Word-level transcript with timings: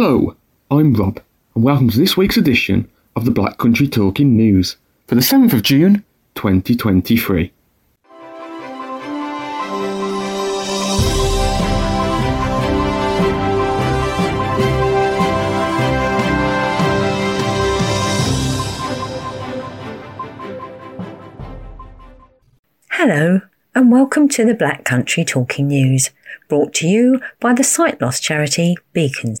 Hello, 0.00 0.36
I'm 0.70 0.94
Rob, 0.94 1.20
and 1.56 1.64
welcome 1.64 1.90
to 1.90 1.98
this 1.98 2.16
week's 2.16 2.36
edition 2.36 2.88
of 3.16 3.24
the 3.24 3.32
Black 3.32 3.58
Country 3.58 3.88
Talking 3.88 4.36
News 4.36 4.76
for 5.08 5.16
the 5.16 5.20
7th 5.20 5.52
of 5.52 5.62
June 5.62 6.04
2023. 6.36 7.52
Hello, 22.90 23.40
and 23.74 23.90
welcome 23.90 24.28
to 24.28 24.44
the 24.44 24.54
Black 24.54 24.84
Country 24.84 25.24
Talking 25.24 25.66
News, 25.66 26.10
brought 26.48 26.72
to 26.74 26.86
you 26.86 27.20
by 27.40 27.52
the 27.52 27.64
sight 27.64 28.00
loss 28.00 28.20
charity 28.20 28.76
Beacons. 28.92 29.40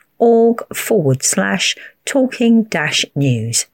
org 0.21 0.63
forward 0.73 1.23
slash 1.23 1.75
talking 2.05 2.63
dash 2.63 3.03
news 3.15 3.65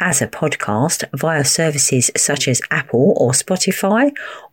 as 0.00 0.20
a 0.20 0.26
podcast 0.26 1.04
via 1.16 1.44
services 1.44 2.10
such 2.16 2.48
as 2.48 2.60
Apple 2.72 3.14
or 3.16 3.30
Spotify 3.30 4.10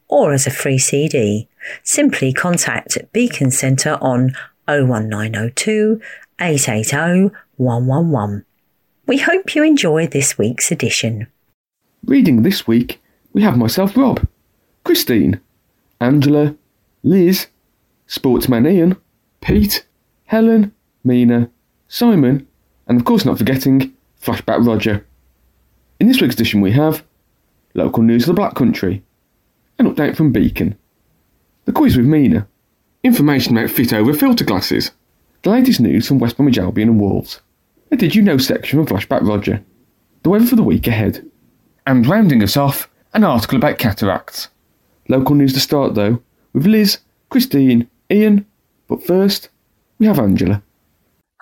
or 0.08 0.34
as 0.34 0.46
a 0.46 0.52
free 0.52 0.78
CD. 0.78 1.48
Simply 1.82 2.32
contact 2.32 2.98
Beacon 3.14 3.50
Centre 3.50 3.98
on 4.02 4.36
01902 4.68 6.00
880 6.40 7.36
111. 7.58 8.46
We 9.08 9.18
hope 9.18 9.56
you 9.56 9.64
enjoy 9.64 10.06
this 10.06 10.38
week's 10.38 10.72
edition. 10.72 11.28
Reading 12.06 12.44
this 12.44 12.68
week, 12.68 13.02
we 13.34 13.42
have 13.42 13.58
myself, 13.58 13.98
Rob, 13.98 14.28
Christine, 14.84 15.40
Angela, 16.00 16.56
Liz, 17.04 17.48
Sportsman 18.08 18.68
Ian, 18.68 18.98
Pete, 19.42 19.86
Helen, 20.26 20.74
Mina, 21.04 21.50
Simon, 21.88 22.48
and 22.88 23.00
of 23.00 23.06
course 23.06 23.26
not 23.26 23.38
forgetting 23.38 23.94
Flashback 24.22 24.66
Roger. 24.66 25.06
In 26.00 26.08
this 26.08 26.22
week's 26.22 26.36
edition 26.36 26.62
we 26.62 26.72
have 26.72 27.04
local 27.74 28.04
news 28.04 28.24
of 28.24 28.28
the 28.28 28.34
Black 28.34 28.56
Country, 28.56 29.04
an 29.78 29.94
update 29.94 30.18
from 30.18 30.32
Beacon, 30.32 30.78
the 31.66 31.72
quiz 31.72 31.96
with 31.96 32.06
Mina, 32.06 32.48
information 33.04 33.58
about 33.58 33.70
fit 33.70 33.94
over 33.94 34.14
filter 34.14 34.44
glasses, 34.44 34.92
the 35.44 35.52
latest 35.52 35.80
news 35.80 36.08
from 36.08 36.20
West 36.20 36.36
Bromwich 36.36 36.58
Albion 36.58 36.90
and 36.90 37.00
Wolves, 37.00 37.42
a 37.92 37.96
Did 37.96 38.14
You 38.16 38.22
Know 38.22 38.38
section 38.38 38.84
from 38.86 38.98
Flashback 38.98 39.22
Roger, 39.22 39.64
the 40.24 40.30
weather 40.30 40.46
for 40.46 40.58
the 40.58 40.64
week 40.64 40.88
ahead, 40.88 41.26
and 41.88 42.06
rounding 42.06 42.44
us 42.44 42.58
off, 42.58 42.90
an 43.14 43.24
article 43.24 43.58
about 43.58 43.80
cataracts. 43.80 44.50
Local 45.08 45.36
news 45.36 45.54
to 45.54 45.60
start 45.60 45.96
though, 45.96 46.22
with 46.52 46.66
Liz, 46.66 46.98
Christine, 47.30 47.90
Ian, 48.12 48.46
but 48.88 49.04
first, 49.04 49.50
we 49.98 50.06
have 50.06 50.20
Angela. 50.20 50.62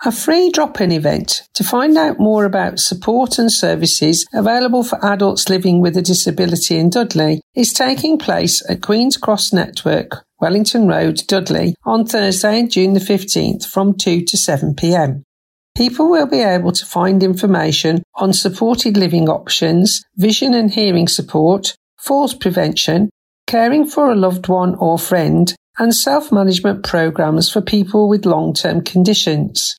A 0.06 0.12
free 0.12 0.48
drop-in 0.50 0.92
event 0.92 1.42
to 1.54 1.64
find 1.64 1.98
out 1.98 2.20
more 2.20 2.44
about 2.44 2.78
support 2.78 3.36
and 3.36 3.50
services 3.50 4.24
available 4.32 4.84
for 4.84 5.04
adults 5.04 5.48
living 5.48 5.80
with 5.80 5.96
a 5.96 6.02
disability 6.02 6.76
in 6.76 6.88
Dudley 6.88 7.40
is 7.56 7.72
taking 7.72 8.16
place 8.16 8.62
at 8.70 8.80
Queen's 8.80 9.16
Cross 9.16 9.52
Network, 9.52 10.24
Wellington 10.40 10.86
Road, 10.86 11.22
Dudley 11.26 11.74
on 11.84 12.06
Thursday, 12.06 12.64
June 12.68 12.92
the 12.92 13.00
15th 13.00 13.66
from 13.66 13.92
2 13.92 14.22
to 14.22 14.36
7 14.36 14.76
pm. 14.76 15.24
People 15.76 16.08
will 16.08 16.28
be 16.28 16.42
able 16.42 16.70
to 16.70 16.86
find 16.86 17.24
information 17.24 18.04
on 18.14 18.32
supported 18.32 18.96
living 18.96 19.28
options, 19.28 20.00
vision 20.14 20.54
and 20.54 20.70
hearing 20.70 21.08
support, 21.08 21.74
falls 21.98 22.34
prevention, 22.34 23.10
caring 23.48 23.84
for 23.84 24.12
a 24.12 24.16
loved 24.16 24.46
one 24.46 24.76
or 24.76 24.96
friend, 24.96 25.56
and 25.76 25.92
self-management 25.92 26.84
programs 26.84 27.50
for 27.50 27.60
people 27.60 28.08
with 28.08 28.24
long-term 28.24 28.82
conditions. 28.82 29.76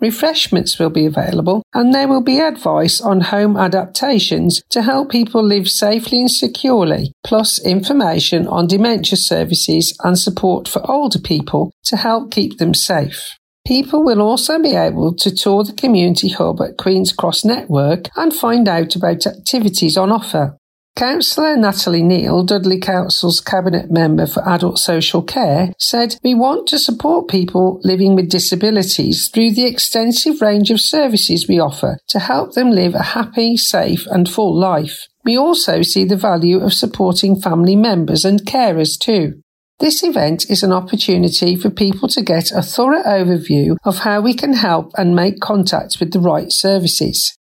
Refreshments 0.00 0.78
will 0.78 0.90
be 0.90 1.06
available 1.06 1.62
and 1.74 1.92
there 1.92 2.06
will 2.06 2.20
be 2.20 2.38
advice 2.38 3.00
on 3.00 3.20
home 3.20 3.56
adaptations 3.56 4.62
to 4.70 4.82
help 4.82 5.10
people 5.10 5.42
live 5.42 5.68
safely 5.68 6.20
and 6.20 6.30
securely, 6.30 7.12
plus 7.24 7.58
information 7.64 8.46
on 8.46 8.68
dementia 8.68 9.16
services 9.16 9.96
and 10.04 10.18
support 10.18 10.68
for 10.68 10.88
older 10.88 11.18
people 11.18 11.72
to 11.84 11.96
help 11.96 12.30
keep 12.30 12.58
them 12.58 12.74
safe. 12.74 13.36
People 13.66 14.02
will 14.04 14.22
also 14.22 14.58
be 14.58 14.74
able 14.74 15.14
to 15.14 15.34
tour 15.34 15.64
the 15.64 15.74
community 15.74 16.28
hub 16.28 16.60
at 16.62 16.78
Queen's 16.78 17.12
Cross 17.12 17.44
Network 17.44 18.08
and 18.16 18.34
find 18.34 18.66
out 18.66 18.96
about 18.96 19.26
activities 19.26 19.96
on 19.96 20.10
offer. 20.10 20.56
Councillor 20.98 21.56
Natalie 21.56 22.02
Neal, 22.02 22.42
Dudley 22.42 22.80
Council's 22.80 23.38
Cabinet 23.40 23.88
Member 23.88 24.26
for 24.26 24.42
Adult 24.48 24.80
Social 24.80 25.22
Care, 25.22 25.72
said, 25.78 26.16
We 26.24 26.34
want 26.34 26.66
to 26.70 26.78
support 26.80 27.28
people 27.28 27.80
living 27.84 28.16
with 28.16 28.28
disabilities 28.28 29.28
through 29.28 29.52
the 29.52 29.64
extensive 29.64 30.42
range 30.42 30.72
of 30.72 30.80
services 30.80 31.46
we 31.46 31.60
offer 31.60 31.98
to 32.08 32.18
help 32.18 32.54
them 32.54 32.72
live 32.72 32.96
a 32.96 33.14
happy, 33.14 33.56
safe, 33.56 34.08
and 34.08 34.28
full 34.28 34.58
life. 34.58 35.06
We 35.24 35.38
also 35.38 35.82
see 35.82 36.04
the 36.04 36.16
value 36.16 36.58
of 36.58 36.74
supporting 36.74 37.40
family 37.40 37.76
members 37.76 38.24
and 38.24 38.40
carers 38.40 38.98
too. 38.98 39.40
This 39.78 40.02
event 40.02 40.50
is 40.50 40.64
an 40.64 40.72
opportunity 40.72 41.54
for 41.54 41.70
people 41.70 42.08
to 42.08 42.22
get 42.22 42.50
a 42.50 42.60
thorough 42.60 43.04
overview 43.04 43.76
of 43.84 43.98
how 43.98 44.20
we 44.20 44.34
can 44.34 44.54
help 44.54 44.90
and 44.98 45.14
make 45.14 45.38
contact 45.38 45.98
with 46.00 46.12
the 46.12 46.18
right 46.18 46.50
services. 46.50 47.38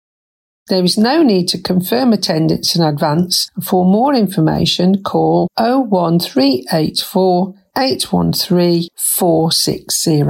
There 0.69 0.85
is 0.85 0.97
no 0.97 1.23
need 1.23 1.49
to 1.49 1.61
confirm 1.61 2.13
attendance 2.13 2.77
in 2.77 2.83
advance. 2.83 3.51
For 3.63 3.85
more 3.85 4.15
information, 4.15 5.03
call 5.03 5.49
01384 5.59 7.55
813 7.77 8.89
460. 8.97 10.23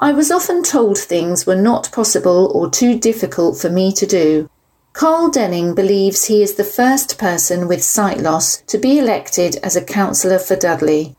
I 0.00 0.12
was 0.12 0.30
often 0.30 0.62
told 0.62 0.98
things 0.98 1.46
were 1.46 1.56
not 1.56 1.90
possible 1.92 2.50
or 2.54 2.70
too 2.70 2.98
difficult 2.98 3.58
for 3.58 3.70
me 3.70 3.92
to 3.92 4.06
do. 4.06 4.48
Carl 4.94 5.30
Denning 5.30 5.74
believes 5.74 6.24
he 6.24 6.42
is 6.42 6.54
the 6.54 6.64
first 6.64 7.18
person 7.18 7.68
with 7.68 7.84
sight 7.84 8.18
loss 8.18 8.62
to 8.62 8.78
be 8.78 8.98
elected 8.98 9.56
as 9.62 9.76
a 9.76 9.84
councillor 9.84 10.38
for 10.40 10.56
Dudley. 10.56 11.14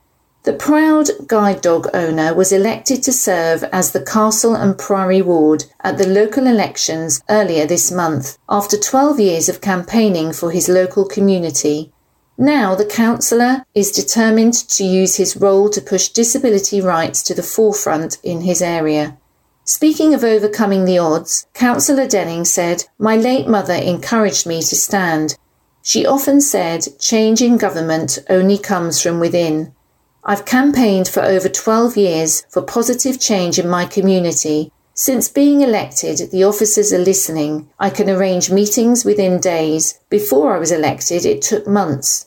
The 0.50 0.56
proud 0.56 1.12
guide 1.28 1.62
dog 1.62 1.90
owner 1.94 2.34
was 2.34 2.52
elected 2.52 3.04
to 3.04 3.12
serve 3.12 3.64
as 3.66 3.92
the 3.92 4.02
Castle 4.02 4.56
and 4.56 4.76
Priory 4.76 5.22
Ward 5.22 5.66
at 5.82 6.00
the 6.00 6.08
local 6.08 6.48
elections 6.48 7.22
earlier 7.30 7.68
this 7.68 7.92
month 7.92 8.40
after 8.50 8.76
12 8.76 9.20
years 9.20 9.48
of 9.48 9.62
campaigning 9.62 10.34
for 10.34 10.50
his 10.50 10.68
local 10.68 11.06
community. 11.06 11.92
Now 12.36 12.74
the 12.74 12.88
councillor 12.88 13.64
is 13.76 13.92
determined 13.92 14.56
to 14.70 14.84
use 14.84 15.18
his 15.18 15.38
role 15.38 15.70
to 15.70 15.82
push 15.82 16.10
disability 16.10 16.82
rights 16.82 17.22
to 17.26 17.36
the 17.36 17.44
forefront 17.44 18.18
in 18.24 18.42
his 18.42 18.60
area. 18.60 19.20
Speaking 19.66 20.16
of 20.16 20.24
overcoming 20.24 20.86
the 20.86 20.98
odds, 20.98 21.46
Councillor 21.54 22.08
Denning 22.08 22.44
said, 22.44 22.86
My 22.98 23.16
late 23.16 23.48
mother 23.48 23.76
encouraged 23.76 24.48
me 24.48 24.64
to 24.64 24.76
stand. 24.76 25.38
She 25.84 26.08
often 26.08 26.42
said, 26.42 26.88
change 26.98 27.40
in 27.40 27.58
government 27.58 28.18
only 28.32 28.58
comes 28.58 29.00
from 29.00 29.20
within. 29.20 29.76
I've 30.24 30.46
campaigned 30.46 31.08
for 31.08 31.22
over 31.24 31.48
12 31.48 31.96
years 31.96 32.44
for 32.50 32.62
positive 32.62 33.20
change 33.20 33.58
in 33.58 33.70
my 33.70 33.86
community. 33.86 34.72
Since 34.94 35.30
being 35.30 35.62
elected, 35.62 36.30
the 36.32 36.44
officers 36.44 36.92
are 36.92 37.00
listening. 37.00 37.70
I 37.80 37.90
can 37.90 38.10
arrange 38.10 38.52
meetings 38.52 39.06
within 39.06 39.40
days. 39.40 39.98
Before 40.10 40.54
I 40.54 40.60
was 40.60 40.74
elected, 40.74 41.26
it 41.26 41.42
took 41.42 41.66
months. 41.66 42.26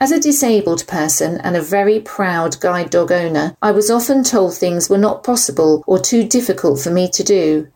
As 0.00 0.10
a 0.10 0.20
disabled 0.20 0.86
person 0.88 1.40
and 1.42 1.56
a 1.56 1.62
very 1.62 2.00
proud 2.00 2.58
guide 2.60 2.90
dog 2.90 3.12
owner, 3.12 3.56
I 3.62 3.70
was 3.70 3.90
often 3.90 4.24
told 4.24 4.56
things 4.56 4.90
were 4.90 4.98
not 4.98 5.22
possible 5.22 5.84
or 5.86 5.98
too 5.98 6.24
difficult 6.24 6.80
for 6.80 6.90
me 6.90 7.08
to 7.08 7.22
do. 7.22 7.68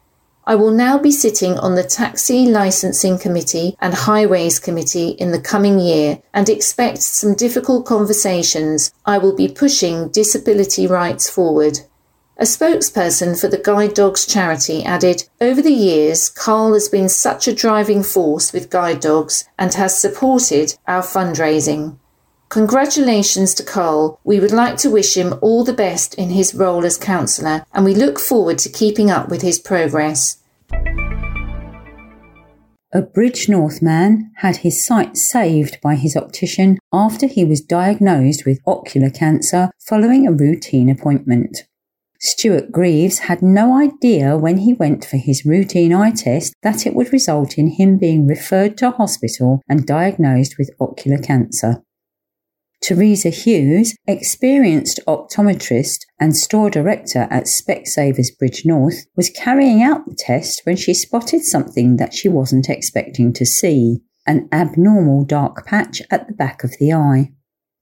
I 0.45 0.57
will 0.57 0.73
now 0.73 0.99
be 0.99 1.13
sitting 1.13 1.57
on 1.57 1.77
the 1.77 1.85
Taxi 1.85 2.47
Licensing 2.47 3.17
Committee 3.17 3.77
and 3.81 3.95
Highways 3.95 4.59
Committee 4.59 5.11
in 5.11 5.31
the 5.31 5.41
coming 5.41 5.79
year 5.79 6.21
and 6.35 6.49
expect 6.49 6.99
some 6.99 7.35
difficult 7.35 7.87
conversations. 7.87 8.93
I 9.07 9.19
will 9.19 9.37
be 9.37 9.47
pushing 9.47 10.09
disability 10.09 10.89
rights 10.89 11.31
forward. 11.31 11.79
A 12.39 12.45
spokesperson 12.45 13.41
for 13.41 13.47
the 13.47 13.59
Guide 13.59 13.95
Dogs 13.95 14.27
charity 14.27 14.83
added, 14.83 15.29
Over 15.41 15.63
the 15.63 15.71
years, 15.71 16.29
Carl 16.29 16.75
has 16.75 16.89
been 16.89 17.09
such 17.09 17.47
a 17.47 17.55
driving 17.55 18.03
force 18.03 18.53
with 18.53 18.69
guide 18.69 18.99
dogs 18.99 19.45
and 19.57 19.73
has 19.75 20.01
supported 20.01 20.75
our 20.89 21.03
fundraising. 21.03 21.99
Congratulations 22.53 23.55
to 23.55 23.63
Carl. 23.63 24.21
We 24.25 24.39
would 24.39 24.53
like 24.53 24.77
to 24.79 24.91
wish 24.91 25.17
him 25.17 25.37
all 25.41 25.65
the 25.65 25.73
best 25.73 26.13
in 26.17 26.29
his 26.29 26.55
role 26.55 26.85
as 26.85 26.99
councillor 26.99 27.65
and 27.73 27.83
we 27.83 27.95
look 27.95 28.21
forward 28.21 28.59
to 28.59 28.69
keeping 28.69 29.11
up 29.11 29.31
with 29.31 29.41
his 29.41 29.59
progress. 29.59 30.37
A 32.93 33.01
Bridgnorth 33.01 33.81
man 33.81 34.33
had 34.37 34.57
his 34.57 34.85
sight 34.85 35.17
saved 35.17 35.81
by 35.81 35.95
his 35.95 36.15
optician 36.15 36.77
after 36.93 37.27
he 37.27 37.43
was 37.43 37.63
diagnosed 37.63 38.45
with 38.45 38.61
ocular 38.67 39.09
cancer 39.09 39.71
following 39.89 40.27
a 40.27 40.33
routine 40.33 40.91
appointment. 40.91 41.65
Stuart 42.21 42.71
Greaves 42.71 43.21
had 43.21 43.41
no 43.41 43.79
idea 43.79 44.37
when 44.37 44.59
he 44.59 44.75
went 44.75 45.07
for 45.07 45.17
his 45.17 45.47
routine 45.47 45.95
eye 45.95 46.11
test 46.11 46.53
that 46.63 46.87
it 46.87 46.95
would 46.95 47.15
result 47.15 47.57
in 47.57 47.69
him 47.69 47.97
being 47.97 48.27
referred 48.27 48.77
to 48.77 48.91
hospital 48.91 49.63
and 49.71 49.87
diagnosed 49.87 50.57
with 50.59 50.69
ocular 50.79 51.17
cancer. 51.17 51.83
Teresa 52.83 53.31
Hughes, 53.31 53.95
experienced 54.09 54.99
optometrist 55.07 56.01
and 56.19 56.37
store 56.37 56.69
director 56.69 57.29
at 57.31 57.45
Specsavers 57.45 58.31
Bridgnorth, 58.37 59.07
was 59.17 59.31
carrying 59.31 59.83
out 59.83 60.05
the 60.07 60.17
test 60.17 60.63
when 60.65 60.77
she 60.77 60.93
spotted 60.93 61.45
something 61.45 61.97
that 61.97 62.13
she 62.13 62.29
wasn't 62.29 62.69
expecting 62.69 63.33
to 63.35 63.47
see 63.47 64.01
an 64.27 64.49
abnormal 64.51 65.25
dark 65.25 65.65
patch 65.65 66.03
at 66.11 66.27
the 66.27 66.35
back 66.35 66.65
of 66.65 66.73
the 66.81 66.93
eye. 66.93 67.31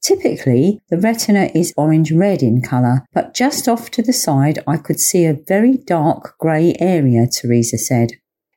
Typically, 0.03 0.81
the 0.91 0.99
retina 0.99 1.51
is 1.55 1.75
orange 1.77 2.13
red 2.13 2.43
in 2.43 2.61
colour, 2.63 3.07
but 3.13 3.35
just 3.35 3.69
off 3.69 3.91
to 3.91 4.03
the 4.03 4.13
side 4.13 4.59
I 4.67 4.77
could 4.77 5.01
see 5.01 5.25
a 5.25 5.39
very 5.49 5.77
dark 5.77 6.37
grey 6.39 6.75
area, 6.79 7.27
Teresa 7.27 7.79
said. 7.79 8.13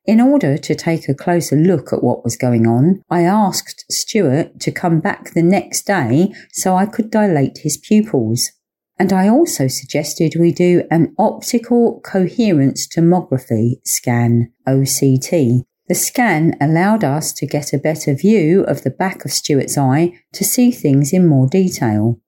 In 0.05 0.19
order 0.19 0.57
to 0.57 0.75
take 0.75 1.07
a 1.07 1.13
closer 1.13 1.55
look 1.55 1.93
at 1.93 2.03
what 2.03 2.25
was 2.25 2.35
going 2.35 2.67
on, 2.67 3.01
I 3.09 3.21
asked 3.21 3.85
Stuart 3.89 4.59
to 4.59 4.71
come 4.71 4.99
back 4.99 5.33
the 5.33 5.41
next 5.43 5.87
day 5.87 6.33
so 6.51 6.75
I 6.75 6.85
could 6.85 7.09
dilate 7.09 7.59
his 7.59 7.77
pupils. 7.77 8.51
And 8.99 9.13
I 9.13 9.29
also 9.29 9.67
suggested 9.67 10.35
we 10.37 10.51
do 10.51 10.83
an 10.91 11.15
optical 11.17 12.01
coherence 12.01 12.85
tomography 12.85 13.75
scan, 13.85 14.51
OCT. 14.67 15.63
The 15.87 15.95
scan 15.95 16.55
allowed 16.59 17.03
us 17.03 17.31
to 17.33 17.47
get 17.47 17.73
a 17.73 17.77
better 17.77 18.13
view 18.13 18.63
of 18.63 18.83
the 18.83 18.89
back 18.91 19.23
of 19.23 19.31
Stuart's 19.31 19.77
eye 19.77 20.13
to 20.33 20.43
see 20.43 20.71
things 20.71 21.13
in 21.13 21.27
more 21.27 21.47
detail. 21.47 22.19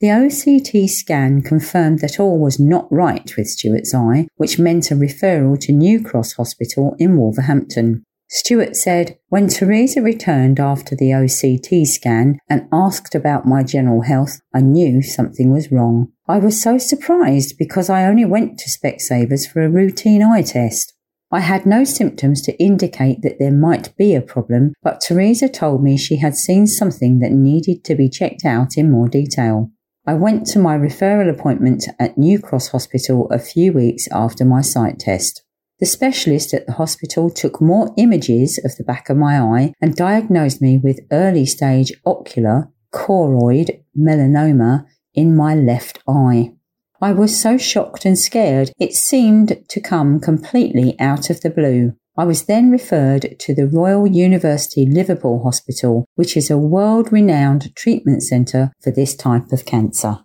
The 0.00 0.06
OCT 0.08 0.88
scan 0.88 1.42
confirmed 1.42 1.98
that 2.00 2.20
all 2.20 2.38
was 2.38 2.60
not 2.60 2.86
right 2.92 3.36
with 3.36 3.48
Stuart's 3.48 3.92
eye, 3.92 4.28
which 4.36 4.56
meant 4.56 4.92
a 4.92 4.94
referral 4.94 5.58
to 5.62 5.72
New 5.72 6.00
Cross 6.00 6.34
Hospital 6.34 6.94
in 7.00 7.16
Wolverhampton. 7.16 8.04
Stuart 8.28 8.76
said, 8.76 9.18
When 9.28 9.48
Teresa 9.48 10.00
returned 10.00 10.60
after 10.60 10.94
the 10.94 11.10
OCT 11.10 11.84
scan 11.84 12.38
and 12.48 12.68
asked 12.72 13.16
about 13.16 13.44
my 13.44 13.64
general 13.64 14.02
health, 14.02 14.40
I 14.54 14.60
knew 14.60 15.02
something 15.02 15.50
was 15.50 15.72
wrong. 15.72 16.12
I 16.28 16.38
was 16.38 16.62
so 16.62 16.78
surprised 16.78 17.58
because 17.58 17.90
I 17.90 18.04
only 18.04 18.24
went 18.24 18.56
to 18.60 18.70
Specsavers 18.70 19.50
for 19.50 19.64
a 19.64 19.70
routine 19.70 20.22
eye 20.22 20.42
test. 20.42 20.92
I 21.32 21.40
had 21.40 21.66
no 21.66 21.82
symptoms 21.82 22.40
to 22.42 22.56
indicate 22.62 23.22
that 23.22 23.40
there 23.40 23.50
might 23.50 23.96
be 23.96 24.14
a 24.14 24.22
problem, 24.22 24.74
but 24.80 25.00
Teresa 25.00 25.48
told 25.48 25.82
me 25.82 25.98
she 25.98 26.18
had 26.18 26.36
seen 26.36 26.68
something 26.68 27.18
that 27.18 27.32
needed 27.32 27.82
to 27.84 27.96
be 27.96 28.08
checked 28.08 28.44
out 28.44 28.76
in 28.76 28.92
more 28.92 29.08
detail. 29.08 29.72
I 30.08 30.14
went 30.14 30.46
to 30.46 30.58
my 30.58 30.74
referral 30.74 31.28
appointment 31.28 31.86
at 31.98 32.16
New 32.16 32.38
Cross 32.38 32.68
Hospital 32.68 33.28
a 33.30 33.38
few 33.38 33.74
weeks 33.74 34.08
after 34.10 34.42
my 34.42 34.62
sight 34.62 34.98
test. 34.98 35.42
The 35.80 35.84
specialist 35.84 36.54
at 36.54 36.64
the 36.64 36.72
hospital 36.72 37.28
took 37.28 37.60
more 37.60 37.92
images 37.98 38.58
of 38.64 38.74
the 38.76 38.84
back 38.84 39.10
of 39.10 39.18
my 39.18 39.38
eye 39.38 39.74
and 39.82 39.94
diagnosed 39.94 40.62
me 40.62 40.78
with 40.78 41.04
early 41.12 41.44
stage 41.44 41.92
ocular 42.06 42.70
choroid 42.90 43.82
melanoma 43.94 44.86
in 45.12 45.36
my 45.36 45.54
left 45.54 45.98
eye. 46.08 46.54
I 47.02 47.12
was 47.12 47.38
so 47.38 47.58
shocked 47.58 48.06
and 48.06 48.18
scared, 48.18 48.72
it 48.80 48.94
seemed 48.94 49.62
to 49.68 49.78
come 49.78 50.20
completely 50.20 50.98
out 50.98 51.28
of 51.28 51.42
the 51.42 51.50
blue. 51.50 51.92
I 52.18 52.24
was 52.24 52.46
then 52.46 52.72
referred 52.72 53.38
to 53.38 53.54
the 53.54 53.68
Royal 53.68 54.04
University 54.04 54.84
Liverpool 54.84 55.44
Hospital, 55.44 56.04
which 56.16 56.36
is 56.36 56.50
a 56.50 56.58
world 56.58 57.12
renowned 57.12 57.72
treatment 57.76 58.24
centre 58.24 58.72
for 58.82 58.90
this 58.90 59.14
type 59.14 59.52
of 59.52 59.64
cancer. 59.64 60.18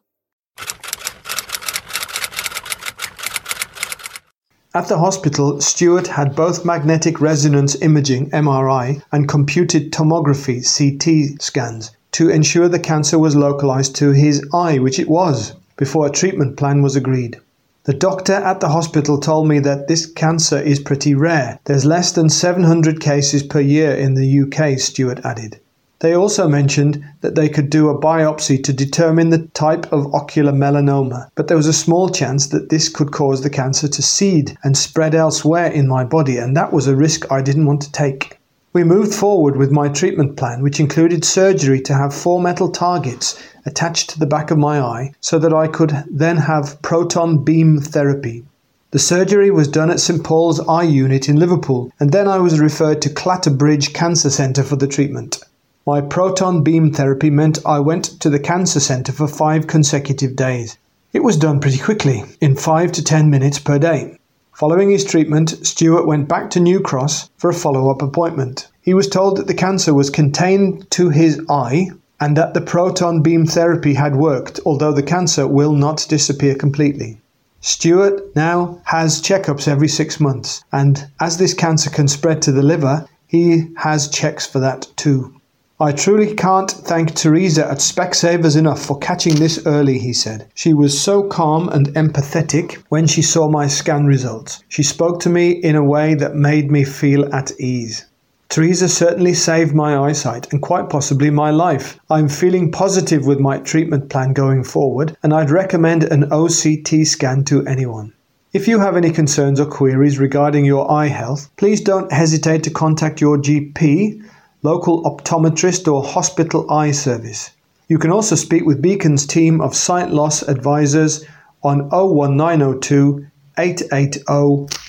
At 4.74 4.88
the 4.88 4.98
hospital, 4.98 5.62
Stuart 5.62 6.08
had 6.08 6.36
both 6.36 6.66
magnetic 6.66 7.22
resonance 7.22 7.80
imaging 7.80 8.32
MRI 8.32 9.04
and 9.12 9.30
computed 9.30 9.92
tomography 9.92 10.64
CT 10.66 11.40
scans 11.40 11.92
to 12.14 12.32
ensure 12.32 12.68
the 12.68 12.80
cancer 12.80 13.20
was 13.20 13.36
localized 13.36 13.96
to 13.98 14.14
his 14.14 14.44
eye, 14.52 14.80
which 14.80 14.98
it 14.98 15.08
was, 15.08 15.54
before 15.78 16.08
a 16.08 16.12
treatment 16.12 16.58
plan 16.58 16.82
was 16.82 16.96
agreed. 16.96 17.40
The 17.86 17.94
doctor 17.94 18.34
at 18.34 18.62
the 18.62 18.70
hospital 18.70 19.18
told 19.18 19.50
me 19.50 19.60
that 19.60 19.90
this 19.90 20.06
cancer 20.06 20.58
is 20.58 20.80
pretty 20.80 21.14
rare. 21.14 21.60
There's 21.66 21.84
less 21.84 22.14
than 22.14 22.30
700 22.30 23.02
cases 23.02 23.44
per 23.44 23.60
year 23.60 23.94
in 23.94 24.14
the 24.14 24.42
UK, 24.44 24.80
Stuart 24.80 25.20
added. 25.26 25.60
They 26.00 26.14
also 26.14 26.48
mentioned 26.48 27.04
that 27.20 27.36
they 27.36 27.50
could 27.50 27.70
do 27.70 27.90
a 27.90 28.00
biopsy 28.00 28.64
to 28.64 28.72
determine 28.72 29.32
the 29.32 29.48
type 29.54 29.92
of 29.92 30.14
ocular 30.14 30.54
melanoma, 30.54 31.30
but 31.36 31.50
there 31.50 31.58
was 31.58 31.68
a 31.68 31.74
small 31.74 32.08
chance 32.08 32.48
that 32.48 32.70
this 32.70 32.88
could 32.88 33.12
cause 33.12 33.42
the 33.42 33.50
cancer 33.50 33.90
to 33.90 34.02
seed 34.02 34.58
and 34.64 34.78
spread 34.78 35.14
elsewhere 35.14 35.68
in 35.68 35.90
my 35.90 36.06
body, 36.06 36.38
and 36.38 36.56
that 36.56 36.72
was 36.72 36.88
a 36.88 36.96
risk 36.96 37.30
I 37.32 37.42
didn't 37.42 37.66
want 37.66 37.82
to 37.82 37.92
take. 37.92 38.40
We 38.74 38.84
moved 38.84 39.14
forward 39.14 39.56
with 39.56 39.72
my 39.72 39.88
treatment 39.88 40.36
plan, 40.36 40.64
which 40.64 40.80
included 40.80 41.24
surgery 41.24 41.80
to 41.82 41.94
have 41.94 42.12
four 42.12 42.42
metal 42.42 42.70
targets 42.70 43.40
attached 43.68 44.10
to 44.10 44.20
the 44.20 44.26
back 44.26 44.50
of 44.50 44.58
my 44.58 44.80
eye 44.80 45.14
so 45.22 45.38
that 45.38 45.54
I 45.54 45.68
could 45.68 46.04
then 46.10 46.38
have 46.38 46.82
proton 46.82 47.44
beam 47.44 47.80
therapy. 47.80 48.44
The 48.90 48.98
surgery 48.98 49.52
was 49.52 49.68
done 49.68 49.92
at 49.92 50.00
St 50.00 50.24
Paul's 50.24 50.60
Eye 50.68 50.84
Unit 50.84 51.30
in 51.30 51.36
Liverpool, 51.36 51.92
and 52.00 52.12
then 52.12 52.28
I 52.28 52.40
was 52.40 52.60
referred 52.60 53.00
to 53.04 53.10
Clatterbridge 53.10 53.94
Cancer 53.94 54.32
Centre 54.32 54.64
for 54.64 54.76
the 54.76 54.88
treatment. 54.88 55.44
My 55.86 56.02
proton 56.02 56.64
beam 56.64 56.94
therapy 56.94 57.30
meant 57.30 57.60
I 57.68 57.80
went 57.80 58.06
to 58.22 58.30
the 58.30 58.40
cancer 58.40 58.80
centre 58.80 59.12
for 59.12 59.28
five 59.28 59.68
consecutive 59.68 60.36
days. 60.36 60.80
It 61.12 61.24
was 61.24 61.38
done 61.38 61.60
pretty 61.60 61.78
quickly, 61.78 62.24
in 62.42 62.56
five 62.56 62.92
to 62.94 63.04
ten 63.04 63.30
minutes 63.30 63.60
per 63.60 63.78
day. 63.78 64.18
Following 64.54 64.92
his 64.92 65.04
treatment, 65.04 65.66
Stuart 65.66 66.06
went 66.06 66.28
back 66.28 66.52
to 66.52 66.60
New 66.60 66.80
Cross 66.80 67.32
for 67.38 67.50
a 67.50 67.56
follow 67.56 67.90
up 67.90 68.04
appointment. 68.04 68.68
He 68.82 68.94
was 68.94 69.08
told 69.08 69.38
that 69.38 69.48
the 69.48 69.54
cancer 69.56 69.96
was 69.96 70.12
contained 70.12 70.90
to 70.92 71.10
his 71.10 71.42
eye 71.50 71.90
and 72.20 72.38
that 72.38 72.54
the 72.54 72.62
proton 72.62 73.24
beam 73.24 73.48
therapy 73.48 73.96
had 73.96 74.16
worked, 74.16 74.60
although 74.64 74.94
the 74.94 75.02
cancer 75.02 75.48
will 75.48 75.74
not 75.74 76.06
disappear 76.08 76.54
completely. 76.54 77.20
Stuart 77.62 78.36
now 78.36 78.80
has 78.84 79.22
checkups 79.24 79.68
every 79.68 79.88
six 79.88 80.20
months, 80.20 80.64
and 80.72 81.08
as 81.20 81.38
this 81.38 81.56
cancer 81.56 81.90
can 81.90 82.08
spread 82.08 82.42
to 82.44 82.52
the 82.52 82.62
liver, 82.62 83.08
he 83.26 83.70
has 83.78 84.08
checks 84.08 84.46
for 84.46 84.60
that 84.60 84.88
too. 84.96 85.34
I 85.80 85.92
truly 85.92 86.36
can't 86.36 86.70
thank 86.70 87.16
Teresa 87.16 87.68
at 87.68 87.80
Specsavers 87.80 88.56
enough 88.56 88.86
for 88.86 89.00
catching 89.00 89.36
this 89.36 89.66
early, 89.66 89.98
he 89.98 90.14
said. 90.14 90.48
She 90.54 90.72
was 90.72 91.02
so 91.02 91.24
calm 91.24 91.68
and 91.70 91.88
empathetic 91.96 92.76
when 92.90 93.08
she 93.08 93.24
saw 93.24 93.50
my 93.50 93.66
scan 93.68 94.06
results. 94.06 94.64
She 94.70 94.84
spoke 94.84 95.20
to 95.22 95.30
me 95.30 95.50
in 95.50 95.76
a 95.76 95.84
way 95.84 96.14
that 96.14 96.36
made 96.36 96.72
me 96.72 96.84
feel 96.84 97.34
at 97.34 97.60
ease. 97.60 98.06
Teresa 98.50 98.88
certainly 98.88 99.34
saved 99.34 99.74
my 99.74 99.98
eyesight 99.98 100.54
and 100.54 100.62
quite 100.62 100.90
possibly 100.90 101.32
my 101.32 101.50
life. 101.50 102.00
I'm 102.08 102.30
feeling 102.30 102.72
positive 102.72 103.26
with 103.26 103.40
my 103.40 103.58
treatment 103.58 104.10
plan 104.12 104.34
going 104.34 104.64
forward, 104.64 105.18
and 105.24 105.34
I'd 105.34 105.50
recommend 105.50 106.04
an 106.04 106.30
OCT 106.30 107.08
scan 107.08 107.46
to 107.46 107.66
anyone. 107.66 108.14
If 108.54 108.68
you 108.68 108.78
have 108.78 108.96
any 108.96 109.10
concerns 109.10 109.60
or 109.60 109.66
queries 109.66 110.20
regarding 110.20 110.66
your 110.66 110.90
eye 110.92 111.08
health, 111.08 111.50
please 111.58 111.82
don't 111.82 112.12
hesitate 112.12 112.62
to 112.66 112.70
contact 112.70 113.20
your 113.20 113.40
GP 113.40 114.22
local 114.64 115.04
optometrist 115.04 115.92
or 115.92 116.04
hospital 116.04 116.70
eye 116.72 116.92
service. 116.92 117.52
You 117.90 118.00
can 118.00 118.12
also 118.12 118.36
speak 118.36 118.66
with 118.66 118.82
Beacon's 118.82 119.28
team 119.28 119.62
of 119.62 119.76
sight 119.76 120.10
loss 120.10 120.42
advisors 120.42 121.24
on 121.64 121.90
01902 121.90 123.28
880 123.58 124.24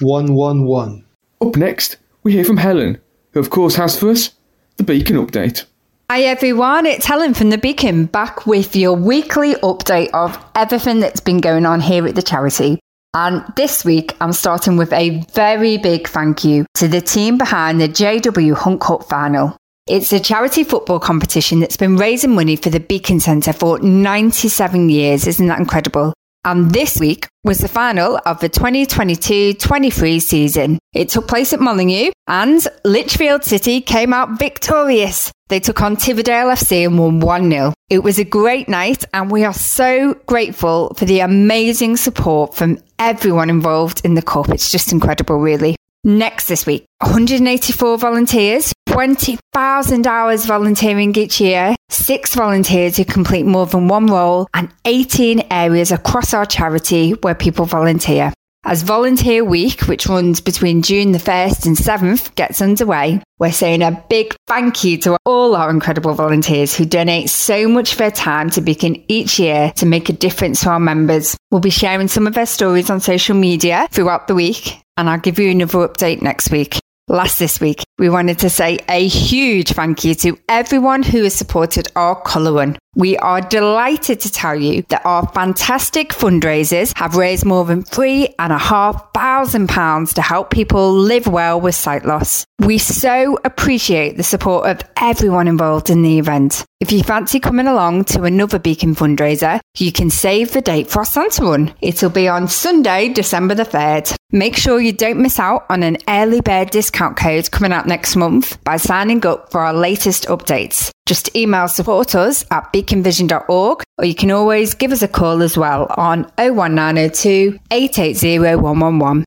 111. 0.00 1.04
Up 1.40 1.56
next, 1.56 1.96
we 2.22 2.32
hear 2.32 2.44
from 2.44 2.56
Helen, 2.56 2.98
who 3.32 3.40
of 3.40 3.50
course 3.50 3.74
has 3.76 3.98
for 3.98 4.10
us 4.10 4.30
the 4.76 4.84
Beacon 4.84 5.16
update. 5.16 5.64
Hi 6.10 6.22
everyone, 6.22 6.86
it's 6.86 7.06
Helen 7.06 7.34
from 7.34 7.50
the 7.50 7.58
Beacon 7.58 8.06
back 8.06 8.46
with 8.46 8.76
your 8.76 8.94
weekly 8.94 9.54
update 9.56 10.10
of 10.14 10.38
everything 10.54 11.00
that's 11.00 11.20
been 11.20 11.40
going 11.40 11.66
on 11.66 11.80
here 11.80 12.06
at 12.06 12.14
the 12.14 12.22
charity. 12.22 12.78
And 13.14 13.44
this 13.56 13.84
week, 13.84 14.16
I'm 14.20 14.32
starting 14.32 14.76
with 14.76 14.92
a 14.92 15.22
very 15.32 15.78
big 15.78 16.08
thank 16.08 16.44
you 16.44 16.66
to 16.74 16.88
the 16.88 17.00
team 17.00 17.38
behind 17.38 17.80
the 17.80 17.88
JW 17.88 18.54
Hunt 18.54 18.80
Cup 18.80 19.04
final. 19.04 19.56
It's 19.86 20.14
a 20.14 20.18
charity 20.20 20.64
football 20.64 20.98
competition 20.98 21.60
that's 21.60 21.76
been 21.76 21.98
raising 21.98 22.34
money 22.34 22.56
for 22.56 22.70
the 22.70 22.80
Beacon 22.80 23.20
Centre 23.20 23.52
for 23.52 23.78
97 23.80 24.88
years. 24.88 25.26
Isn't 25.26 25.48
that 25.48 25.58
incredible? 25.58 26.14
And 26.42 26.70
this 26.70 26.98
week 26.98 27.26
was 27.42 27.58
the 27.58 27.68
final 27.68 28.18
of 28.24 28.40
the 28.40 28.48
2022-23 28.48 30.22
season. 30.22 30.78
It 30.94 31.10
took 31.10 31.28
place 31.28 31.52
at 31.52 31.60
Molineux 31.60 32.12
and 32.26 32.66
Lichfield 32.86 33.44
City 33.44 33.82
came 33.82 34.14
out 34.14 34.38
victorious. 34.38 35.30
They 35.48 35.60
took 35.60 35.82
on 35.82 35.96
Tividale 35.96 36.54
FC 36.54 36.86
and 36.86 36.98
won 36.98 37.20
1-0. 37.20 37.74
It 37.90 38.02
was 38.02 38.18
a 38.18 38.24
great 38.24 38.70
night 38.70 39.04
and 39.12 39.30
we 39.30 39.44
are 39.44 39.52
so 39.52 40.14
grateful 40.24 40.94
for 40.94 41.04
the 41.04 41.20
amazing 41.20 41.98
support 41.98 42.54
from 42.54 42.78
everyone 42.98 43.50
involved 43.50 44.00
in 44.02 44.14
the 44.14 44.22
cup. 44.22 44.48
It's 44.48 44.70
just 44.70 44.92
incredible, 44.92 45.36
really. 45.36 45.76
Next 46.06 46.48
this 46.48 46.66
week, 46.66 46.84
184 47.00 47.96
volunteers, 47.96 48.74
20,000 48.88 50.06
hours 50.06 50.44
volunteering 50.44 51.16
each 51.16 51.40
year, 51.40 51.74
six 51.88 52.34
volunteers 52.34 52.98
who 52.98 53.06
complete 53.06 53.46
more 53.46 53.64
than 53.64 53.88
one 53.88 54.08
role, 54.08 54.46
and 54.52 54.68
18 54.84 55.46
areas 55.50 55.92
across 55.92 56.34
our 56.34 56.44
charity 56.44 57.12
where 57.12 57.34
people 57.34 57.64
volunteer. 57.64 58.34
As 58.66 58.82
Volunteer 58.82 59.44
Week, 59.44 59.80
which 59.82 60.06
runs 60.06 60.42
between 60.42 60.82
June 60.82 61.12
the 61.12 61.18
1st 61.18 61.66
and 61.66 61.76
7th, 61.76 62.34
gets 62.34 62.60
underway, 62.60 63.22
we're 63.38 63.52
saying 63.52 63.82
a 63.82 64.04
big 64.10 64.34
thank 64.46 64.84
you 64.84 64.98
to 64.98 65.16
all 65.24 65.56
our 65.56 65.70
incredible 65.70 66.12
volunteers 66.12 66.74
who 66.74 66.84
donate 66.84 67.30
so 67.30 67.66
much 67.66 67.92
of 67.92 67.98
their 67.98 68.10
time 68.10 68.50
to 68.50 68.60
Beacon 68.60 69.02
each 69.08 69.38
year 69.38 69.72
to 69.76 69.86
make 69.86 70.10
a 70.10 70.14
difference 70.14 70.62
to 70.62 70.70
our 70.70 70.80
members. 70.80 71.36
We'll 71.50 71.60
be 71.60 71.70
sharing 71.70 72.08
some 72.08 72.26
of 72.26 72.34
their 72.34 72.46
stories 72.46 72.88
on 72.88 73.00
social 73.00 73.36
media 73.36 73.86
throughout 73.90 74.28
the 74.28 74.34
week, 74.34 74.78
and 74.96 75.08
I'll 75.08 75.18
give 75.18 75.38
you 75.38 75.50
another 75.50 75.88
update 75.88 76.22
next 76.22 76.50
week. 76.50 76.78
Last 77.08 77.38
this 77.38 77.60
week, 77.60 77.84
we 77.98 78.08
wanted 78.08 78.38
to 78.40 78.50
say 78.50 78.78
a 78.88 79.06
huge 79.06 79.72
thank 79.72 80.04
you 80.04 80.14
to 80.16 80.38
everyone 80.48 81.02
who 81.02 81.22
has 81.24 81.34
supported 81.34 81.88
our 81.96 82.20
colour 82.22 82.52
run. 82.52 82.78
We 82.96 83.16
are 83.16 83.40
delighted 83.40 84.20
to 84.20 84.30
tell 84.30 84.54
you 84.54 84.82
that 84.88 85.04
our 85.04 85.26
fantastic 85.28 86.10
fundraisers 86.10 86.96
have 86.96 87.16
raised 87.16 87.44
more 87.44 87.64
than 87.64 87.82
three 87.82 88.32
and 88.38 88.52
a 88.52 88.58
half 88.58 89.12
thousand 89.12 89.68
pounds 89.68 90.14
to 90.14 90.22
help 90.22 90.50
people 90.50 90.92
live 90.92 91.26
well 91.26 91.60
with 91.60 91.74
sight 91.74 92.04
loss. 92.04 92.46
We 92.60 92.78
so 92.78 93.36
appreciate 93.44 94.16
the 94.16 94.22
support 94.22 94.68
of 94.68 94.80
everyone 94.96 95.48
involved 95.48 95.90
in 95.90 96.02
the 96.02 96.18
event. 96.18 96.64
If 96.80 96.92
you 96.92 97.02
fancy 97.02 97.40
coming 97.40 97.66
along 97.66 98.04
to 98.06 98.22
another 98.22 98.60
Beacon 98.60 98.94
fundraiser, 98.94 99.58
you 99.76 99.90
can 99.90 100.08
save 100.10 100.52
the 100.52 100.60
date 100.60 100.88
for 100.88 101.00
our 101.00 101.04
Santa 101.04 101.42
run. 101.42 101.74
It'll 101.80 102.10
be 102.10 102.28
on 102.28 102.46
Sunday, 102.46 103.08
December 103.08 103.54
the 103.54 103.64
3rd. 103.64 104.14
Make 104.30 104.56
sure 104.56 104.80
you 104.80 104.92
don't 104.92 105.20
miss 105.20 105.40
out 105.40 105.66
on 105.68 105.82
an 105.82 105.96
early 106.08 106.40
bird 106.40 106.70
discount 106.70 107.16
code 107.16 107.50
coming 107.50 107.72
out 107.72 107.88
next 107.88 108.14
month 108.14 108.62
by 108.62 108.76
signing 108.76 109.24
up 109.26 109.50
for 109.50 109.60
our 109.60 109.74
latest 109.74 110.26
updates. 110.26 110.93
Just 111.06 111.34
email 111.36 111.68
support 111.68 112.14
us 112.14 112.44
at 112.50 112.72
beaconvision.org 112.72 113.82
or 113.98 114.04
you 114.04 114.14
can 114.14 114.30
always 114.30 114.74
give 114.74 114.90
us 114.90 115.02
a 115.02 115.08
call 115.08 115.42
as 115.42 115.58
well 115.58 115.86
on 115.96 116.22
01902 116.38 117.58
880 117.70 118.56
111. 118.56 119.24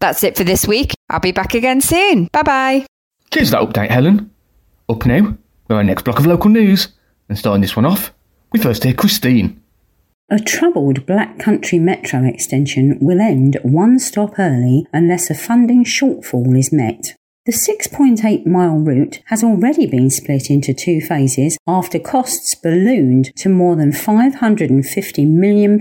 That's 0.00 0.24
it 0.24 0.36
for 0.36 0.44
this 0.44 0.66
week. 0.66 0.92
I'll 1.08 1.20
be 1.20 1.32
back 1.32 1.54
again 1.54 1.80
soon. 1.80 2.28
Bye 2.32 2.42
bye. 2.42 2.86
Cheers 3.30 3.50
for 3.50 3.56
that 3.56 3.68
update, 3.68 3.90
Helen. 3.90 4.30
Up 4.88 5.06
now, 5.06 5.36
with 5.68 5.76
our 5.76 5.84
next 5.84 6.02
block 6.02 6.18
of 6.18 6.26
local 6.26 6.50
news. 6.50 6.88
And 7.28 7.38
starting 7.38 7.60
this 7.60 7.76
one 7.76 7.86
off, 7.86 8.12
we 8.52 8.58
first 8.58 8.82
hear 8.82 8.94
Christine. 8.94 9.62
A 10.30 10.40
troubled 10.40 11.06
Black 11.06 11.38
Country 11.38 11.78
Metro 11.78 12.24
extension 12.24 12.98
will 13.00 13.20
end 13.20 13.58
one 13.62 13.98
stop 13.98 14.38
early 14.38 14.86
unless 14.92 15.30
a 15.30 15.34
funding 15.34 15.84
shortfall 15.84 16.58
is 16.58 16.72
met. 16.72 17.14
The 17.50 17.56
6.8 17.56 18.46
mile 18.46 18.76
route 18.76 19.22
has 19.26 19.42
already 19.42 19.84
been 19.84 20.08
split 20.08 20.50
into 20.50 20.72
two 20.72 21.00
phases 21.00 21.58
after 21.66 21.98
costs 21.98 22.54
ballooned 22.54 23.34
to 23.38 23.48
more 23.48 23.74
than 23.74 23.90
£550 23.90 25.26
million 25.26 25.78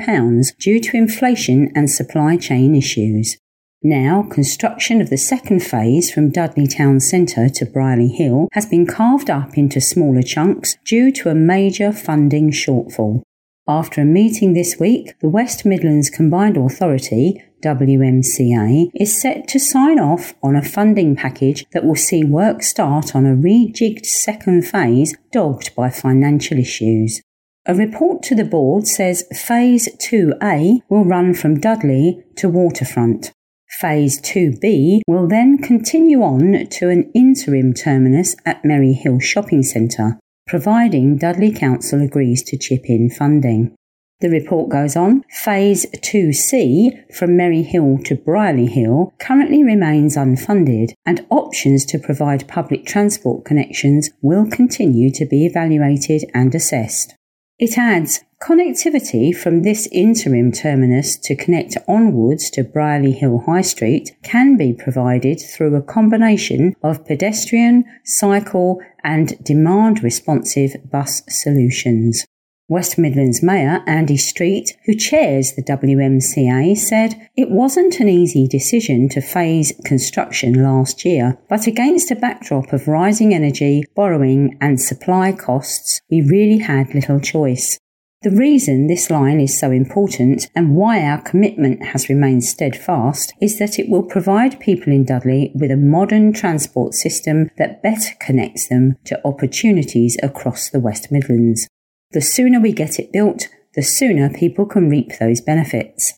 due 0.57 0.79
to 0.79 0.97
inflation 0.97 1.71
and 1.75 1.87
supply 1.87 2.37
chain 2.37 2.73
issues. 2.73 3.37
Now, 3.83 4.23
construction 4.23 4.99
of 4.99 5.11
the 5.11 5.17
second 5.17 5.59
phase 5.59 6.11
from 6.11 6.31
Dudley 6.31 6.65
Town 6.65 6.99
Centre 6.99 7.49
to 7.49 7.67
Brierley 7.67 8.07
Hill 8.07 8.47
has 8.53 8.65
been 8.65 8.87
carved 8.87 9.29
up 9.29 9.55
into 9.55 9.79
smaller 9.79 10.23
chunks 10.23 10.75
due 10.83 11.11
to 11.11 11.29
a 11.29 11.35
major 11.35 11.91
funding 11.91 12.49
shortfall. 12.49 13.21
After 13.67 14.01
a 14.01 14.05
meeting 14.05 14.53
this 14.53 14.79
week, 14.79 15.19
the 15.19 15.29
West 15.29 15.67
Midlands 15.67 16.09
Combined 16.09 16.57
Authority 16.57 17.43
WMCA, 17.61 18.91
is 18.95 19.21
set 19.21 19.47
to 19.49 19.59
sign 19.59 19.99
off 19.99 20.33
on 20.41 20.55
a 20.55 20.63
funding 20.63 21.15
package 21.15 21.65
that 21.71 21.83
will 21.83 21.95
see 21.95 22.23
work 22.23 22.63
start 22.63 23.15
on 23.15 23.25
a 23.25 23.35
rejigged 23.35 24.05
second 24.05 24.63
phase 24.67 25.15
dogged 25.31 25.75
by 25.75 25.89
financial 25.89 26.57
issues. 26.57 27.21
A 27.65 27.75
report 27.75 28.23
to 28.23 28.35
the 28.35 28.45
board 28.45 28.87
says 28.87 29.27
Phase 29.31 29.89
2A 29.97 30.81
will 30.89 31.05
run 31.05 31.33
from 31.33 31.59
Dudley 31.59 32.23
to 32.37 32.49
Waterfront. 32.49 33.31
Phase 33.79 34.19
2B 34.21 35.01
will 35.07 35.27
then 35.27 35.57
continue 35.57 36.23
on 36.23 36.67
to 36.71 36.89
an 36.89 37.11
interim 37.13 37.73
terminus 37.73 38.35
at 38.45 38.65
Merry 38.65 38.93
Hill 38.93 39.19
Shopping 39.19 39.61
Centre, 39.61 40.19
providing 40.47 41.17
Dudley 41.17 41.51
Council 41.51 42.01
agrees 42.01 42.41
to 42.43 42.57
chip 42.57 42.85
in 42.85 43.09
funding. 43.09 43.75
The 44.21 44.29
report 44.29 44.69
goes 44.69 44.97
on. 44.97 45.23
Phase 45.29 45.85
2C 45.85 47.15
from 47.15 47.37
Merry 47.37 47.63
Hill 47.63 47.99
to 48.03 48.15
Brierley 48.15 48.65
Hill 48.65 49.13
currently 49.17 49.63
remains 49.63 50.17
unfunded, 50.17 50.93
and 51.05 51.25
options 51.29 51.85
to 51.85 51.99
provide 51.99 52.47
public 52.47 52.85
transport 52.85 53.45
connections 53.45 54.09
will 54.21 54.45
continue 54.45 55.09
to 55.11 55.25
be 55.25 55.45
evaluated 55.45 56.25
and 56.33 56.53
assessed. 56.53 57.15
It 57.59 57.77
adds 57.77 58.21
Connectivity 58.41 59.35
from 59.35 59.63
this 59.63 59.87
interim 59.91 60.53
terminus 60.53 61.17
to 61.17 61.35
connect 61.35 61.77
onwards 61.89 62.49
to 62.51 62.63
Brierley 62.63 63.11
Hill 63.11 63.43
High 63.45 63.61
Street 63.61 64.15
can 64.23 64.55
be 64.55 64.71
provided 64.71 65.41
through 65.41 65.75
a 65.75 65.81
combination 65.81 66.73
of 66.81 67.05
pedestrian, 67.05 67.83
cycle, 68.05 68.81
and 69.03 69.41
demand 69.43 70.03
responsive 70.03 70.77
bus 70.89 71.21
solutions. 71.27 72.25
West 72.69 72.99
Midlands 72.99 73.41
Mayor 73.41 73.83
Andy 73.87 74.15
Street, 74.15 74.77
who 74.85 74.93
chairs 74.93 75.53
the 75.55 75.63
WMCA, 75.63 76.77
said 76.77 77.27
it 77.35 77.49
wasn't 77.49 77.99
an 77.99 78.07
easy 78.07 78.47
decision 78.47 79.09
to 79.09 79.21
phase 79.21 79.73
construction 79.85 80.53
last 80.61 81.03
year, 81.03 81.39
but 81.49 81.65
against 81.65 82.11
a 82.11 82.15
backdrop 82.15 82.71
of 82.71 82.87
rising 82.87 83.33
energy, 83.33 83.83
borrowing, 83.95 84.55
and 84.61 84.79
supply 84.79 85.31
costs, 85.31 85.99
we 86.11 86.21
really 86.21 86.59
had 86.59 86.93
little 86.93 87.19
choice. 87.19 87.79
The 88.21 88.29
reason 88.29 88.85
this 88.85 89.09
line 89.09 89.39
is 89.39 89.57
so 89.57 89.71
important 89.71 90.47
and 90.53 90.75
why 90.75 91.01
our 91.01 91.21
commitment 91.21 91.83
has 91.87 92.07
remained 92.07 92.43
steadfast 92.43 93.33
is 93.41 93.57
that 93.57 93.79
it 93.79 93.89
will 93.89 94.03
provide 94.03 94.59
people 94.59 94.93
in 94.93 95.05
Dudley 95.05 95.51
with 95.55 95.71
a 95.71 95.77
modern 95.77 96.33
transport 96.33 96.93
system 96.93 97.49
that 97.57 97.81
better 97.81 98.13
connects 98.19 98.67
them 98.67 98.97
to 99.05 99.19
opportunities 99.25 100.17
across 100.21 100.69
the 100.69 100.79
West 100.79 101.11
Midlands. 101.11 101.67
The 102.11 102.21
sooner 102.21 102.59
we 102.59 102.71
get 102.71 102.97
it 102.97 103.11
built, 103.11 103.49
the 103.75 103.83
sooner 103.83 104.31
people 104.31 104.65
can 104.65 104.89
reap 104.89 105.19
those 105.19 105.41
benefits. 105.41 106.13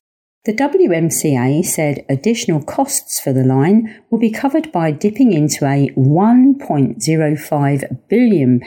The 0.45 0.53
WMCA 0.53 1.63
said 1.63 2.03
additional 2.09 2.63
costs 2.63 3.19
for 3.19 3.31
the 3.33 3.43
line 3.43 4.01
will 4.09 4.17
be 4.17 4.31
covered 4.31 4.71
by 4.71 4.89
dipping 4.91 5.33
into 5.33 5.65
a 5.65 5.89
£1.05 5.89 7.99
billion 8.07 8.59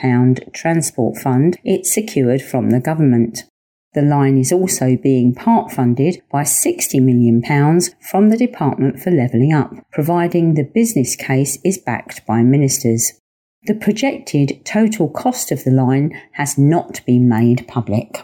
transport 0.53 1.17
fund 1.17 1.57
it 1.65 1.85
secured 1.85 2.41
from 2.41 2.69
the 2.69 2.79
government. 2.79 3.43
The 3.93 4.03
line 4.03 4.37
is 4.37 4.53
also 4.53 4.95
being 4.95 5.33
part 5.33 5.71
funded 5.71 6.21
by 6.31 6.43
£60 6.43 7.01
million 7.01 7.41
from 7.99 8.29
the 8.29 8.37
Department 8.37 8.99
for 8.99 9.11
Levelling 9.11 9.51
Up, 9.51 9.73
providing 9.91 10.53
the 10.53 10.63
business 10.63 11.15
case 11.15 11.57
is 11.65 11.77
backed 11.77 12.25
by 12.25 12.43
ministers. 12.43 13.19
The 13.67 13.73
projected 13.73 14.63
total 14.63 15.09
cost 15.09 15.51
of 15.51 15.63
the 15.63 15.71
line 15.71 16.15
has 16.33 16.55
not 16.55 17.01
been 17.07 17.27
made 17.27 17.67
public. 17.67 18.23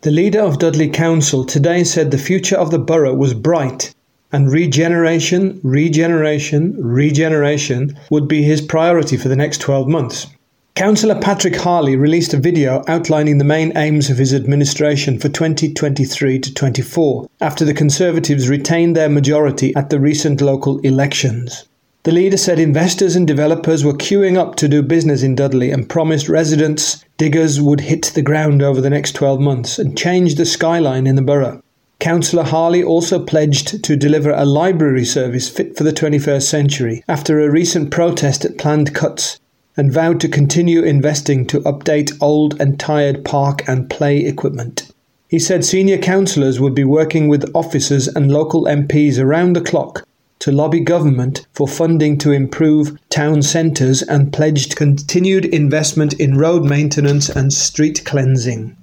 The 0.00 0.10
leader 0.10 0.40
of 0.40 0.58
Dudley 0.58 0.88
Council 0.88 1.44
today 1.44 1.84
said 1.84 2.10
the 2.10 2.16
future 2.16 2.56
of 2.56 2.70
the 2.70 2.78
borough 2.78 3.14
was 3.14 3.34
bright 3.34 3.94
and 4.32 4.50
regeneration, 4.50 5.60
regeneration, 5.62 6.74
regeneration 6.82 7.98
would 8.10 8.26
be 8.26 8.42
his 8.42 8.62
priority 8.62 9.18
for 9.18 9.28
the 9.28 9.36
next 9.36 9.60
12 9.60 9.86
months. 9.86 10.26
Councillor 10.74 11.20
Patrick 11.20 11.56
Harley 11.56 11.96
released 11.96 12.32
a 12.32 12.38
video 12.38 12.82
outlining 12.88 13.36
the 13.36 13.44
main 13.44 13.76
aims 13.76 14.08
of 14.08 14.16
his 14.16 14.32
administration 14.32 15.18
for 15.18 15.28
2023 15.28 16.38
to 16.38 16.54
24 16.54 17.28
after 17.42 17.66
the 17.66 17.74
Conservatives 17.74 18.48
retained 18.48 18.96
their 18.96 19.10
majority 19.10 19.76
at 19.76 19.90
the 19.90 20.00
recent 20.00 20.40
local 20.40 20.78
elections. 20.78 21.68
The 22.04 22.10
leader 22.10 22.36
said 22.36 22.58
investors 22.58 23.14
and 23.14 23.28
developers 23.28 23.84
were 23.84 23.92
queuing 23.92 24.36
up 24.36 24.56
to 24.56 24.66
do 24.66 24.82
business 24.82 25.22
in 25.22 25.36
Dudley 25.36 25.70
and 25.70 25.88
promised 25.88 26.28
residents 26.28 27.04
diggers 27.16 27.60
would 27.60 27.82
hit 27.82 28.10
the 28.16 28.22
ground 28.22 28.60
over 28.60 28.80
the 28.80 28.90
next 28.90 29.12
12 29.12 29.38
months 29.38 29.78
and 29.78 29.96
change 29.96 30.34
the 30.34 30.44
skyline 30.44 31.06
in 31.06 31.14
the 31.14 31.22
borough. 31.22 31.62
Councillor 32.00 32.42
Harley 32.42 32.82
also 32.82 33.24
pledged 33.24 33.84
to 33.84 33.94
deliver 33.94 34.32
a 34.32 34.44
library 34.44 35.04
service 35.04 35.48
fit 35.48 35.76
for 35.78 35.84
the 35.84 35.92
21st 35.92 36.42
century 36.42 37.04
after 37.06 37.38
a 37.38 37.48
recent 37.48 37.92
protest 37.92 38.44
at 38.44 38.58
planned 38.58 38.92
cuts 38.96 39.38
and 39.76 39.92
vowed 39.92 40.18
to 40.22 40.28
continue 40.28 40.82
investing 40.82 41.46
to 41.46 41.60
update 41.60 42.18
old 42.20 42.60
and 42.60 42.80
tired 42.80 43.24
park 43.24 43.62
and 43.68 43.88
play 43.88 44.18
equipment. 44.24 44.90
He 45.28 45.38
said 45.38 45.64
senior 45.64 45.98
councillors 45.98 46.58
would 46.58 46.74
be 46.74 46.82
working 46.82 47.28
with 47.28 47.48
officers 47.54 48.08
and 48.08 48.32
local 48.32 48.64
MPs 48.64 49.20
around 49.22 49.52
the 49.52 49.60
clock 49.60 50.04
to 50.42 50.50
lobby 50.50 50.80
government 50.80 51.46
for 51.52 51.68
funding 51.68 52.18
to 52.18 52.32
improve 52.32 52.98
town 53.10 53.40
centres 53.42 54.02
and 54.02 54.32
pledged 54.32 54.74
continued 54.74 55.44
investment 55.44 56.14
in 56.14 56.36
road 56.36 56.64
maintenance 56.64 57.28
and 57.28 57.52
street 57.52 58.04
cleansing. 58.04 58.76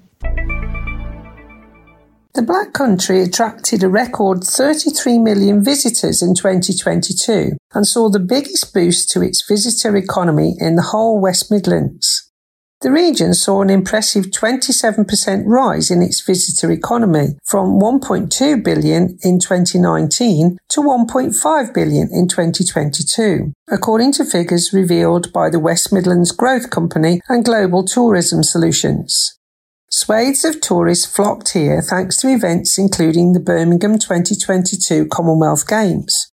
The 2.34 2.44
Black 2.46 2.72
Country 2.72 3.22
attracted 3.22 3.84
a 3.84 3.90
record 3.90 4.46
33 4.46 5.18
million 5.18 5.62
visitors 5.62 6.22
in 6.22 6.34
2022 6.34 7.58
and 7.74 7.86
saw 7.86 8.10
the 8.10 8.20
biggest 8.20 8.74
boost 8.74 9.10
to 9.10 9.22
its 9.22 9.44
visitor 9.46 9.98
economy 9.98 10.56
in 10.60 10.76
the 10.76 10.90
whole 10.94 11.20
West 11.20 11.52
Midlands. 11.52 12.29
The 12.82 12.92
region 12.92 13.34
saw 13.34 13.62
an 13.62 13.70
impressive 13.70 14.28
27% 14.28 15.44
rise 15.46 15.92
in 15.92 16.02
its 16.02 16.22
visitor 16.22 16.72
economy 16.72 17.38
from 17.44 17.78
1.2 17.78 18.64
billion 18.64 19.18
in 19.22 19.38
2019 19.40 20.58
to 20.70 20.82
1.5 20.82 21.74
billion 21.74 22.08
in 22.10 22.30
2022, 22.30 23.52
according 23.70 24.14
to 24.14 24.24
figures 24.24 24.72
revealed 24.72 25.34
by 25.34 25.50
the 25.50 25.60
West 25.60 25.92
Midlands 25.92 26.32
Growth 26.32 26.70
Company 26.70 27.20
and 27.28 27.44
Global 27.44 27.84
Tourism 27.84 28.44
Solutions. 28.44 29.38
Swathes 29.92 30.46
of 30.46 30.62
tourists 30.62 31.06
flocked 31.06 31.52
here 31.52 31.82
thanks 31.82 32.16
to 32.18 32.30
events 32.30 32.78
including 32.78 33.34
the 33.34 33.42
Birmingham 33.42 34.00
2022 34.00 35.08
Commonwealth 35.08 35.68
Games. 35.68 36.32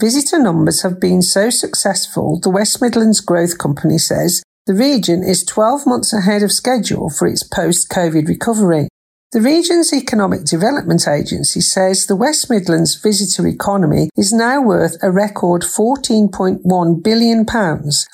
Visitor 0.00 0.40
numbers 0.40 0.82
have 0.82 0.98
been 0.98 1.22
so 1.22 1.50
successful, 1.50 2.40
the 2.40 2.50
West 2.50 2.82
Midlands 2.82 3.20
Growth 3.20 3.58
Company 3.58 3.98
says 3.98 4.42
the 4.66 4.74
region 4.74 5.22
is 5.22 5.44
12 5.44 5.86
months 5.86 6.14
ahead 6.14 6.42
of 6.42 6.50
schedule 6.50 7.10
for 7.10 7.28
its 7.28 7.42
post-COVID 7.42 8.26
recovery. 8.28 8.88
The 9.32 9.42
region's 9.42 9.92
Economic 9.92 10.44
Development 10.44 11.06
Agency 11.06 11.60
says 11.60 12.06
the 12.06 12.16
West 12.16 12.48
Midlands 12.48 12.94
visitor 13.02 13.46
economy 13.46 14.08
is 14.16 14.32
now 14.32 14.62
worth 14.62 14.96
a 15.02 15.10
record 15.10 15.62
£14.1 15.62 17.02
billion 17.02 17.44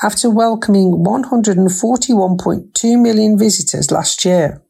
after 0.03 0.31
welcoming 0.31 1.05
141.2 1.07 3.03
million 3.03 3.39
visitors 3.39 3.91
last 3.93 4.25
year. 4.25 4.63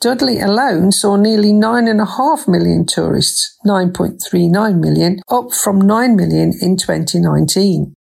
Dudley 0.00 0.40
alone 0.40 0.92
saw 0.92 1.16
nearly 1.16 1.52
9.5 1.52 2.48
million 2.48 2.86
tourists, 2.86 3.58
9.39 3.66 4.80
million, 4.80 5.20
up 5.28 5.52
from 5.52 5.80
9 5.80 6.16
million 6.16 6.52
in 6.60 6.76
2019. 6.76 7.94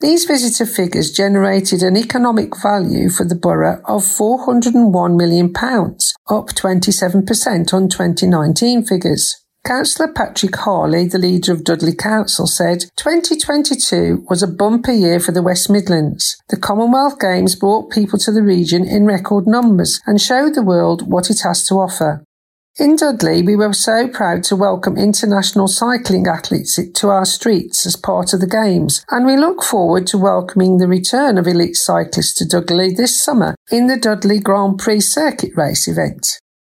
These 0.00 0.24
visitor 0.26 0.66
figures 0.66 1.12
generated 1.12 1.82
an 1.82 1.96
economic 1.96 2.60
value 2.60 3.08
for 3.08 3.24
the 3.24 3.34
borough 3.34 3.80
of 3.86 4.02
£401 4.02 5.16
million, 5.16 5.46
up 6.28 6.48
27% 6.48 7.72
on 7.72 7.88
2019 7.88 8.84
figures. 8.84 9.44
Councillor 9.64 10.12
Patrick 10.12 10.56
Harley, 10.56 11.06
the 11.06 11.16
leader 11.16 11.50
of 11.50 11.64
Dudley 11.64 11.94
Council, 11.94 12.46
said 12.46 12.84
2022 12.98 14.26
was 14.28 14.42
a 14.42 14.46
bumper 14.46 14.92
year 14.92 15.18
for 15.18 15.32
the 15.32 15.42
West 15.42 15.70
Midlands. 15.70 16.36
The 16.50 16.58
Commonwealth 16.58 17.18
Games 17.18 17.56
brought 17.56 17.90
people 17.90 18.18
to 18.18 18.30
the 18.30 18.42
region 18.42 18.86
in 18.86 19.06
record 19.06 19.46
numbers 19.46 20.02
and 20.06 20.20
showed 20.20 20.54
the 20.54 20.62
world 20.62 21.10
what 21.10 21.30
it 21.30 21.40
has 21.44 21.66
to 21.68 21.76
offer. 21.76 22.22
In 22.76 22.96
Dudley, 22.96 23.40
we 23.40 23.54
were 23.54 23.72
so 23.72 24.08
proud 24.08 24.42
to 24.44 24.56
welcome 24.56 24.96
international 24.96 25.68
cycling 25.68 26.26
athletes 26.26 26.76
to 26.76 27.08
our 27.08 27.24
streets 27.24 27.86
as 27.86 27.94
part 27.94 28.34
of 28.34 28.40
the 28.40 28.48
Games, 28.48 29.04
and 29.12 29.24
we 29.24 29.36
look 29.36 29.62
forward 29.62 30.08
to 30.08 30.18
welcoming 30.18 30.78
the 30.78 30.88
return 30.88 31.38
of 31.38 31.46
elite 31.46 31.76
cyclists 31.76 32.34
to 32.34 32.44
Dudley 32.44 32.92
this 32.92 33.22
summer 33.22 33.54
in 33.70 33.86
the 33.86 33.96
Dudley 33.96 34.40
Grand 34.40 34.78
Prix 34.78 35.02
circuit 35.02 35.52
race 35.54 35.86
event. 35.86 36.26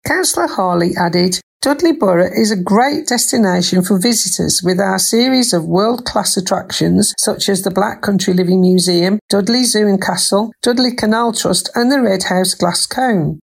Councillor 0.06 0.46
Harley 0.46 0.92
added, 0.98 1.38
Dudley 1.60 1.92
Borough 1.92 2.32
is 2.34 2.50
a 2.50 2.56
great 2.56 3.06
destination 3.06 3.82
for 3.82 4.00
visitors 4.00 4.62
with 4.64 4.80
our 4.80 4.98
series 4.98 5.52
of 5.52 5.66
world-class 5.66 6.34
attractions 6.38 7.12
such 7.18 7.50
as 7.50 7.60
the 7.60 7.70
Black 7.70 8.00
Country 8.00 8.32
Living 8.32 8.62
Museum, 8.62 9.18
Dudley 9.28 9.64
Zoo 9.64 9.86
and 9.86 10.00
Castle, 10.00 10.50
Dudley 10.62 10.94
Canal 10.96 11.34
Trust 11.34 11.68
and 11.74 11.92
the 11.92 12.00
Red 12.00 12.22
House 12.22 12.54
Glass 12.54 12.86
Cone. 12.86 13.38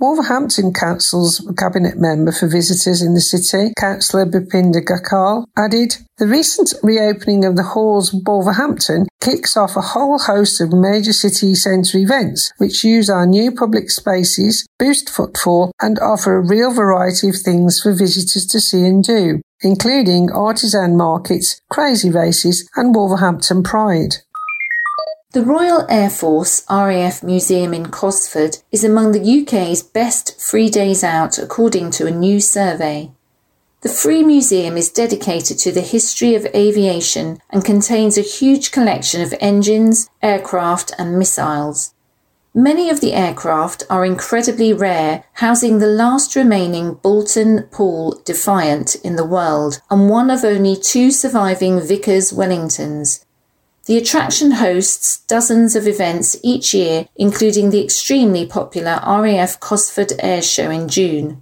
Wolverhampton 0.00 0.72
Council's 0.72 1.44
cabinet 1.58 1.98
member 1.98 2.30
for 2.30 2.46
visitors 2.46 3.02
in 3.02 3.14
the 3.14 3.20
city, 3.20 3.72
Councillor 3.76 4.26
Bhupinder 4.26 4.80
Gakhal, 4.80 5.46
added, 5.56 5.96
The 6.18 6.28
recent 6.28 6.72
reopening 6.84 7.44
of 7.44 7.56
the 7.56 7.64
halls 7.64 8.14
of 8.14 8.20
Wolverhampton 8.24 9.08
kicks 9.20 9.56
off 9.56 9.74
a 9.76 9.80
whole 9.80 10.20
host 10.20 10.60
of 10.60 10.72
major 10.72 11.12
city 11.12 11.52
centre 11.56 11.98
events 11.98 12.52
which 12.58 12.84
use 12.84 13.10
our 13.10 13.26
new 13.26 13.50
public 13.50 13.90
spaces, 13.90 14.64
boost 14.78 15.10
footfall 15.10 15.72
and 15.80 15.98
offer 15.98 16.36
a 16.36 16.46
real 16.46 16.72
variety 16.72 17.30
of 17.30 17.36
things 17.36 17.80
for 17.82 17.92
visitors 17.92 18.46
to 18.46 18.60
see 18.60 18.84
and 18.84 19.02
do, 19.02 19.40
including 19.62 20.30
artisan 20.30 20.96
markets, 20.96 21.60
crazy 21.70 22.08
races 22.08 22.68
and 22.76 22.94
Wolverhampton 22.94 23.64
Pride. 23.64 24.18
The 25.32 25.44
Royal 25.44 25.84
Air 25.90 26.08
Force 26.08 26.62
RAF 26.70 27.22
Museum 27.22 27.74
in 27.74 27.90
Cosford 27.90 28.56
is 28.72 28.82
among 28.82 29.12
the 29.12 29.42
UK's 29.42 29.82
best 29.82 30.40
free 30.40 30.70
days 30.70 31.04
out 31.04 31.36
according 31.36 31.90
to 31.92 32.06
a 32.06 32.10
new 32.10 32.40
survey. 32.40 33.10
The 33.82 33.90
Free 33.90 34.22
Museum 34.22 34.78
is 34.78 34.90
dedicated 34.90 35.58
to 35.58 35.70
the 35.70 35.82
history 35.82 36.34
of 36.34 36.46
aviation 36.54 37.40
and 37.50 37.62
contains 37.62 38.16
a 38.16 38.22
huge 38.22 38.70
collection 38.70 39.20
of 39.20 39.34
engines, 39.38 40.08
aircraft, 40.22 40.94
and 40.98 41.18
missiles. 41.18 41.92
Many 42.54 42.88
of 42.88 43.02
the 43.02 43.12
aircraft 43.12 43.82
are 43.90 44.06
incredibly 44.06 44.72
rare, 44.72 45.24
housing 45.34 45.78
the 45.78 45.88
last 45.88 46.36
remaining 46.36 46.94
Boulton 46.94 47.68
Paul 47.70 48.18
Defiant 48.24 48.94
in 49.04 49.16
the 49.16 49.26
world 49.26 49.82
and 49.90 50.08
one 50.08 50.30
of 50.30 50.42
only 50.42 50.74
two 50.74 51.10
surviving 51.10 51.82
Vickers 51.82 52.32
Wellingtons. 52.32 53.26
The 53.88 53.96
attraction 53.96 54.50
hosts 54.50 55.20
dozens 55.20 55.74
of 55.74 55.88
events 55.88 56.36
each 56.42 56.74
year, 56.74 57.08
including 57.16 57.70
the 57.70 57.82
extremely 57.82 58.44
popular 58.44 59.00
RAF 59.02 59.58
Cosford 59.60 60.12
Air 60.18 60.42
Show 60.42 60.70
in 60.70 60.88
June. 60.88 61.40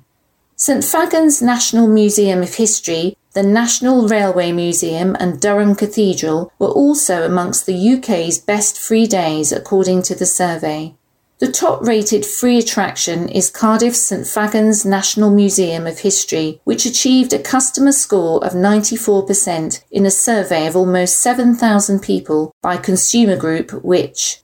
St 0.54 0.84
Fagans 0.84 1.42
National 1.42 1.88
Museum 1.88 2.44
of 2.44 2.54
History, 2.54 3.16
the 3.32 3.42
National 3.42 4.06
Railway 4.06 4.52
Museum, 4.52 5.16
and 5.18 5.40
Durham 5.40 5.74
Cathedral 5.74 6.52
were 6.60 6.68
also 6.68 7.24
amongst 7.24 7.66
the 7.66 7.94
UK's 7.94 8.38
best 8.38 8.78
free 8.78 9.08
days, 9.08 9.50
according 9.50 10.02
to 10.02 10.14
the 10.14 10.24
survey. 10.24 10.94
The 11.38 11.52
top 11.52 11.82
rated 11.82 12.24
free 12.24 12.56
attraction 12.56 13.28
is 13.28 13.50
Cardiff 13.50 13.94
St 13.94 14.22
Fagans 14.22 14.86
National 14.86 15.28
Museum 15.28 15.86
of 15.86 15.98
History, 15.98 16.62
which 16.64 16.86
achieved 16.86 17.34
a 17.34 17.38
customer 17.38 17.92
score 17.92 18.42
of 18.42 18.54
94% 18.54 19.82
in 19.90 20.06
a 20.06 20.10
survey 20.10 20.66
of 20.66 20.74
almost 20.74 21.18
7,000 21.18 22.00
people 22.00 22.54
by 22.62 22.78
consumer 22.78 23.36
group 23.36 23.70
Which. 23.84 24.40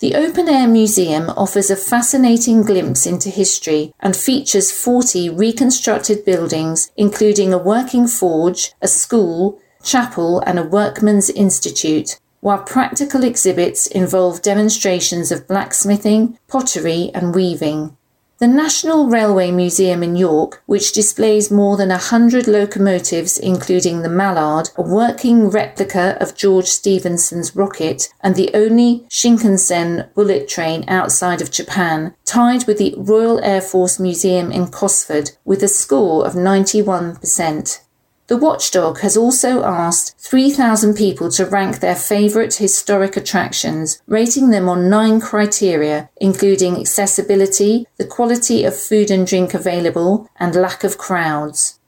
The 0.00 0.16
open 0.16 0.50
air 0.50 0.68
museum 0.68 1.30
offers 1.30 1.70
a 1.70 1.76
fascinating 1.76 2.60
glimpse 2.60 3.06
into 3.06 3.30
history 3.30 3.94
and 4.00 4.14
features 4.14 4.70
40 4.70 5.30
reconstructed 5.30 6.26
buildings, 6.26 6.90
including 6.94 7.54
a 7.54 7.58
working 7.58 8.06
forge, 8.06 8.72
a 8.82 8.88
school, 8.88 9.62
chapel, 9.82 10.40
and 10.40 10.58
a 10.58 10.62
workman's 10.62 11.30
institute, 11.30 12.20
while 12.44 12.58
practical 12.58 13.24
exhibits 13.24 13.86
involve 13.86 14.42
demonstrations 14.42 15.32
of 15.32 15.48
blacksmithing, 15.48 16.38
pottery, 16.46 17.10
and 17.14 17.34
weaving. 17.34 17.96
The 18.36 18.46
National 18.46 19.08
Railway 19.08 19.50
Museum 19.50 20.02
in 20.02 20.14
York, 20.14 20.62
which 20.66 20.92
displays 20.92 21.50
more 21.50 21.78
than 21.78 21.90
a 21.90 21.96
hundred 21.96 22.46
locomotives, 22.46 23.38
including 23.38 24.02
the 24.02 24.10
Mallard, 24.10 24.68
a 24.76 24.82
working 24.82 25.48
replica 25.48 26.18
of 26.20 26.36
George 26.36 26.66
Stephenson's 26.66 27.56
rocket, 27.56 28.12
and 28.20 28.34
the 28.34 28.50
only 28.52 29.06
Shinkansen 29.08 30.12
bullet 30.12 30.46
train 30.46 30.84
outside 30.86 31.40
of 31.40 31.50
Japan, 31.50 32.14
tied 32.26 32.66
with 32.66 32.76
the 32.76 32.94
Royal 32.98 33.42
Air 33.42 33.62
Force 33.62 33.98
Museum 33.98 34.52
in 34.52 34.66
Cosford 34.66 35.30
with 35.46 35.62
a 35.62 35.68
score 35.68 36.26
of 36.26 36.34
91%. 36.34 37.80
The 38.26 38.38
watchdog 38.38 39.00
has 39.00 39.18
also 39.18 39.62
asked 39.64 40.18
3,000 40.18 40.94
people 40.94 41.30
to 41.32 41.44
rank 41.44 41.80
their 41.80 41.94
favourite 41.94 42.54
historic 42.54 43.18
attractions, 43.18 44.00
rating 44.06 44.48
them 44.48 44.66
on 44.66 44.88
nine 44.88 45.20
criteria, 45.20 46.08
including 46.16 46.80
accessibility, 46.80 47.86
the 47.98 48.06
quality 48.06 48.64
of 48.64 48.74
food 48.74 49.10
and 49.10 49.26
drink 49.26 49.52
available, 49.52 50.30
and 50.36 50.54
lack 50.54 50.84
of 50.84 50.96
crowds. 50.96 51.78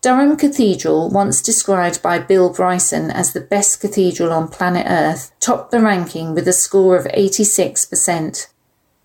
Durham 0.00 0.36
Cathedral, 0.36 1.08
once 1.08 1.40
described 1.40 2.02
by 2.02 2.18
Bill 2.18 2.52
Bryson 2.52 3.10
as 3.10 3.32
the 3.32 3.40
best 3.40 3.80
cathedral 3.80 4.32
on 4.32 4.48
planet 4.48 4.86
Earth, 4.88 5.32
topped 5.38 5.70
the 5.70 5.80
ranking 5.80 6.34
with 6.34 6.48
a 6.48 6.52
score 6.52 6.96
of 6.96 7.06
86%. 7.06 8.48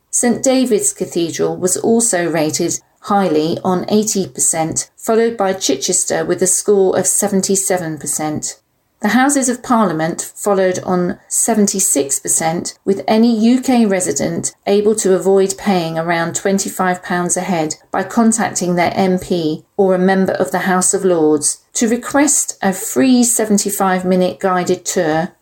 St 0.09 0.43
David's 0.43 0.93
Cathedral 0.93 1.57
was 1.57 1.77
also 1.77 2.29
rated 2.29 2.81
highly 3.01 3.57
on 3.63 3.85
80%, 3.85 4.89
followed 4.95 5.37
by 5.37 5.53
Chichester 5.53 6.25
with 6.25 6.41
a 6.41 6.47
score 6.47 6.97
of 6.97 7.05
77%. 7.05 8.61
The 9.01 9.09
Houses 9.09 9.49
of 9.49 9.63
Parliament 9.63 10.31
followed 10.35 10.77
on 10.83 11.17
76%, 11.27 12.77
with 12.85 13.03
any 13.07 13.57
UK 13.57 13.89
resident 13.89 14.53
able 14.67 14.93
to 14.97 15.15
avoid 15.15 15.57
paying 15.57 15.97
around 15.97 16.33
£25 16.33 17.35
a 17.35 17.41
head 17.41 17.75
by 17.89 18.03
contacting 18.03 18.75
their 18.75 18.91
MP 18.91 19.65
or 19.75 19.95
a 19.95 19.99
member 19.99 20.33
of 20.33 20.51
the 20.51 20.59
House 20.59 20.93
of 20.93 21.03
Lords 21.03 21.65
to 21.73 21.89
request 21.89 22.59
a 22.61 22.73
free 22.73 23.23
75 23.23 24.05
minute 24.05 24.39
guided 24.39 24.85
tour 24.85 25.35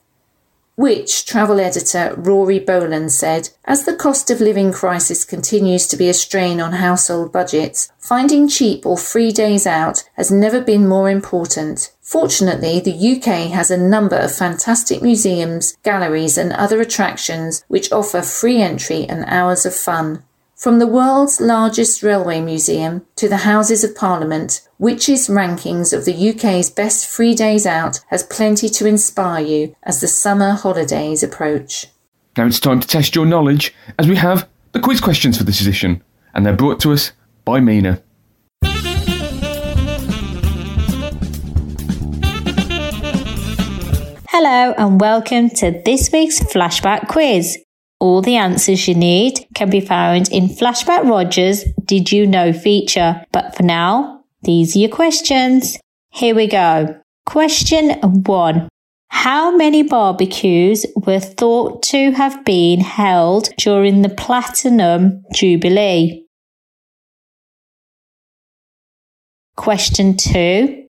which 0.79 1.25
travel 1.25 1.59
editor 1.59 2.15
Rory 2.15 2.57
Boland 2.57 3.11
said, 3.11 3.49
as 3.65 3.83
the 3.83 3.93
cost 3.93 4.31
of 4.31 4.39
living 4.39 4.71
crisis 4.71 5.25
continues 5.25 5.85
to 5.85 5.97
be 5.97 6.07
a 6.07 6.13
strain 6.13 6.61
on 6.61 6.71
household 6.71 7.33
budgets, 7.33 7.91
finding 7.97 8.47
cheap 8.47 8.85
or 8.85 8.97
free 8.97 9.29
days 9.29 9.67
out 9.67 10.05
has 10.13 10.31
never 10.31 10.61
been 10.61 10.87
more 10.87 11.09
important. 11.09 11.91
Fortunately, 12.01 12.79
the 12.79 13.17
UK 13.17 13.51
has 13.51 13.69
a 13.69 13.75
number 13.75 14.15
of 14.15 14.33
fantastic 14.33 15.01
museums, 15.01 15.75
galleries, 15.83 16.37
and 16.37 16.53
other 16.53 16.79
attractions 16.79 17.65
which 17.67 17.91
offer 17.91 18.21
free 18.21 18.61
entry 18.61 19.03
and 19.03 19.25
hours 19.25 19.65
of 19.65 19.75
fun. 19.75 20.23
From 20.59 20.79
the 20.79 20.87
world's 20.87 21.39
largest 21.39 22.03
railway 22.03 22.41
museum 22.41 23.05
to 23.15 23.29
the 23.29 23.47
Houses 23.47 23.85
of 23.85 23.95
Parliament, 23.95 24.67
Which's 24.77 25.29
rankings 25.29 25.93
of 25.93 26.03
the 26.03 26.31
UK's 26.31 26.69
best 26.69 27.07
free 27.07 27.33
days 27.33 27.65
out 27.65 28.01
has 28.07 28.23
plenty 28.23 28.67
to 28.67 28.85
inspire 28.85 29.41
you 29.41 29.73
as 29.83 30.01
the 30.01 30.07
summer 30.09 30.51
holidays 30.51 31.23
approach. 31.23 31.87
Now 32.35 32.45
it's 32.45 32.59
time 32.59 32.81
to 32.81 32.87
test 32.89 33.15
your 33.15 33.25
knowledge 33.25 33.73
as 33.97 34.09
we 34.09 34.17
have 34.17 34.49
the 34.73 34.81
quiz 34.81 34.99
questions 34.99 35.37
for 35.37 35.45
this 35.45 35.61
edition, 35.61 36.03
and 36.33 36.45
they're 36.45 36.57
brought 36.57 36.81
to 36.81 36.91
us 36.91 37.13
by 37.45 37.61
Mina. 37.61 38.03
Hello, 44.27 44.73
and 44.77 44.99
welcome 44.99 45.49
to 45.51 45.81
this 45.85 46.11
week's 46.11 46.41
flashback 46.41 47.07
quiz. 47.07 47.59
All 47.99 48.21
the 48.21 48.37
answers 48.37 48.87
you 48.87 48.95
need 48.95 49.45
can 49.55 49.69
be 49.69 49.81
found 49.81 50.31
in 50.31 50.47
Flashback 50.47 51.03
Rogers' 51.03 51.65
Did 51.83 52.11
You 52.11 52.25
Know 52.25 52.53
feature. 52.53 53.25
But 53.33 53.55
for 53.55 53.63
now, 53.63 54.23
these 54.43 54.75
are 54.75 54.79
your 54.79 54.89
questions. 54.89 55.77
Here 56.11 56.33
we 56.33 56.47
go. 56.47 56.95
Question 57.25 57.91
one. 58.23 58.69
How 59.09 59.55
many 59.55 59.83
barbecues 59.83 60.85
were 60.95 61.19
thought 61.19 61.83
to 61.83 62.11
have 62.11 62.45
been 62.45 62.79
held 62.79 63.49
during 63.57 64.01
the 64.01 64.09
Platinum 64.09 65.23
Jubilee? 65.33 66.25
Question 69.57 70.15
two. 70.15 70.85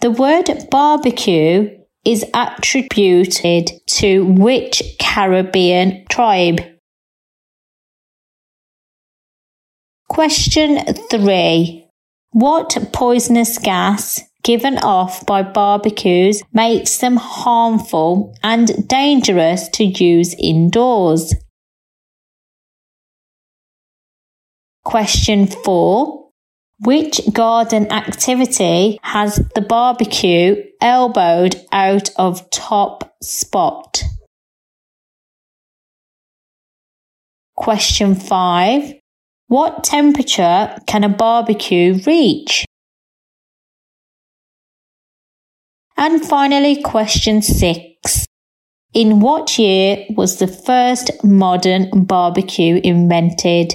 The 0.00 0.10
word 0.12 0.48
barbecue 0.70 1.81
is 2.04 2.24
attributed 2.34 3.70
to 3.86 4.24
which 4.24 4.82
Caribbean 4.98 6.04
tribe? 6.08 6.60
Question 10.08 10.94
3. 11.10 11.86
What 12.32 12.76
poisonous 12.92 13.58
gas 13.58 14.20
given 14.42 14.78
off 14.78 15.24
by 15.26 15.42
barbecues 15.42 16.42
makes 16.52 16.98
them 16.98 17.16
harmful 17.16 18.34
and 18.42 18.88
dangerous 18.88 19.68
to 19.70 19.84
use 19.84 20.34
indoors? 20.38 21.34
Question 24.84 25.46
4. 25.46 26.21
Which 26.84 27.20
garden 27.32 27.92
activity 27.92 28.98
has 29.04 29.36
the 29.54 29.60
barbecue 29.60 30.64
elbowed 30.80 31.54
out 31.70 32.10
of 32.16 32.50
top 32.50 33.14
spot? 33.22 34.02
Question 37.54 38.16
5. 38.16 38.94
What 39.46 39.84
temperature 39.84 40.76
can 40.88 41.04
a 41.04 41.08
barbecue 41.08 42.00
reach? 42.04 42.64
And 45.96 46.26
finally, 46.26 46.82
question 46.82 47.42
6. 47.42 48.26
In 48.92 49.20
what 49.20 49.56
year 49.56 50.04
was 50.16 50.38
the 50.38 50.48
first 50.48 51.12
modern 51.22 52.06
barbecue 52.06 52.80
invented? 52.82 53.72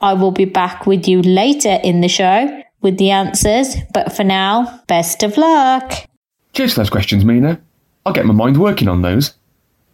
I 0.00 0.12
will 0.12 0.30
be 0.30 0.44
back 0.44 0.86
with 0.86 1.08
you 1.08 1.22
later 1.22 1.78
in 1.82 2.02
the 2.02 2.08
show 2.08 2.62
with 2.82 2.98
the 2.98 3.10
answers, 3.10 3.76
but 3.94 4.12
for 4.12 4.24
now, 4.24 4.80
best 4.86 5.22
of 5.22 5.36
luck. 5.36 5.92
Cheers 6.52 6.74
for 6.74 6.80
those 6.80 6.90
questions, 6.90 7.24
Mina. 7.24 7.60
I'll 8.04 8.12
get 8.12 8.26
my 8.26 8.34
mind 8.34 8.58
working 8.58 8.88
on 8.88 9.02
those. 9.02 9.34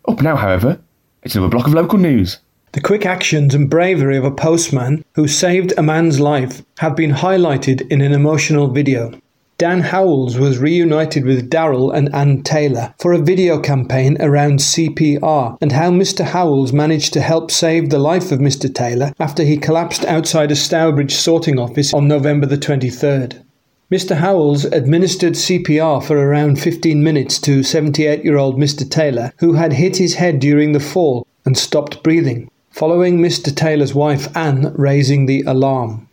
Up 0.08 0.20
now, 0.20 0.36
however, 0.36 0.80
it's 1.22 1.34
another 1.34 1.50
block 1.50 1.66
of 1.66 1.74
local 1.74 1.98
news. 1.98 2.40
The 2.72 2.80
quick 2.80 3.06
actions 3.06 3.54
and 3.54 3.70
bravery 3.70 4.16
of 4.16 4.24
a 4.24 4.30
postman 4.30 5.04
who 5.14 5.28
saved 5.28 5.72
a 5.76 5.82
man's 5.82 6.18
life 6.18 6.62
have 6.78 6.96
been 6.96 7.12
highlighted 7.12 7.86
in 7.90 8.00
an 8.00 8.12
emotional 8.12 8.68
video. 8.68 9.12
Dan 9.62 9.82
Howells 9.82 10.40
was 10.40 10.58
reunited 10.58 11.24
with 11.24 11.48
Daryl 11.48 11.94
and 11.94 12.12
Ann 12.12 12.42
Taylor 12.42 12.92
for 12.98 13.12
a 13.12 13.22
video 13.22 13.60
campaign 13.60 14.16
around 14.18 14.58
CPR 14.58 15.56
and 15.60 15.70
how 15.70 15.88
Mr. 15.92 16.24
Howells 16.24 16.72
managed 16.72 17.12
to 17.12 17.20
help 17.20 17.52
save 17.52 17.88
the 17.88 18.00
life 18.00 18.32
of 18.32 18.40
Mr. 18.40 18.74
Taylor 18.74 19.12
after 19.20 19.44
he 19.44 19.56
collapsed 19.56 20.04
outside 20.06 20.50
a 20.50 20.56
Stourbridge 20.56 21.14
sorting 21.14 21.60
office 21.60 21.94
on 21.94 22.08
November 22.08 22.44
the 22.44 22.58
23rd. 22.58 23.40
Mr. 23.88 24.16
Howells 24.16 24.64
administered 24.64 25.34
CPR 25.34 26.02
for 26.02 26.16
around 26.18 26.60
15 26.60 27.00
minutes 27.00 27.38
to 27.42 27.62
78 27.62 28.24
year 28.24 28.38
old 28.38 28.56
Mr. 28.58 28.90
Taylor, 28.90 29.32
who 29.38 29.52
had 29.52 29.74
hit 29.74 29.96
his 29.96 30.14
head 30.14 30.40
during 30.40 30.72
the 30.72 30.80
fall 30.80 31.24
and 31.44 31.56
stopped 31.56 32.02
breathing, 32.02 32.50
following 32.70 33.20
Mr. 33.20 33.54
Taylor's 33.54 33.94
wife 33.94 34.36
Anne 34.36 34.74
raising 34.76 35.26
the 35.26 35.42
alarm. 35.42 36.08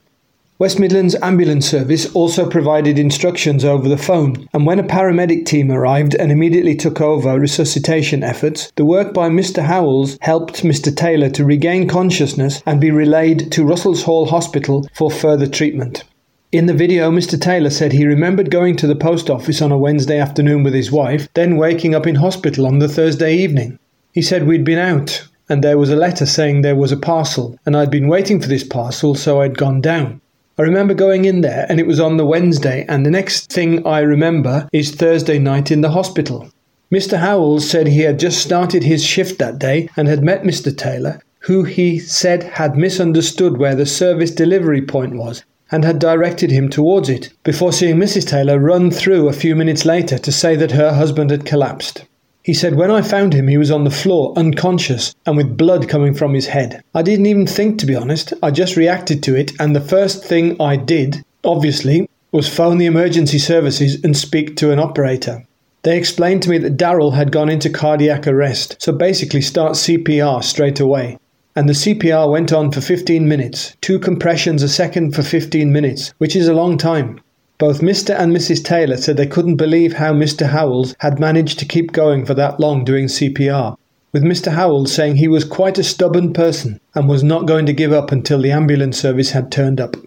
West 0.59 0.77
Midlands 0.77 1.15
Ambulance 1.21 1.65
Service 1.65 2.13
also 2.13 2.45
provided 2.45 2.99
instructions 2.99 3.63
over 3.63 3.87
the 3.87 3.95
phone, 3.95 4.49
and 4.51 4.65
when 4.65 4.77
a 4.77 4.83
paramedic 4.83 5.45
team 5.45 5.71
arrived 5.71 6.15
and 6.15 6.33
immediately 6.33 6.75
took 6.75 6.99
over 6.99 7.39
resuscitation 7.39 8.23
efforts, 8.23 8.69
the 8.75 8.83
work 8.83 9.13
by 9.13 9.29
Mr. 9.29 9.63
Howells 9.63 10.17
helped 10.19 10.63
Mr. 10.63 10.93
Taylor 10.93 11.29
to 11.29 11.45
regain 11.45 11.87
consciousness 11.87 12.61
and 12.65 12.81
be 12.81 12.91
relayed 12.91 13.53
to 13.53 13.63
Russell's 13.63 14.03
Hall 14.03 14.25
Hospital 14.25 14.85
for 14.93 15.09
further 15.09 15.47
treatment. 15.47 16.03
In 16.51 16.65
the 16.65 16.73
video, 16.73 17.09
Mr. 17.09 17.39
Taylor 17.39 17.69
said 17.69 17.93
he 17.93 18.05
remembered 18.05 18.51
going 18.51 18.75
to 18.75 18.87
the 18.87 18.97
post 18.97 19.29
office 19.29 19.61
on 19.61 19.71
a 19.71 19.77
Wednesday 19.77 20.19
afternoon 20.19 20.63
with 20.63 20.73
his 20.73 20.91
wife, 20.91 21.29
then 21.35 21.55
waking 21.55 21.95
up 21.95 22.05
in 22.05 22.15
hospital 22.15 22.67
on 22.67 22.79
the 22.79 22.89
Thursday 22.89 23.33
evening. 23.33 23.79
He 24.11 24.21
said 24.21 24.45
we'd 24.45 24.65
been 24.65 24.77
out, 24.77 25.25
and 25.47 25.63
there 25.63 25.77
was 25.77 25.89
a 25.89 25.95
letter 25.95 26.25
saying 26.25 26.63
there 26.63 26.75
was 26.75 26.91
a 26.91 26.97
parcel, 26.97 27.57
and 27.65 27.77
I'd 27.77 27.89
been 27.89 28.09
waiting 28.09 28.41
for 28.41 28.49
this 28.49 28.65
parcel, 28.65 29.15
so 29.15 29.39
I'd 29.39 29.57
gone 29.57 29.79
down. 29.79 30.19
I 30.59 30.63
remember 30.63 30.93
going 30.93 31.23
in 31.23 31.39
there 31.39 31.65
and 31.69 31.79
it 31.79 31.87
was 31.87 32.01
on 32.01 32.17
the 32.17 32.25
Wednesday, 32.25 32.85
and 32.89 33.05
the 33.05 33.09
next 33.09 33.49
thing 33.49 33.87
I 33.87 34.01
remember 34.01 34.67
is 34.73 34.91
Thursday 34.91 35.39
night 35.39 35.71
in 35.71 35.79
the 35.79 35.91
hospital. 35.91 36.51
Mr. 36.91 37.17
Howells 37.17 37.69
said 37.69 37.87
he 37.87 38.01
had 38.01 38.19
just 38.19 38.41
started 38.41 38.83
his 38.83 39.01
shift 39.01 39.39
that 39.39 39.57
day 39.57 39.87
and 39.95 40.09
had 40.09 40.21
met 40.21 40.43
Mr. 40.43 40.77
Taylor, 40.77 41.21
who 41.39 41.63
he 41.63 41.97
said 41.97 42.43
had 42.43 42.75
misunderstood 42.75 43.57
where 43.57 43.73
the 43.73 43.85
service 43.85 44.31
delivery 44.31 44.81
point 44.81 45.15
was 45.15 45.45
and 45.71 45.85
had 45.85 45.97
directed 45.97 46.51
him 46.51 46.67
towards 46.67 47.07
it, 47.07 47.29
before 47.45 47.71
seeing 47.71 47.95
Mrs. 47.95 48.27
Taylor 48.27 48.59
run 48.59 48.91
through 48.91 49.29
a 49.29 49.33
few 49.33 49.55
minutes 49.55 49.85
later 49.85 50.17
to 50.17 50.31
say 50.31 50.57
that 50.57 50.71
her 50.71 50.91
husband 50.91 51.31
had 51.31 51.45
collapsed. 51.45 52.03
He 52.49 52.55
said, 52.55 52.73
When 52.73 52.89
I 52.89 53.03
found 53.03 53.35
him, 53.35 53.47
he 53.47 53.59
was 53.59 53.69
on 53.69 53.83
the 53.83 53.91
floor, 53.91 54.33
unconscious, 54.35 55.13
and 55.27 55.37
with 55.37 55.55
blood 55.55 55.87
coming 55.87 56.15
from 56.15 56.33
his 56.33 56.47
head. 56.47 56.83
I 56.95 57.03
didn't 57.03 57.27
even 57.27 57.45
think, 57.45 57.77
to 57.77 57.85
be 57.85 57.93
honest. 57.93 58.33
I 58.41 58.49
just 58.49 58.75
reacted 58.75 59.21
to 59.21 59.35
it, 59.35 59.51
and 59.59 59.75
the 59.75 59.79
first 59.95 60.25
thing 60.25 60.59
I 60.59 60.75
did, 60.75 61.23
obviously, 61.43 62.09
was 62.31 62.49
phone 62.49 62.79
the 62.79 62.87
emergency 62.87 63.37
services 63.37 64.03
and 64.03 64.17
speak 64.17 64.55
to 64.55 64.71
an 64.71 64.79
operator. 64.79 65.45
They 65.83 65.95
explained 65.95 66.41
to 66.41 66.49
me 66.49 66.57
that 66.57 66.75
Daryl 66.75 67.13
had 67.13 67.31
gone 67.31 67.49
into 67.49 67.69
cardiac 67.69 68.25
arrest, 68.25 68.77
so 68.79 68.93
basically 68.93 69.41
start 69.41 69.73
CPR 69.73 70.43
straight 70.43 70.79
away. 70.79 71.19
And 71.55 71.69
the 71.69 71.73
CPR 71.73 72.31
went 72.31 72.51
on 72.51 72.71
for 72.71 72.81
15 72.81 73.27
minutes, 73.27 73.77
two 73.81 73.99
compressions 73.99 74.63
a 74.63 74.69
second 74.69 75.13
for 75.13 75.21
15 75.21 75.71
minutes, 75.71 76.15
which 76.17 76.35
is 76.35 76.47
a 76.47 76.55
long 76.55 76.79
time. 76.79 77.21
Both 77.59 77.81
Mr. 77.81 78.17
and 78.17 78.33
Mrs. 78.33 78.63
Taylor 78.63 78.95
said 78.95 79.17
they 79.17 79.27
couldn't 79.27 79.57
believe 79.57 79.91
how 79.91 80.13
Mr. 80.13 80.45
Howells 80.45 80.95
had 80.99 81.19
managed 81.19 81.59
to 81.59 81.65
keep 81.65 81.91
going 81.91 82.25
for 82.25 82.33
that 82.35 82.57
long 82.57 82.85
doing 82.85 83.07
CPR, 83.07 83.75
with 84.13 84.23
Mr. 84.23 84.53
Howells 84.53 84.93
saying 84.93 85.17
he 85.17 85.27
was 85.27 85.43
quite 85.43 85.77
a 85.77 85.83
stubborn 85.83 86.31
person 86.31 86.79
and 86.95 87.09
was 87.09 87.21
not 87.21 87.47
going 87.47 87.65
to 87.65 87.73
give 87.73 87.91
up 87.91 88.13
until 88.13 88.41
the 88.41 88.53
ambulance 88.53 88.97
service 88.97 89.31
had 89.31 89.51
turned 89.51 89.81
up. 89.81 89.97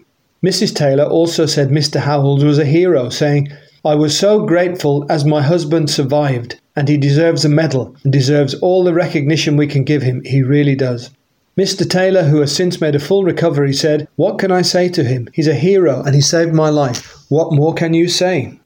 Mrs. 0.43 0.73
Taylor 0.73 1.03
also 1.03 1.45
said 1.45 1.69
Mr. 1.69 1.99
Howells 1.99 2.43
was 2.43 2.57
a 2.57 2.65
hero, 2.65 3.09
saying, 3.09 3.49
I 3.85 3.93
was 3.93 4.17
so 4.17 4.43
grateful 4.47 5.05
as 5.07 5.23
my 5.23 5.43
husband 5.43 5.91
survived, 5.91 6.59
and 6.75 6.89
he 6.89 6.97
deserves 6.97 7.45
a 7.45 7.49
medal 7.49 7.95
and 8.03 8.11
deserves 8.11 8.55
all 8.55 8.83
the 8.83 8.95
recognition 8.95 9.57
we 9.57 9.67
can 9.67 9.83
give 9.83 10.01
him. 10.01 10.23
He 10.25 10.41
really 10.41 10.75
does. 10.75 11.11
Mr. 11.55 11.87
Taylor, 11.87 12.23
who 12.23 12.41
has 12.41 12.55
since 12.55 12.81
made 12.81 12.95
a 12.95 12.99
full 12.99 13.23
recovery, 13.23 13.73
said, 13.73 14.07
What 14.15 14.39
can 14.39 14.51
I 14.51 14.63
say 14.63 14.89
to 14.89 15.03
him? 15.03 15.27
He's 15.33 15.47
a 15.47 15.53
hero 15.53 16.01
and 16.01 16.15
he 16.15 16.21
saved 16.21 16.53
my 16.53 16.69
life. 16.69 17.15
What 17.29 17.53
more 17.53 17.75
can 17.75 17.93
you 17.93 18.07
say? 18.07 18.59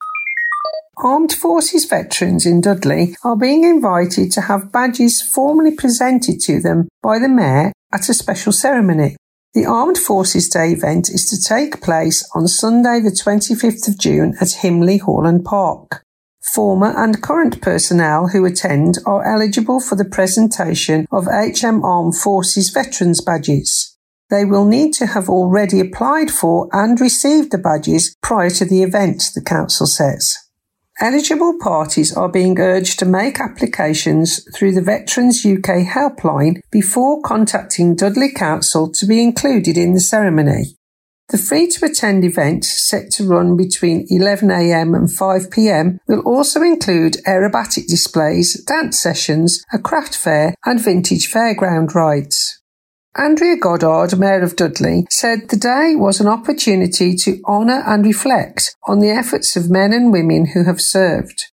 Armed 0.97 1.33
Forces 1.33 1.85
veterans 1.85 2.45
in 2.45 2.61
Dudley 2.61 3.15
are 3.23 3.35
being 3.35 3.65
invited 3.65 4.31
to 4.31 4.41
have 4.41 4.71
badges 4.71 5.21
formally 5.21 5.75
presented 5.75 6.39
to 6.41 6.61
them 6.61 6.87
by 7.03 7.19
the 7.19 7.29
Mayor 7.29 7.73
at 7.93 8.09
a 8.09 8.13
special 8.13 8.53
ceremony. 8.53 9.17
The 9.53 9.65
Armed 9.65 9.97
Forces 9.97 10.47
Day 10.47 10.71
event 10.71 11.09
is 11.09 11.25
to 11.25 11.37
take 11.37 11.81
place 11.81 12.27
on 12.33 12.47
Sunday, 12.47 12.99
the 13.01 13.11
25th 13.11 13.87
of 13.87 13.97
June 13.97 14.35
at 14.39 14.59
Himley 14.61 14.99
Hall 15.01 15.25
and 15.25 15.43
Park. 15.43 16.03
Former 16.53 16.93
and 16.97 17.21
current 17.21 17.61
personnel 17.61 18.29
who 18.29 18.45
attend 18.45 18.95
are 19.05 19.25
eligible 19.25 19.79
for 19.79 19.95
the 19.95 20.05
presentation 20.05 21.05
of 21.11 21.27
HM 21.27 21.83
Armed 21.83 22.15
Forces 22.15 22.69
Veterans 22.69 23.21
Badges. 23.21 23.97
They 24.29 24.45
will 24.45 24.65
need 24.65 24.93
to 24.93 25.07
have 25.07 25.29
already 25.29 25.79
applied 25.79 26.31
for 26.31 26.69
and 26.71 26.99
received 26.99 27.51
the 27.51 27.57
badges 27.57 28.15
prior 28.21 28.49
to 28.51 28.65
the 28.65 28.83
event, 28.83 29.31
the 29.35 29.41
Council 29.41 29.87
says. 29.87 30.37
Eligible 30.99 31.59
parties 31.59 32.15
are 32.15 32.27
being 32.27 32.59
urged 32.59 32.97
to 32.99 33.05
make 33.05 33.39
applications 33.39 34.43
through 34.55 34.73
the 34.73 34.81
Veterans 34.81 35.45
UK 35.45 35.85
helpline 35.85 36.59
before 36.71 37.21
contacting 37.21 37.95
Dudley 37.95 38.31
Council 38.31 38.91
to 38.93 39.05
be 39.05 39.21
included 39.21 39.77
in 39.77 39.93
the 39.93 39.99
ceremony. 39.99 40.76
The 41.29 41.37
free 41.37 41.67
to 41.67 41.85
attend 41.85 42.23
event, 42.23 42.63
set 42.63 43.11
to 43.11 43.27
run 43.27 43.57
between 43.57 44.07
11am 44.07 44.95
and 44.95 45.09
5pm, 45.09 45.99
will 46.07 46.21
also 46.21 46.61
include 46.61 47.17
aerobatic 47.27 47.87
displays, 47.87 48.63
dance 48.63 49.01
sessions, 49.01 49.61
a 49.73 49.77
craft 49.77 50.15
fair, 50.15 50.55
and 50.65 50.79
vintage 50.79 51.29
fairground 51.29 51.93
rides. 51.93 52.61
Andrea 53.17 53.57
Goddard, 53.57 54.17
Mayor 54.17 54.41
of 54.41 54.55
Dudley, 54.55 55.05
said 55.09 55.49
the 55.49 55.57
day 55.57 55.95
was 55.95 56.21
an 56.21 56.27
opportunity 56.27 57.15
to 57.15 57.41
honour 57.45 57.83
and 57.85 58.05
reflect 58.05 58.75
on 58.87 58.99
the 58.99 59.09
efforts 59.09 59.57
of 59.57 59.69
men 59.69 59.91
and 59.91 60.13
women 60.13 60.45
who 60.53 60.63
have 60.63 60.79
served. 60.79 61.47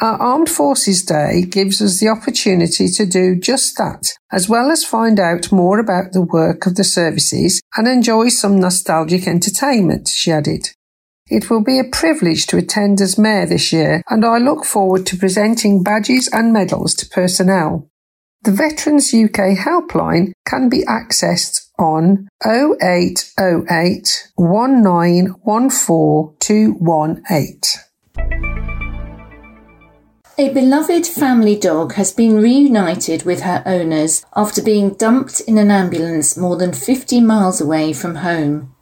Our 0.00 0.20
Armed 0.20 0.48
Forces 0.48 1.04
Day 1.04 1.42
gives 1.42 1.82
us 1.82 2.00
the 2.00 2.08
opportunity 2.08 2.88
to 2.88 3.04
do 3.04 3.36
just 3.36 3.76
that, 3.76 4.14
as 4.32 4.48
well 4.48 4.70
as 4.70 4.84
find 4.84 5.20
out 5.20 5.52
more 5.52 5.78
about 5.78 6.12
the 6.12 6.22
work 6.22 6.64
of 6.66 6.76
the 6.76 6.84
services 6.84 7.60
and 7.76 7.86
enjoy 7.86 8.30
some 8.30 8.58
nostalgic 8.58 9.28
entertainment, 9.28 10.08
she 10.08 10.32
added. 10.32 10.70
It 11.28 11.50
will 11.50 11.62
be 11.62 11.78
a 11.78 11.84
privilege 11.84 12.46
to 12.48 12.56
attend 12.56 13.00
as 13.00 13.18
Mayor 13.18 13.46
this 13.46 13.72
year, 13.72 14.02
and 14.08 14.24
I 14.24 14.38
look 14.38 14.64
forward 14.64 15.06
to 15.06 15.16
presenting 15.16 15.82
badges 15.82 16.28
and 16.32 16.52
medals 16.52 16.94
to 16.96 17.08
personnel. 17.08 17.88
The 18.42 18.50
Veterans 18.50 19.14
UK 19.14 19.56
helpline 19.56 20.32
can 20.46 20.68
be 20.68 20.84
accessed 20.84 21.68
on 21.78 22.28
0808 22.44 24.32
218. 26.40 28.81
A 30.38 30.48
beloved 30.48 31.06
family 31.06 31.56
dog 31.56 31.92
has 31.94 32.10
been 32.10 32.40
reunited 32.40 33.24
with 33.24 33.42
her 33.42 33.62
owners 33.66 34.24
after 34.34 34.62
being 34.62 34.94
dumped 34.94 35.42
in 35.42 35.58
an 35.58 35.70
ambulance 35.70 36.38
more 36.38 36.56
than 36.56 36.72
50 36.72 37.20
miles 37.20 37.60
away 37.60 37.92
from 37.92 38.14
home. 38.14 38.74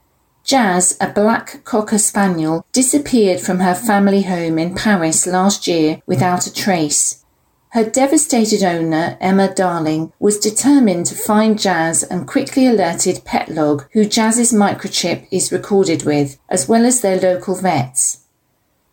Jazz, 0.44 0.96
a 1.00 1.08
black 1.08 1.64
cocker 1.64 1.98
spaniel, 1.98 2.64
disappeared 2.70 3.40
from 3.40 3.58
her 3.58 3.74
family 3.74 4.22
home 4.22 4.60
in 4.60 4.76
Paris 4.76 5.26
last 5.26 5.66
year 5.66 6.00
without 6.06 6.46
a 6.46 6.54
trace. 6.54 7.24
Her 7.70 7.84
devastated 7.84 8.62
owner, 8.62 9.18
Emma 9.20 9.52
Darling, 9.52 10.12
was 10.20 10.38
determined 10.38 11.06
to 11.06 11.16
find 11.16 11.58
Jazz 11.58 12.04
and 12.04 12.28
quickly 12.28 12.68
alerted 12.68 13.24
Petlog, 13.24 13.88
who 13.92 14.04
Jazz's 14.04 14.52
microchip 14.52 15.26
is 15.32 15.50
recorded 15.50 16.04
with, 16.04 16.38
as 16.48 16.68
well 16.68 16.86
as 16.86 17.00
their 17.00 17.20
local 17.20 17.56
vets. 17.56 18.19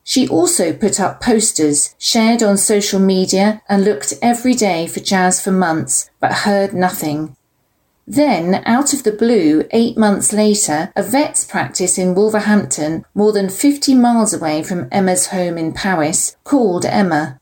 She 0.09 0.25
also 0.25 0.71
put 0.71 1.01
up 1.01 1.21
posters, 1.21 1.93
shared 1.97 2.41
on 2.41 2.55
social 2.55 2.97
media, 2.97 3.61
and 3.67 3.83
looked 3.83 4.13
every 4.21 4.53
day 4.53 4.87
for 4.87 5.01
Jazz 5.01 5.41
for 5.41 5.51
months, 5.51 6.09
but 6.21 6.47
heard 6.47 6.73
nothing. 6.73 7.35
Then, 8.07 8.63
out 8.65 8.93
of 8.93 9.03
the 9.03 9.11
blue, 9.11 9.65
eight 9.71 9.97
months 9.97 10.31
later, 10.31 10.93
a 10.95 11.03
vet's 11.03 11.43
practice 11.43 11.97
in 11.97 12.15
Wolverhampton, 12.15 13.03
more 13.13 13.33
than 13.33 13.49
50 13.49 13.95
miles 13.95 14.33
away 14.33 14.63
from 14.63 14.87
Emma's 14.93 15.27
home 15.27 15.57
in 15.57 15.73
Paris, 15.73 16.37
called 16.45 16.85
Emma. 16.85 17.37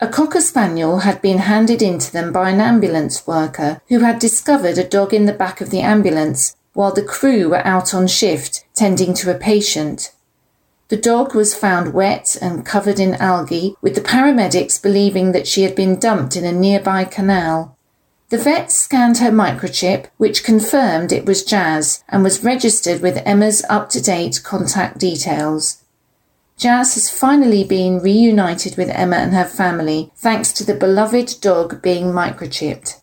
A 0.00 0.08
Cocker 0.08 0.40
Spaniel 0.40 0.98
had 0.98 1.22
been 1.22 1.38
handed 1.38 1.80
in 1.80 2.00
to 2.00 2.12
them 2.12 2.32
by 2.32 2.50
an 2.50 2.60
ambulance 2.60 3.24
worker 3.24 3.80
who 3.88 4.00
had 4.00 4.18
discovered 4.18 4.78
a 4.78 4.88
dog 4.88 5.14
in 5.14 5.26
the 5.26 5.32
back 5.32 5.60
of 5.60 5.70
the 5.70 5.82
ambulance 5.82 6.56
while 6.72 6.92
the 6.92 7.04
crew 7.04 7.50
were 7.50 7.64
out 7.64 7.94
on 7.94 8.08
shift 8.08 8.64
tending 8.74 9.14
to 9.14 9.30
a 9.30 9.38
patient. 9.38 10.10
The 10.88 10.96
dog 10.96 11.34
was 11.34 11.54
found 11.54 11.94
wet 11.94 12.36
and 12.42 12.66
covered 12.66 13.00
in 13.00 13.14
algae, 13.14 13.76
with 13.80 13.94
the 13.94 14.00
paramedics 14.00 14.80
believing 14.80 15.32
that 15.32 15.46
she 15.46 15.62
had 15.62 15.74
been 15.74 15.98
dumped 15.98 16.36
in 16.36 16.44
a 16.44 16.52
nearby 16.52 17.04
canal. 17.04 17.76
The 18.28 18.38
vet 18.38 18.70
scanned 18.72 19.18
her 19.18 19.30
microchip, 19.30 20.06
which 20.16 20.44
confirmed 20.44 21.12
it 21.12 21.24
was 21.24 21.44
Jazz 21.44 22.02
and 22.08 22.22
was 22.22 22.44
registered 22.44 23.00
with 23.00 23.22
Emma's 23.24 23.64
up 23.68 23.88
to 23.90 24.00
date 24.02 24.40
contact 24.42 24.98
details. 24.98 25.84
Jazz 26.56 26.94
has 26.94 27.10
finally 27.10 27.64
been 27.64 28.00
reunited 28.00 28.76
with 28.76 28.88
Emma 28.90 29.16
and 29.16 29.34
her 29.34 29.44
family 29.44 30.12
thanks 30.16 30.52
to 30.52 30.64
the 30.64 30.74
beloved 30.74 31.40
dog 31.40 31.82
being 31.82 32.06
microchipped. 32.06 33.00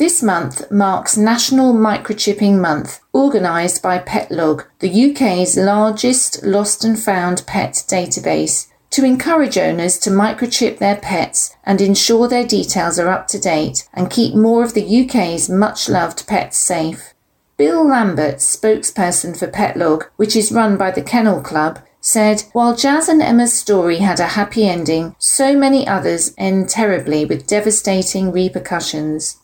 This 0.00 0.22
month 0.22 0.70
marks 0.70 1.18
National 1.18 1.74
Microchipping 1.74 2.58
Month, 2.58 3.00
organised 3.14 3.82
by 3.82 3.98
Petlog, 3.98 4.64
the 4.78 5.10
UK's 5.10 5.58
largest 5.58 6.42
lost 6.42 6.84
and 6.84 6.98
found 6.98 7.46
pet 7.46 7.74
database, 7.86 8.68
to 8.92 9.04
encourage 9.04 9.58
owners 9.58 9.98
to 9.98 10.08
microchip 10.08 10.78
their 10.78 10.96
pets 10.96 11.54
and 11.64 11.82
ensure 11.82 12.28
their 12.28 12.46
details 12.46 12.98
are 12.98 13.10
up 13.10 13.28
to 13.28 13.38
date 13.38 13.86
and 13.92 14.10
keep 14.10 14.34
more 14.34 14.64
of 14.64 14.72
the 14.72 15.04
UK's 15.04 15.50
much 15.50 15.86
loved 15.86 16.26
pets 16.26 16.56
safe. 16.56 17.12
Bill 17.58 17.86
Lambert, 17.86 18.36
spokesperson 18.36 19.38
for 19.38 19.48
Petlog, 19.48 20.04
which 20.16 20.34
is 20.34 20.50
run 20.50 20.78
by 20.78 20.90
the 20.90 21.02
Kennel 21.02 21.42
Club, 21.42 21.78
said, 22.00 22.44
While 22.54 22.74
Jazz 22.74 23.10
and 23.10 23.20
Emma's 23.20 23.52
story 23.52 23.98
had 23.98 24.18
a 24.18 24.28
happy 24.28 24.66
ending, 24.66 25.14
so 25.18 25.54
many 25.54 25.86
others 25.86 26.32
end 26.38 26.70
terribly 26.70 27.26
with 27.26 27.46
devastating 27.46 28.32
repercussions. 28.32 29.36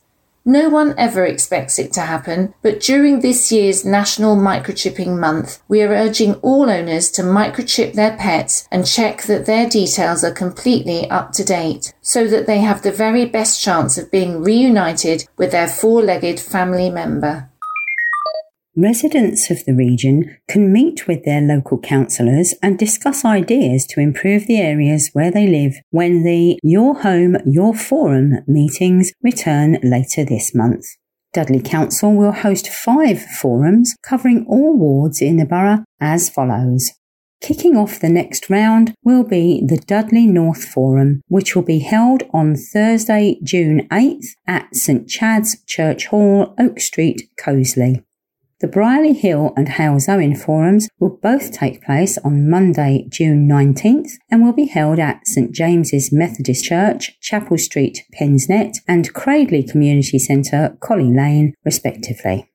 No 0.48 0.68
one 0.68 0.94
ever 0.96 1.26
expects 1.26 1.76
it 1.76 1.92
to 1.94 2.02
happen, 2.02 2.54
but 2.62 2.78
during 2.78 3.18
this 3.18 3.50
year's 3.50 3.84
National 3.84 4.36
Microchipping 4.36 5.18
Month, 5.18 5.60
we 5.66 5.82
are 5.82 5.88
urging 5.88 6.34
all 6.36 6.70
owners 6.70 7.10
to 7.10 7.22
microchip 7.22 7.94
their 7.94 8.16
pets 8.16 8.68
and 8.70 8.86
check 8.86 9.22
that 9.24 9.46
their 9.46 9.68
details 9.68 10.22
are 10.22 10.30
completely 10.30 11.10
up 11.10 11.32
to 11.32 11.42
date, 11.42 11.92
so 12.00 12.28
that 12.28 12.46
they 12.46 12.60
have 12.60 12.82
the 12.82 12.92
very 12.92 13.26
best 13.26 13.60
chance 13.60 13.98
of 13.98 14.12
being 14.12 14.40
reunited 14.40 15.24
with 15.36 15.50
their 15.50 15.66
four 15.66 16.00
legged 16.00 16.38
family 16.38 16.90
member. 16.90 17.50
Residents 18.78 19.50
of 19.50 19.64
the 19.64 19.72
region 19.72 20.36
can 20.48 20.70
meet 20.70 21.08
with 21.08 21.24
their 21.24 21.40
local 21.40 21.78
councillors 21.78 22.52
and 22.62 22.78
discuss 22.78 23.24
ideas 23.24 23.86
to 23.86 24.00
improve 24.00 24.46
the 24.46 24.58
areas 24.58 25.08
where 25.14 25.30
they 25.30 25.46
live 25.46 25.76
when 25.92 26.24
the 26.24 26.58
Your 26.62 27.00
Home, 27.00 27.38
Your 27.46 27.74
Forum 27.74 28.34
meetings 28.46 29.12
return 29.22 29.78
later 29.82 30.26
this 30.26 30.54
month. 30.54 30.84
Dudley 31.32 31.62
Council 31.62 32.14
will 32.14 32.32
host 32.32 32.68
five 32.68 33.22
forums 33.22 33.96
covering 34.02 34.44
all 34.46 34.76
wards 34.76 35.22
in 35.22 35.38
the 35.38 35.46
borough 35.46 35.82
as 35.98 36.28
follows. 36.28 36.90
Kicking 37.40 37.78
off 37.78 37.98
the 37.98 38.10
next 38.10 38.50
round 38.50 38.92
will 39.02 39.24
be 39.24 39.64
the 39.66 39.78
Dudley 39.78 40.26
North 40.26 40.64
Forum, 40.64 41.22
which 41.28 41.56
will 41.56 41.62
be 41.62 41.78
held 41.78 42.24
on 42.34 42.56
Thursday, 42.56 43.38
June 43.42 43.88
8th 43.90 44.26
at 44.46 44.74
St 44.76 45.08
Chad's 45.08 45.62
Church 45.64 46.08
Hall, 46.08 46.54
Oak 46.58 46.78
Street, 46.78 47.30
Coseley. 47.38 48.05
The 48.60 48.68
Brierley 48.68 49.12
Hill 49.12 49.52
and 49.54 49.68
Halesowen 49.68 50.34
forums 50.34 50.88
will 50.98 51.18
both 51.22 51.52
take 51.52 51.84
place 51.84 52.16
on 52.16 52.48
Monday, 52.48 53.06
June 53.10 53.46
19th 53.46 54.12
and 54.30 54.42
will 54.42 54.54
be 54.54 54.64
held 54.64 54.98
at 54.98 55.26
St 55.26 55.52
James's 55.52 56.10
Methodist 56.10 56.64
Church, 56.64 57.20
Chapel 57.20 57.58
Street, 57.58 58.04
Pensnett 58.14 58.78
and 58.88 59.12
Cradley 59.12 59.62
Community 59.62 60.18
Centre, 60.18 60.78
Colley 60.80 61.14
Lane, 61.14 61.52
respectively. 61.66 62.50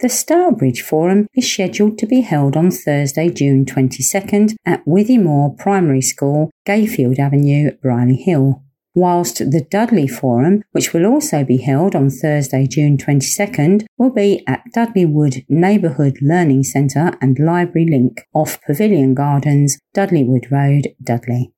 The 0.00 0.08
Stourbridge 0.08 0.80
Forum 0.80 1.26
is 1.34 1.52
scheduled 1.52 1.98
to 1.98 2.06
be 2.06 2.22
held 2.22 2.56
on 2.56 2.70
Thursday, 2.70 3.28
June 3.28 3.66
22nd 3.66 4.54
at 4.64 4.82
Withymoor 4.86 5.58
Primary 5.58 6.00
School, 6.00 6.50
Gayfield 6.66 7.18
Avenue, 7.18 7.72
Brierley 7.82 8.16
Hill 8.16 8.64
whilst 8.94 9.38
the 9.38 9.66
Dudley 9.70 10.06
Forum, 10.06 10.62
which 10.72 10.92
will 10.92 11.06
also 11.06 11.44
be 11.44 11.58
held 11.58 11.94
on 11.94 12.10
Thursday, 12.10 12.66
June 12.66 12.96
22nd, 12.96 13.84
will 13.98 14.10
be 14.10 14.44
at 14.46 14.64
Dudley 14.72 15.04
Wood 15.04 15.44
Neighbourhood 15.48 16.18
Learning 16.20 16.62
Centre 16.62 17.12
and 17.20 17.38
Library 17.38 17.88
Link 17.90 18.22
off 18.34 18.60
Pavilion 18.62 19.14
Gardens, 19.14 19.78
Dudley 19.94 20.24
Wood 20.24 20.50
Road, 20.50 20.88
Dudley. 21.02 21.52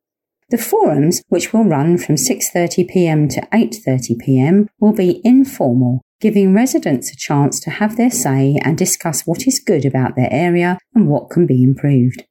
The 0.50 0.58
forums, 0.58 1.22
which 1.28 1.52
will 1.52 1.64
run 1.64 1.98
from 1.98 2.16
6.30pm 2.16 3.30
to 3.30 3.40
8.30pm, 3.52 4.68
will 4.78 4.92
be 4.92 5.20
informal, 5.24 6.02
giving 6.20 6.54
residents 6.54 7.10
a 7.10 7.16
chance 7.16 7.58
to 7.60 7.70
have 7.70 7.96
their 7.96 8.10
say 8.10 8.58
and 8.62 8.76
discuss 8.76 9.22
what 9.22 9.46
is 9.46 9.58
good 9.64 9.84
about 9.84 10.16
their 10.16 10.28
area 10.30 10.78
and 10.94 11.08
what 11.08 11.30
can 11.30 11.46
be 11.46 11.62
improved. 11.62 12.24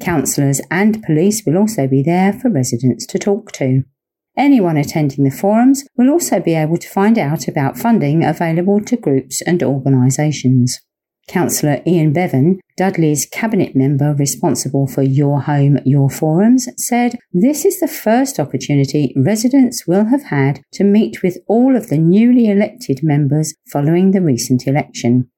Councillors 0.00 0.60
and 0.70 1.02
police 1.02 1.42
will 1.44 1.56
also 1.56 1.86
be 1.88 2.02
there 2.02 2.32
for 2.32 2.50
residents 2.50 3.06
to 3.06 3.18
talk 3.18 3.50
to. 3.52 3.82
Anyone 4.36 4.76
attending 4.76 5.24
the 5.24 5.30
forums 5.30 5.84
will 5.96 6.10
also 6.10 6.40
be 6.40 6.54
able 6.54 6.76
to 6.76 6.88
find 6.88 7.18
out 7.18 7.48
about 7.48 7.78
funding 7.78 8.24
available 8.24 8.80
to 8.82 8.96
groups 8.96 9.40
and 9.42 9.62
organisations. 9.62 10.80
Councillor 11.28 11.82
Ian 11.86 12.12
Bevan, 12.12 12.60
Dudley's 12.76 13.26
cabinet 13.26 13.74
member 13.74 14.14
responsible 14.14 14.86
for 14.86 15.02
Your 15.02 15.40
Home, 15.40 15.78
Your 15.84 16.08
Forums, 16.08 16.68
said 16.76 17.18
this 17.32 17.64
is 17.64 17.80
the 17.80 17.88
first 17.88 18.38
opportunity 18.38 19.12
residents 19.16 19.86
will 19.86 20.04
have 20.04 20.24
had 20.24 20.60
to 20.74 20.84
meet 20.84 21.22
with 21.22 21.38
all 21.48 21.74
of 21.74 21.88
the 21.88 21.98
newly 21.98 22.48
elected 22.48 23.00
members 23.02 23.54
following 23.72 24.12
the 24.12 24.20
recent 24.20 24.66
election. 24.68 25.28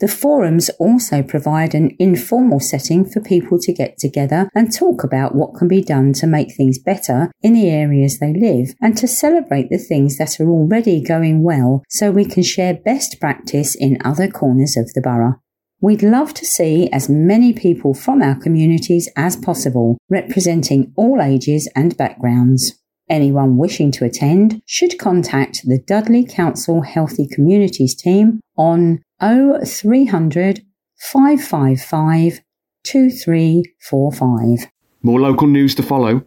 The 0.00 0.08
forums 0.08 0.70
also 0.80 1.22
provide 1.22 1.74
an 1.74 1.94
informal 2.00 2.58
setting 2.58 3.04
for 3.04 3.20
people 3.20 3.58
to 3.60 3.72
get 3.72 3.96
together 3.96 4.48
and 4.54 4.72
talk 4.72 5.04
about 5.04 5.36
what 5.36 5.54
can 5.54 5.68
be 5.68 5.82
done 5.82 6.12
to 6.14 6.26
make 6.26 6.54
things 6.54 6.80
better 6.80 7.30
in 7.42 7.52
the 7.52 7.70
areas 7.70 8.18
they 8.18 8.34
live 8.34 8.74
and 8.80 8.96
to 8.98 9.06
celebrate 9.06 9.70
the 9.70 9.78
things 9.78 10.18
that 10.18 10.40
are 10.40 10.48
already 10.48 11.00
going 11.00 11.44
well 11.44 11.84
so 11.88 12.10
we 12.10 12.24
can 12.24 12.42
share 12.42 12.74
best 12.74 13.20
practice 13.20 13.76
in 13.76 13.98
other 14.04 14.28
corners 14.28 14.76
of 14.76 14.92
the 14.94 15.00
borough. 15.00 15.40
We'd 15.80 16.02
love 16.02 16.34
to 16.34 16.46
see 16.46 16.88
as 16.90 17.08
many 17.08 17.52
people 17.52 17.94
from 17.94 18.20
our 18.22 18.34
communities 18.34 19.08
as 19.16 19.36
possible, 19.36 19.98
representing 20.08 20.92
all 20.96 21.20
ages 21.22 21.70
and 21.76 21.96
backgrounds. 21.96 22.80
Anyone 23.10 23.58
wishing 23.58 23.92
to 23.92 24.04
attend 24.06 24.62
should 24.64 24.98
contact 24.98 25.60
the 25.64 25.78
Dudley 25.78 26.24
Council 26.24 26.80
Healthy 26.80 27.28
Communities 27.28 27.94
team 27.94 28.40
on 28.56 29.02
0300 29.20 30.62
555 30.96 32.40
2345. 32.84 34.70
More 35.02 35.20
local 35.20 35.46
news 35.46 35.74
to 35.74 35.82
follow. 35.82 36.24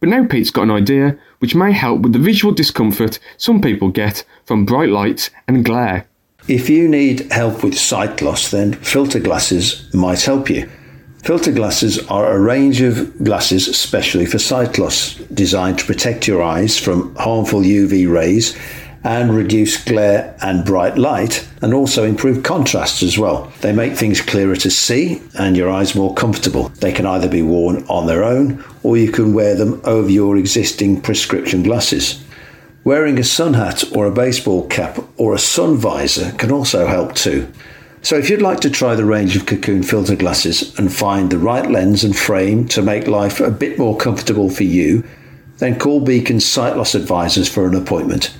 But 0.00 0.08
now 0.10 0.26
Pete's 0.26 0.50
got 0.50 0.64
an 0.64 0.70
idea 0.70 1.18
which 1.38 1.54
may 1.54 1.72
help 1.72 2.02
with 2.02 2.12
the 2.12 2.18
visual 2.18 2.52
discomfort 2.52 3.18
some 3.36 3.60
people 3.60 3.88
get 3.88 4.24
from 4.44 4.66
bright 4.66 4.90
lights 4.90 5.30
and 5.48 5.64
glare. 5.64 6.06
If 6.48 6.68
you 6.70 6.86
need 6.88 7.32
help 7.32 7.64
with 7.64 7.78
sight 7.78 8.22
loss, 8.22 8.50
then 8.50 8.74
filter 8.74 9.18
glasses 9.18 9.92
might 9.94 10.22
help 10.22 10.50
you. 10.50 10.70
Filter 11.24 11.50
glasses 11.50 11.98
are 12.06 12.32
a 12.32 12.40
range 12.40 12.80
of 12.82 13.24
glasses 13.24 13.66
especially 13.66 14.26
for 14.26 14.38
sight 14.38 14.78
loss, 14.78 15.16
designed 15.34 15.80
to 15.80 15.86
protect 15.86 16.28
your 16.28 16.40
eyes 16.40 16.78
from 16.78 17.16
harmful 17.16 17.62
UV 17.62 18.08
rays 18.08 18.56
and 19.06 19.32
reduce 19.32 19.82
glare 19.84 20.36
and 20.42 20.64
bright 20.64 20.98
light, 20.98 21.48
and 21.62 21.72
also 21.72 22.02
improve 22.02 22.42
contrast 22.42 23.04
as 23.04 23.16
well. 23.16 23.52
They 23.60 23.72
make 23.72 23.94
things 23.94 24.20
clearer 24.20 24.56
to 24.56 24.70
see 24.70 25.22
and 25.38 25.56
your 25.56 25.70
eyes 25.70 25.94
more 25.94 26.12
comfortable. 26.12 26.70
They 26.70 26.90
can 26.90 27.06
either 27.06 27.28
be 27.28 27.40
worn 27.40 27.84
on 27.84 28.08
their 28.08 28.24
own 28.24 28.64
or 28.82 28.96
you 28.96 29.12
can 29.12 29.32
wear 29.32 29.54
them 29.54 29.80
over 29.84 30.10
your 30.10 30.36
existing 30.36 31.02
prescription 31.02 31.62
glasses. 31.62 32.22
Wearing 32.82 33.16
a 33.20 33.24
sun 33.24 33.54
hat 33.54 33.84
or 33.94 34.06
a 34.06 34.12
baseball 34.12 34.66
cap 34.66 34.98
or 35.16 35.34
a 35.34 35.38
sun 35.38 35.76
visor 35.76 36.32
can 36.32 36.50
also 36.50 36.88
help 36.88 37.14
too. 37.14 37.50
So, 38.02 38.16
if 38.16 38.28
you'd 38.28 38.42
like 38.42 38.60
to 38.60 38.70
try 38.70 38.96
the 38.96 39.04
range 39.04 39.36
of 39.36 39.46
Cocoon 39.46 39.84
filter 39.84 40.16
glasses 40.16 40.76
and 40.78 40.92
find 40.92 41.30
the 41.30 41.38
right 41.38 41.68
lens 41.70 42.02
and 42.02 42.16
frame 42.16 42.66
to 42.68 42.82
make 42.82 43.06
life 43.06 43.38
a 43.38 43.50
bit 43.52 43.78
more 43.78 43.96
comfortable 43.96 44.50
for 44.50 44.64
you, 44.64 45.04
then 45.58 45.78
call 45.78 46.00
Beacon 46.00 46.40
Sight 46.40 46.76
Loss 46.76 46.96
Advisors 46.96 47.48
for 47.48 47.66
an 47.66 47.74
appointment. 47.74 48.36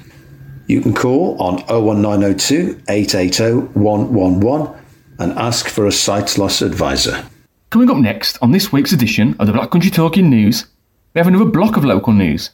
You 0.69 0.81
can 0.81 0.95
call 0.95 1.41
on 1.41 1.59
01902 1.69 2.83
880 2.89 3.79
111 3.79 4.85
and 5.21 5.33
ask 5.39 5.69
for 5.69 5.87
a 5.87 5.93
sight 5.93 6.37
loss 6.39 6.61
advisor. 6.61 7.25
Coming 7.71 7.89
up 7.89 7.99
next 7.99 8.37
on 8.43 8.51
this 8.51 8.73
week's 8.73 8.93
edition 8.93 9.37
of 9.39 9.47
the 9.47 9.53
Black 9.53 9.71
Country 9.71 9.91
Talking 9.91 10.29
News, 10.29 10.67
we 11.15 11.21
have 11.21 11.29
another 11.29 11.45
block 11.45 11.77
of 11.77 11.85
local 11.85 12.13
news. 12.13 12.51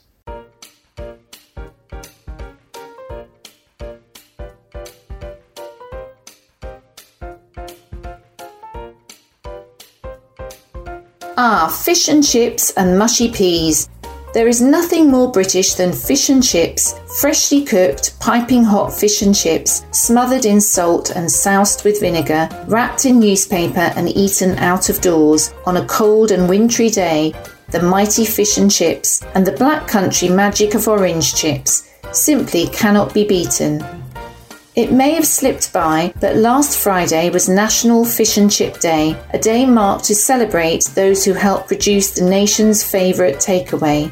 Ah, 11.38 11.66
fish 11.82 12.08
and 12.08 12.22
chips 12.22 12.72
and 12.76 12.98
mushy 12.98 13.30
peas. 13.30 13.88
There 14.32 14.48
is 14.48 14.62
nothing 14.62 15.10
more 15.10 15.30
British 15.30 15.74
than 15.74 15.92
fish 15.92 16.30
and 16.30 16.42
chips, 16.42 16.94
freshly 17.20 17.66
cooked, 17.66 18.18
piping 18.18 18.64
hot 18.64 18.90
fish 18.90 19.20
and 19.20 19.34
chips, 19.34 19.84
smothered 19.90 20.46
in 20.46 20.58
salt 20.58 21.10
and 21.10 21.30
soused 21.30 21.84
with 21.84 22.00
vinegar, 22.00 22.48
wrapped 22.66 23.04
in 23.04 23.20
newspaper 23.20 23.92
and 23.94 24.08
eaten 24.08 24.56
out 24.58 24.88
of 24.88 25.02
doors 25.02 25.52
on 25.66 25.76
a 25.76 25.86
cold 25.86 26.30
and 26.30 26.48
wintry 26.48 26.88
day. 26.88 27.34
The 27.72 27.82
mighty 27.82 28.24
fish 28.24 28.56
and 28.56 28.70
chips 28.70 29.22
and 29.34 29.46
the 29.46 29.52
black 29.52 29.86
country 29.86 30.30
magic 30.30 30.74
of 30.74 30.88
orange 30.88 31.34
chips 31.34 31.90
simply 32.12 32.68
cannot 32.68 33.12
be 33.12 33.26
beaten. 33.26 33.84
It 34.74 34.90
may 34.90 35.10
have 35.12 35.26
slipped 35.26 35.74
by, 35.74 36.14
but 36.18 36.36
last 36.36 36.78
Friday 36.78 37.28
was 37.28 37.46
National 37.46 38.06
Fish 38.06 38.38
and 38.38 38.50
Chip 38.50 38.80
Day, 38.80 39.14
a 39.34 39.38
day 39.38 39.66
marked 39.66 40.06
to 40.06 40.14
celebrate 40.14 40.84
those 40.94 41.22
who 41.22 41.34
helped 41.34 41.68
produce 41.68 42.12
the 42.12 42.24
nation's 42.24 42.82
favourite 42.82 43.36
takeaway. 43.36 44.10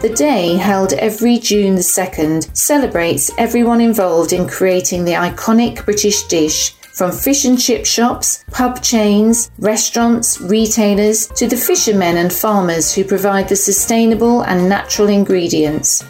The 0.00 0.08
day, 0.08 0.56
held 0.56 0.94
every 0.94 1.36
June 1.36 1.74
the 1.74 1.82
2nd, 1.82 2.56
celebrates 2.56 3.30
everyone 3.36 3.82
involved 3.82 4.32
in 4.32 4.48
creating 4.48 5.04
the 5.04 5.12
iconic 5.12 5.84
British 5.84 6.22
dish 6.22 6.72
from 6.94 7.12
fish 7.12 7.44
and 7.44 7.60
chip 7.60 7.84
shops, 7.84 8.42
pub 8.50 8.82
chains, 8.82 9.50
restaurants, 9.58 10.40
retailers, 10.40 11.26
to 11.36 11.46
the 11.46 11.56
fishermen 11.56 12.16
and 12.16 12.32
farmers 12.32 12.94
who 12.94 13.04
provide 13.04 13.50
the 13.50 13.56
sustainable 13.56 14.40
and 14.40 14.70
natural 14.70 15.08
ingredients. 15.08 16.02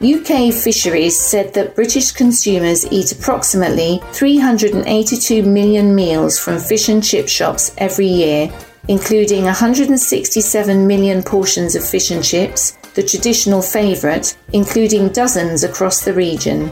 UK 0.00 0.54
Fisheries 0.54 1.18
said 1.18 1.52
that 1.54 1.74
British 1.74 2.12
consumers 2.12 2.86
eat 2.92 3.10
approximately 3.10 4.00
382 4.12 5.42
million 5.42 5.96
meals 5.96 6.38
from 6.38 6.60
fish 6.60 6.88
and 6.88 7.02
chip 7.02 7.28
shops 7.28 7.74
every 7.78 8.06
year, 8.06 8.52
including 8.86 9.44
167 9.46 10.86
million 10.86 11.24
portions 11.24 11.74
of 11.74 11.84
fish 11.84 12.12
and 12.12 12.22
chips, 12.22 12.78
the 12.94 13.02
traditional 13.02 13.62
favourite, 13.62 14.36
including 14.52 15.08
dozens 15.08 15.64
across 15.64 16.04
the 16.04 16.12
region. 16.12 16.70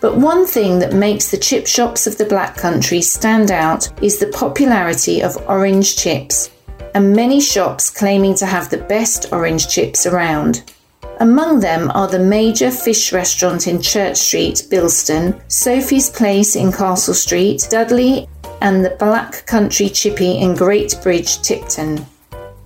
But 0.00 0.16
one 0.16 0.46
thing 0.46 0.78
that 0.78 0.94
makes 0.94 1.30
the 1.30 1.36
chip 1.36 1.66
shops 1.66 2.06
of 2.06 2.16
the 2.16 2.24
Black 2.24 2.56
Country 2.56 3.02
stand 3.02 3.50
out 3.50 3.88
is 4.02 4.18
the 4.18 4.28
popularity 4.28 5.22
of 5.22 5.36
orange 5.48 5.96
chips, 5.96 6.50
and 6.94 7.14
many 7.14 7.40
shops 7.40 7.90
claiming 7.90 8.34
to 8.36 8.46
have 8.46 8.70
the 8.70 8.78
best 8.78 9.32
orange 9.32 9.68
chips 9.68 10.06
around. 10.06 10.72
Among 11.20 11.60
them 11.60 11.90
are 11.94 12.08
the 12.08 12.18
major 12.18 12.70
fish 12.70 13.12
restaurant 13.12 13.66
in 13.66 13.82
Church 13.82 14.16
Street, 14.16 14.66
Bilston, 14.70 15.38
Sophie's 15.48 16.08
Place 16.08 16.56
in 16.56 16.72
Castle 16.72 17.12
Street, 17.12 17.66
Dudley, 17.68 18.26
and 18.62 18.82
the 18.82 18.96
Black 18.98 19.44
Country 19.46 19.90
Chippy 19.90 20.38
in 20.38 20.54
Great 20.54 20.96
Bridge, 21.02 21.42
Tipton. 21.42 22.06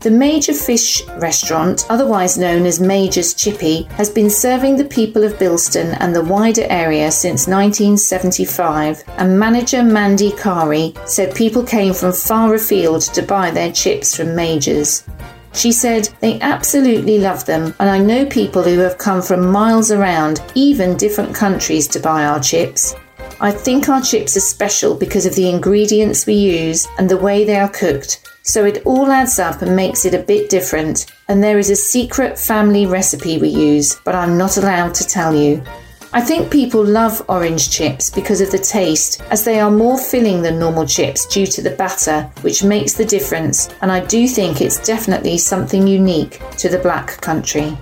The 0.04 0.10
Major 0.10 0.52
Fish 0.52 1.02
restaurant, 1.16 1.86
otherwise 1.88 2.36
known 2.36 2.66
as 2.66 2.78
Major's 2.78 3.32
Chippy, 3.32 3.84
has 3.92 4.10
been 4.10 4.28
serving 4.28 4.76
the 4.76 4.84
people 4.84 5.24
of 5.24 5.38
Bilston 5.38 5.96
and 5.98 6.14
the 6.14 6.22
wider 6.22 6.66
area 6.68 7.10
since 7.10 7.48
1975, 7.48 9.02
and 9.16 9.38
manager 9.38 9.82
Mandy 9.82 10.30
Kari 10.32 10.92
said 11.06 11.34
people 11.34 11.62
came 11.62 11.94
from 11.94 12.12
far 12.12 12.52
afield 12.52 13.00
to 13.14 13.22
buy 13.22 13.50
their 13.50 13.72
chips 13.72 14.14
from 14.14 14.36
Major's. 14.36 15.04
She 15.54 15.72
said, 15.72 16.10
They 16.20 16.38
absolutely 16.42 17.18
love 17.18 17.46
them, 17.46 17.72
and 17.80 17.88
I 17.88 17.96
know 17.96 18.26
people 18.26 18.62
who 18.62 18.80
have 18.80 18.98
come 18.98 19.22
from 19.22 19.50
miles 19.50 19.90
around, 19.90 20.42
even 20.54 20.98
different 20.98 21.34
countries, 21.34 21.88
to 21.88 21.98
buy 21.98 22.26
our 22.26 22.40
chips. 22.40 22.94
I 23.40 23.50
think 23.52 23.88
our 23.88 24.02
chips 24.02 24.36
are 24.36 24.40
special 24.40 24.96
because 24.96 25.24
of 25.24 25.34
the 25.34 25.48
ingredients 25.48 26.26
we 26.26 26.34
use 26.34 26.86
and 26.98 27.08
the 27.08 27.16
way 27.16 27.46
they 27.46 27.56
are 27.56 27.70
cooked, 27.70 28.33
so 28.44 28.64
it 28.64 28.82
all 28.86 29.10
adds 29.10 29.38
up 29.38 29.62
and 29.62 29.74
makes 29.74 30.04
it 30.04 30.14
a 30.14 30.22
bit 30.22 30.48
different. 30.48 31.06
And 31.28 31.42
there 31.42 31.58
is 31.58 31.70
a 31.70 31.76
secret 31.76 32.38
family 32.38 32.86
recipe 32.86 33.38
we 33.38 33.48
use, 33.48 33.96
but 34.04 34.14
I'm 34.14 34.38
not 34.38 34.56
allowed 34.56 34.94
to 34.94 35.06
tell 35.06 35.34
you. 35.34 35.62
I 36.12 36.20
think 36.20 36.52
people 36.52 36.84
love 36.84 37.24
orange 37.28 37.70
chips 37.70 38.08
because 38.08 38.40
of 38.40 38.52
the 38.52 38.58
taste, 38.58 39.20
as 39.30 39.44
they 39.44 39.58
are 39.58 39.70
more 39.70 39.98
filling 39.98 40.42
than 40.42 40.60
normal 40.60 40.86
chips 40.86 41.26
due 41.26 41.46
to 41.46 41.60
the 41.60 41.72
batter, 41.72 42.30
which 42.42 42.62
makes 42.62 42.92
the 42.92 43.04
difference, 43.04 43.68
and 43.82 43.90
I 43.90 43.98
do 44.04 44.28
think 44.28 44.60
it's 44.60 44.86
definitely 44.86 45.38
something 45.38 45.88
unique 45.88 46.40
to 46.58 46.68
the 46.68 46.78
black 46.78 47.20
country. 47.20 47.76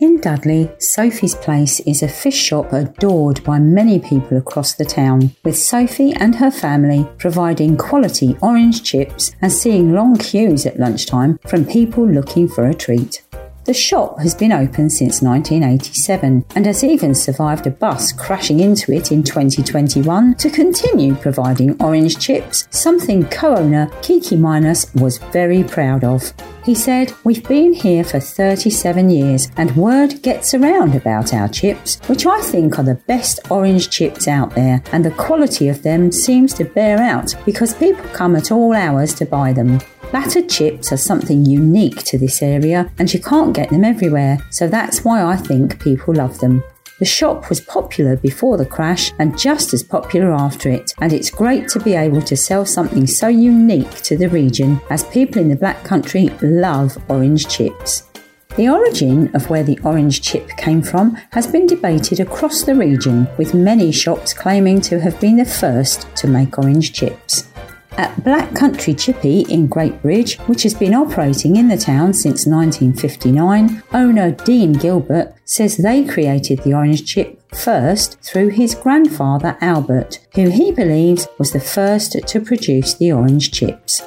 In 0.00 0.18
Dudley, 0.18 0.70
Sophie's 0.78 1.34
Place 1.34 1.80
is 1.80 2.02
a 2.02 2.08
fish 2.08 2.34
shop 2.34 2.72
adored 2.72 3.44
by 3.44 3.58
many 3.58 3.98
people 3.98 4.38
across 4.38 4.72
the 4.72 4.86
town, 4.86 5.32
with 5.44 5.58
Sophie 5.58 6.14
and 6.14 6.36
her 6.36 6.50
family 6.50 7.06
providing 7.18 7.76
quality 7.76 8.34
orange 8.40 8.82
chips 8.82 9.32
and 9.42 9.52
seeing 9.52 9.92
long 9.92 10.16
queues 10.16 10.64
at 10.64 10.80
lunchtime 10.80 11.38
from 11.46 11.66
people 11.66 12.08
looking 12.08 12.48
for 12.48 12.66
a 12.66 12.72
treat. 12.72 13.22
The 13.64 13.74
shop 13.74 14.18
has 14.20 14.34
been 14.34 14.52
open 14.52 14.88
since 14.88 15.20
1987 15.20 16.46
and 16.56 16.66
has 16.66 16.82
even 16.82 17.14
survived 17.14 17.66
a 17.66 17.70
bus 17.70 18.10
crashing 18.10 18.60
into 18.60 18.90
it 18.90 19.12
in 19.12 19.22
2021 19.22 20.34
to 20.36 20.50
continue 20.50 21.14
providing 21.14 21.80
orange 21.82 22.18
chips, 22.18 22.66
something 22.70 23.26
co 23.26 23.56
owner 23.56 23.90
Kiki 24.00 24.36
Minus 24.36 24.92
was 24.94 25.18
very 25.18 25.62
proud 25.62 26.04
of. 26.04 26.32
He 26.64 26.74
said, 26.74 27.12
We've 27.22 27.46
been 27.46 27.74
here 27.74 28.02
for 28.02 28.18
37 28.18 29.10
years 29.10 29.50
and 29.58 29.76
word 29.76 30.22
gets 30.22 30.54
around 30.54 30.94
about 30.94 31.34
our 31.34 31.48
chips, 31.48 31.98
which 32.08 32.24
I 32.24 32.40
think 32.40 32.78
are 32.78 32.84
the 32.84 33.00
best 33.06 33.40
orange 33.50 33.90
chips 33.90 34.26
out 34.26 34.54
there, 34.54 34.82
and 34.92 35.04
the 35.04 35.10
quality 35.12 35.68
of 35.68 35.82
them 35.82 36.12
seems 36.12 36.54
to 36.54 36.64
bear 36.64 36.98
out 36.98 37.34
because 37.44 37.74
people 37.74 38.04
come 38.14 38.36
at 38.36 38.50
all 38.50 38.72
hours 38.72 39.12
to 39.14 39.26
buy 39.26 39.52
them. 39.52 39.80
Battered 40.12 40.48
chips 40.48 40.90
are 40.90 40.96
something 40.96 41.46
unique 41.46 42.02
to 42.02 42.18
this 42.18 42.42
area 42.42 42.90
and 42.98 43.12
you 43.14 43.20
can't 43.20 43.54
get 43.54 43.70
them 43.70 43.84
everywhere, 43.84 44.38
so 44.50 44.66
that's 44.66 45.04
why 45.04 45.22
I 45.22 45.36
think 45.36 45.80
people 45.80 46.14
love 46.14 46.38
them. 46.40 46.64
The 46.98 47.04
shop 47.04 47.48
was 47.48 47.60
popular 47.60 48.16
before 48.16 48.56
the 48.56 48.66
crash 48.66 49.12
and 49.20 49.38
just 49.38 49.72
as 49.72 49.84
popular 49.84 50.32
after 50.32 50.68
it, 50.68 50.92
and 51.00 51.12
it's 51.12 51.30
great 51.30 51.68
to 51.68 51.80
be 51.80 51.94
able 51.94 52.22
to 52.22 52.36
sell 52.36 52.66
something 52.66 53.06
so 53.06 53.28
unique 53.28 54.02
to 54.02 54.16
the 54.16 54.28
region 54.28 54.80
as 54.90 55.04
people 55.04 55.40
in 55.40 55.48
the 55.48 55.56
Black 55.56 55.84
Country 55.84 56.28
love 56.42 56.98
orange 57.08 57.48
chips. 57.48 58.08
The 58.56 58.68
origin 58.68 59.34
of 59.34 59.48
where 59.48 59.62
the 59.62 59.78
orange 59.84 60.22
chip 60.22 60.48
came 60.58 60.82
from 60.82 61.16
has 61.30 61.46
been 61.46 61.66
debated 61.66 62.18
across 62.18 62.64
the 62.64 62.74
region, 62.74 63.28
with 63.38 63.54
many 63.54 63.92
shops 63.92 64.34
claiming 64.34 64.80
to 64.82 64.98
have 64.98 65.18
been 65.20 65.36
the 65.36 65.44
first 65.44 66.08
to 66.16 66.26
make 66.26 66.58
orange 66.58 66.92
chips. 66.92 67.49
At 67.92 68.22
Black 68.24 68.54
Country 68.54 68.94
Chippy 68.94 69.40
in 69.48 69.66
Great 69.66 70.00
Bridge, 70.02 70.38
which 70.40 70.62
has 70.62 70.74
been 70.74 70.94
operating 70.94 71.56
in 71.56 71.68
the 71.68 71.76
town 71.76 72.14
since 72.14 72.46
1959, 72.46 73.82
owner 73.92 74.30
Dean 74.30 74.72
Gilbert 74.72 75.34
says 75.44 75.76
they 75.76 76.04
created 76.04 76.62
the 76.62 76.72
orange 76.72 77.04
chip 77.04 77.40
first 77.54 78.20
through 78.22 78.48
his 78.48 78.74
grandfather 78.74 79.56
Albert, 79.60 80.20
who 80.34 80.50
he 80.50 80.70
believes 80.70 81.28
was 81.38 81.52
the 81.52 81.60
first 81.60 82.16
to 82.26 82.40
produce 82.40 82.94
the 82.94 83.12
orange 83.12 83.50
chips. 83.50 84.02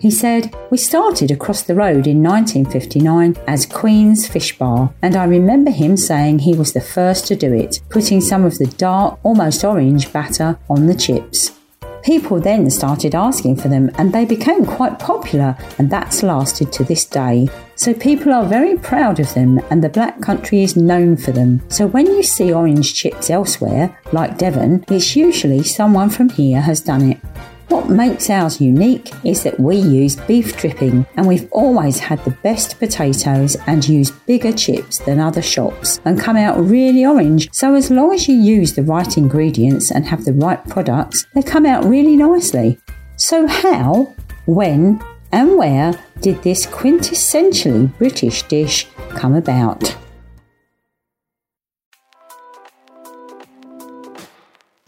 He 0.00 0.10
said, 0.10 0.54
We 0.70 0.78
started 0.78 1.30
across 1.30 1.62
the 1.62 1.74
road 1.74 2.06
in 2.06 2.22
1959 2.22 3.36
as 3.46 3.66
Queen's 3.66 4.28
Fish 4.28 4.56
Bar, 4.56 4.92
and 5.02 5.16
I 5.16 5.24
remember 5.24 5.70
him 5.70 5.96
saying 5.96 6.40
he 6.40 6.54
was 6.54 6.72
the 6.72 6.80
first 6.80 7.26
to 7.28 7.36
do 7.36 7.52
it, 7.52 7.80
putting 7.88 8.20
some 8.20 8.44
of 8.44 8.58
the 8.58 8.66
dark, 8.66 9.18
almost 9.24 9.64
orange 9.64 10.12
batter 10.12 10.58
on 10.68 10.86
the 10.86 10.94
chips. 10.94 11.57
People 12.08 12.40
then 12.40 12.70
started 12.70 13.14
asking 13.14 13.56
for 13.56 13.68
them 13.68 13.90
and 13.98 14.14
they 14.14 14.24
became 14.24 14.64
quite 14.64 14.98
popular, 14.98 15.54
and 15.76 15.90
that's 15.90 16.22
lasted 16.22 16.72
to 16.72 16.82
this 16.82 17.04
day. 17.04 17.50
So 17.76 17.92
people 17.92 18.32
are 18.32 18.46
very 18.46 18.78
proud 18.78 19.20
of 19.20 19.34
them, 19.34 19.60
and 19.68 19.84
the 19.84 19.90
Black 19.90 20.18
Country 20.22 20.62
is 20.62 20.74
known 20.74 21.18
for 21.18 21.32
them. 21.32 21.60
So 21.68 21.86
when 21.86 22.06
you 22.06 22.22
see 22.22 22.50
orange 22.50 22.94
chips 22.94 23.28
elsewhere, 23.28 23.94
like 24.10 24.38
Devon, 24.38 24.86
it's 24.88 25.16
usually 25.16 25.62
someone 25.62 26.08
from 26.08 26.30
here 26.30 26.62
has 26.62 26.80
done 26.80 27.12
it. 27.12 27.18
What 27.68 27.90
makes 27.90 28.30
ours 28.30 28.62
unique 28.62 29.12
is 29.24 29.42
that 29.42 29.60
we 29.60 29.76
use 29.76 30.16
beef 30.16 30.56
dripping 30.56 31.06
and 31.16 31.26
we've 31.26 31.52
always 31.52 31.98
had 31.98 32.24
the 32.24 32.30
best 32.30 32.78
potatoes 32.78 33.56
and 33.66 33.86
use 33.86 34.10
bigger 34.10 34.52
chips 34.52 34.98
than 34.98 35.20
other 35.20 35.42
shops 35.42 36.00
and 36.06 36.18
come 36.18 36.36
out 36.36 36.58
really 36.58 37.04
orange. 37.04 37.50
So 37.52 37.74
as 37.74 37.90
long 37.90 38.14
as 38.14 38.26
you 38.26 38.36
use 38.36 38.72
the 38.72 38.82
right 38.82 39.18
ingredients 39.18 39.90
and 39.90 40.06
have 40.06 40.24
the 40.24 40.32
right 40.32 40.66
products, 40.68 41.26
they 41.34 41.42
come 41.42 41.66
out 41.66 41.84
really 41.84 42.16
nicely. 42.16 42.78
So 43.16 43.46
how, 43.46 44.14
when, 44.46 45.02
and 45.30 45.58
where 45.58 45.92
did 46.22 46.42
this 46.42 46.64
quintessentially 46.64 47.96
British 47.98 48.44
dish 48.44 48.86
come 49.10 49.34
about? 49.34 49.94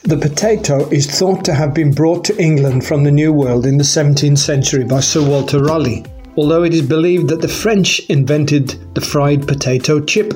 The 0.04 0.16
potato 0.16 0.88
is 0.88 1.06
thought 1.06 1.44
to 1.44 1.52
have 1.52 1.74
been 1.74 1.92
brought 1.92 2.24
to 2.24 2.42
England 2.42 2.86
from 2.86 3.04
the 3.04 3.10
New 3.10 3.34
World 3.34 3.66
in 3.66 3.76
the 3.76 3.84
17th 3.84 4.38
century 4.38 4.82
by 4.82 5.00
Sir 5.00 5.22
Walter 5.22 5.62
Raleigh, 5.62 6.06
although 6.38 6.62
it 6.62 6.72
is 6.72 6.80
believed 6.80 7.28
that 7.28 7.42
the 7.42 7.48
French 7.48 8.00
invented 8.08 8.76
the 8.94 9.02
fried 9.02 9.46
potato 9.46 10.00
chip. 10.00 10.32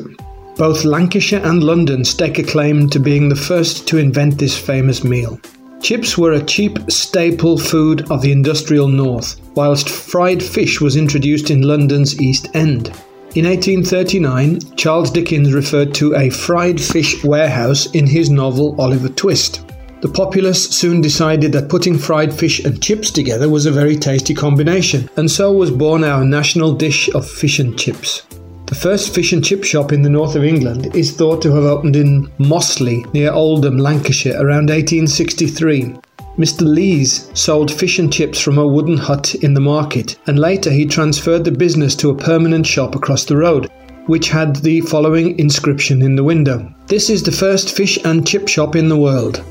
Both 0.56 0.84
Lancashire 0.84 1.40
and 1.42 1.64
London 1.64 2.04
stake 2.04 2.38
a 2.38 2.42
claim 2.42 2.90
to 2.90 3.00
being 3.00 3.30
the 3.30 3.36
first 3.36 3.88
to 3.88 3.96
invent 3.96 4.38
this 4.38 4.56
famous 4.56 5.02
meal. 5.02 5.40
Chips 5.80 6.18
were 6.18 6.32
a 6.32 6.44
cheap 6.44 6.78
staple 6.90 7.56
food 7.56 8.10
of 8.10 8.20
the 8.20 8.32
industrial 8.32 8.88
north, 8.88 9.40
whilst 9.54 9.88
fried 9.88 10.42
fish 10.42 10.78
was 10.78 10.94
introduced 10.94 11.50
in 11.50 11.62
London's 11.62 12.20
East 12.20 12.48
End. 12.52 12.88
In 13.34 13.46
1839, 13.46 14.76
Charles 14.76 15.10
Dickens 15.10 15.52
referred 15.52 15.92
to 15.94 16.14
a 16.14 16.30
fried 16.30 16.80
fish 16.80 17.24
warehouse 17.24 17.86
in 17.86 18.06
his 18.06 18.30
novel 18.30 18.80
Oliver 18.80 19.08
Twist. 19.24 19.64
The 20.02 20.08
populace 20.10 20.68
soon 20.68 21.00
decided 21.00 21.50
that 21.52 21.70
putting 21.70 21.96
fried 21.96 22.30
fish 22.30 22.62
and 22.62 22.82
chips 22.82 23.10
together 23.10 23.48
was 23.48 23.64
a 23.64 23.70
very 23.70 23.96
tasty 23.96 24.34
combination, 24.34 25.08
and 25.16 25.30
so 25.30 25.50
was 25.50 25.70
born 25.70 26.04
our 26.04 26.22
national 26.22 26.74
dish 26.74 27.08
of 27.14 27.26
fish 27.26 27.58
and 27.58 27.78
chips. 27.78 28.26
The 28.66 28.74
first 28.74 29.14
fish 29.14 29.32
and 29.32 29.42
chip 29.42 29.64
shop 29.64 29.92
in 29.92 30.02
the 30.02 30.10
north 30.10 30.36
of 30.36 30.44
England 30.44 30.94
is 30.94 31.16
thought 31.16 31.40
to 31.40 31.54
have 31.54 31.64
opened 31.64 31.96
in 31.96 32.30
Mossley, 32.38 33.10
near 33.14 33.32
Oldham, 33.32 33.78
Lancashire, 33.78 34.34
around 34.34 34.68
1863. 34.68 35.94
Mr. 36.36 36.60
Lees 36.60 37.30
sold 37.32 37.72
fish 37.72 37.98
and 37.98 38.12
chips 38.12 38.38
from 38.38 38.58
a 38.58 38.66
wooden 38.66 38.98
hut 38.98 39.34
in 39.36 39.54
the 39.54 39.58
market, 39.58 40.18
and 40.26 40.38
later 40.38 40.70
he 40.70 40.84
transferred 40.84 41.44
the 41.44 41.50
business 41.50 41.94
to 41.94 42.10
a 42.10 42.14
permanent 42.14 42.66
shop 42.66 42.94
across 42.94 43.24
the 43.24 43.38
road, 43.38 43.70
which 44.06 44.28
had 44.28 44.56
the 44.56 44.80
following 44.82 45.38
inscription 45.38 46.02
in 46.02 46.16
the 46.16 46.24
window 46.24 46.72
This 46.86 47.08
is 47.10 47.22
the 47.22 47.32
first 47.32 47.76
fish 47.76 47.98
and 48.04 48.26
chip 48.26 48.48
shop 48.48 48.76
in 48.76 48.88
the 48.88 48.98
world. 48.98 49.42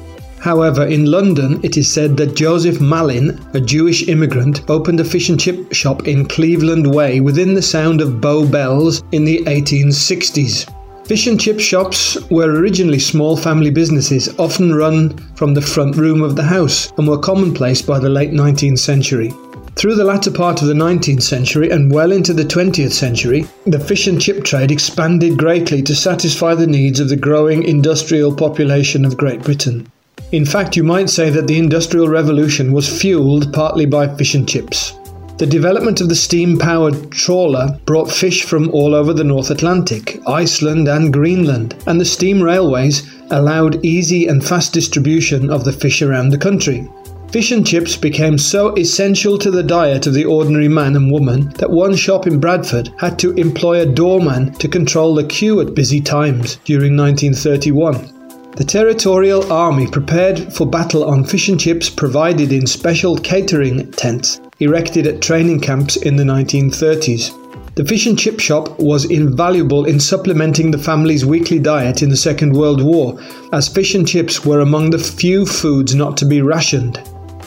However, 0.43 0.85
in 0.85 1.05
London, 1.05 1.61
it 1.63 1.77
is 1.77 1.87
said 1.87 2.17
that 2.17 2.35
Joseph 2.35 2.81
Malin, 2.81 3.39
a 3.53 3.61
Jewish 3.61 4.09
immigrant, 4.09 4.69
opened 4.69 4.99
a 4.99 5.05
fish 5.05 5.29
and 5.29 5.39
chip 5.39 5.71
shop 5.71 6.05
in 6.05 6.25
Cleveland 6.25 6.85
Way 6.93 7.21
within 7.21 7.53
the 7.53 7.61
sound 7.61 8.01
of 8.01 8.19
Bow 8.19 8.45
Bells 8.45 9.03
in 9.13 9.23
the 9.23 9.41
1860s. 9.45 10.69
Fish 11.07 11.27
and 11.27 11.39
chip 11.39 11.61
shops 11.61 12.17
were 12.29 12.59
originally 12.59 12.99
small 12.99 13.37
family 13.37 13.69
businesses, 13.69 14.27
often 14.37 14.75
run 14.75 15.17
from 15.35 15.53
the 15.53 15.61
front 15.61 15.95
room 15.95 16.21
of 16.21 16.35
the 16.35 16.43
house, 16.43 16.91
and 16.97 17.07
were 17.07 17.17
commonplace 17.17 17.81
by 17.81 17.97
the 17.97 18.09
late 18.09 18.31
19th 18.31 18.79
century. 18.79 19.33
Through 19.75 19.95
the 19.95 20.03
latter 20.03 20.31
part 20.31 20.61
of 20.61 20.67
the 20.67 20.73
19th 20.73 21.23
century 21.23 21.71
and 21.71 21.91
well 21.91 22.11
into 22.11 22.33
the 22.33 22.45
20th 22.45 22.91
century, 22.91 23.47
the 23.65 23.79
fish 23.79 24.07
and 24.07 24.21
chip 24.21 24.43
trade 24.43 24.71
expanded 24.71 25.37
greatly 25.37 25.81
to 25.81 25.95
satisfy 25.95 26.55
the 26.55 26.67
needs 26.67 26.99
of 26.99 27.09
the 27.09 27.15
growing 27.15 27.63
industrial 27.63 28.33
population 28.35 29.03
of 29.03 29.17
Great 29.17 29.41
Britain. 29.41 29.91
In 30.31 30.45
fact, 30.45 30.77
you 30.77 30.83
might 30.83 31.09
say 31.09 31.29
that 31.29 31.47
the 31.47 31.57
Industrial 31.57 32.07
Revolution 32.07 32.71
was 32.71 33.01
fueled 33.01 33.51
partly 33.51 33.85
by 33.85 34.07
fish 34.15 34.35
and 34.35 34.47
chips. 34.47 34.93
The 35.37 35.47
development 35.47 35.99
of 35.99 36.09
the 36.09 36.15
steam 36.15 36.57
powered 36.59 37.11
trawler 37.11 37.79
brought 37.85 38.11
fish 38.11 38.43
from 38.43 38.69
all 38.69 38.93
over 38.93 39.13
the 39.13 39.23
North 39.23 39.49
Atlantic, 39.49 40.21
Iceland, 40.27 40.87
and 40.87 41.11
Greenland, 41.11 41.75
and 41.87 41.99
the 41.99 42.05
steam 42.05 42.41
railways 42.41 43.03
allowed 43.31 43.83
easy 43.83 44.27
and 44.27 44.45
fast 44.45 44.73
distribution 44.73 45.49
of 45.49 45.65
the 45.65 45.73
fish 45.73 46.01
around 46.01 46.29
the 46.29 46.37
country. 46.37 46.87
Fish 47.33 47.51
and 47.51 47.65
chips 47.65 47.97
became 47.97 48.37
so 48.37 48.75
essential 48.75 49.39
to 49.39 49.49
the 49.49 49.63
diet 49.63 50.05
of 50.05 50.13
the 50.13 50.23
ordinary 50.23 50.67
man 50.67 50.95
and 50.95 51.11
woman 51.11 51.49
that 51.57 51.71
one 51.71 51.95
shop 51.95 52.27
in 52.27 52.39
Bradford 52.39 52.93
had 52.99 53.17
to 53.17 53.31
employ 53.31 53.81
a 53.81 53.87
doorman 53.87 54.53
to 54.53 54.67
control 54.67 55.15
the 55.15 55.23
queue 55.23 55.59
at 55.59 55.73
busy 55.73 55.99
times 55.99 56.57
during 56.63 56.95
1931. 56.95 58.51
The 58.55 58.63
Territorial 58.63 59.51
Army 59.51 59.87
prepared 59.87 60.53
for 60.53 60.67
battle 60.67 61.05
on 61.05 61.23
fish 61.23 61.49
and 61.49 61.59
chips 61.59 61.89
provided 61.89 62.53
in 62.53 62.67
special 62.67 63.17
catering 63.17 63.91
tents 63.93 64.39
erected 64.59 65.07
at 65.07 65.19
training 65.19 65.61
camps 65.61 65.95
in 65.95 66.15
the 66.15 66.23
1930s. 66.23 67.39
The 67.73 67.85
fish 67.85 68.05
and 68.05 68.19
chip 68.19 68.39
shop 68.39 68.79
was 68.79 69.05
invaluable 69.05 69.85
in 69.85 69.99
supplementing 69.99 70.69
the 70.69 70.77
family's 70.77 71.25
weekly 71.25 71.57
diet 71.57 72.03
in 72.03 72.11
the 72.11 72.15
Second 72.15 72.53
World 72.53 72.83
War, 72.83 73.19
as 73.51 73.67
fish 73.67 73.95
and 73.95 74.07
chips 74.07 74.45
were 74.45 74.59
among 74.59 74.91
the 74.91 74.99
few 74.99 75.47
foods 75.47 75.95
not 75.95 76.15
to 76.17 76.25
be 76.25 76.43
rationed. 76.43 77.01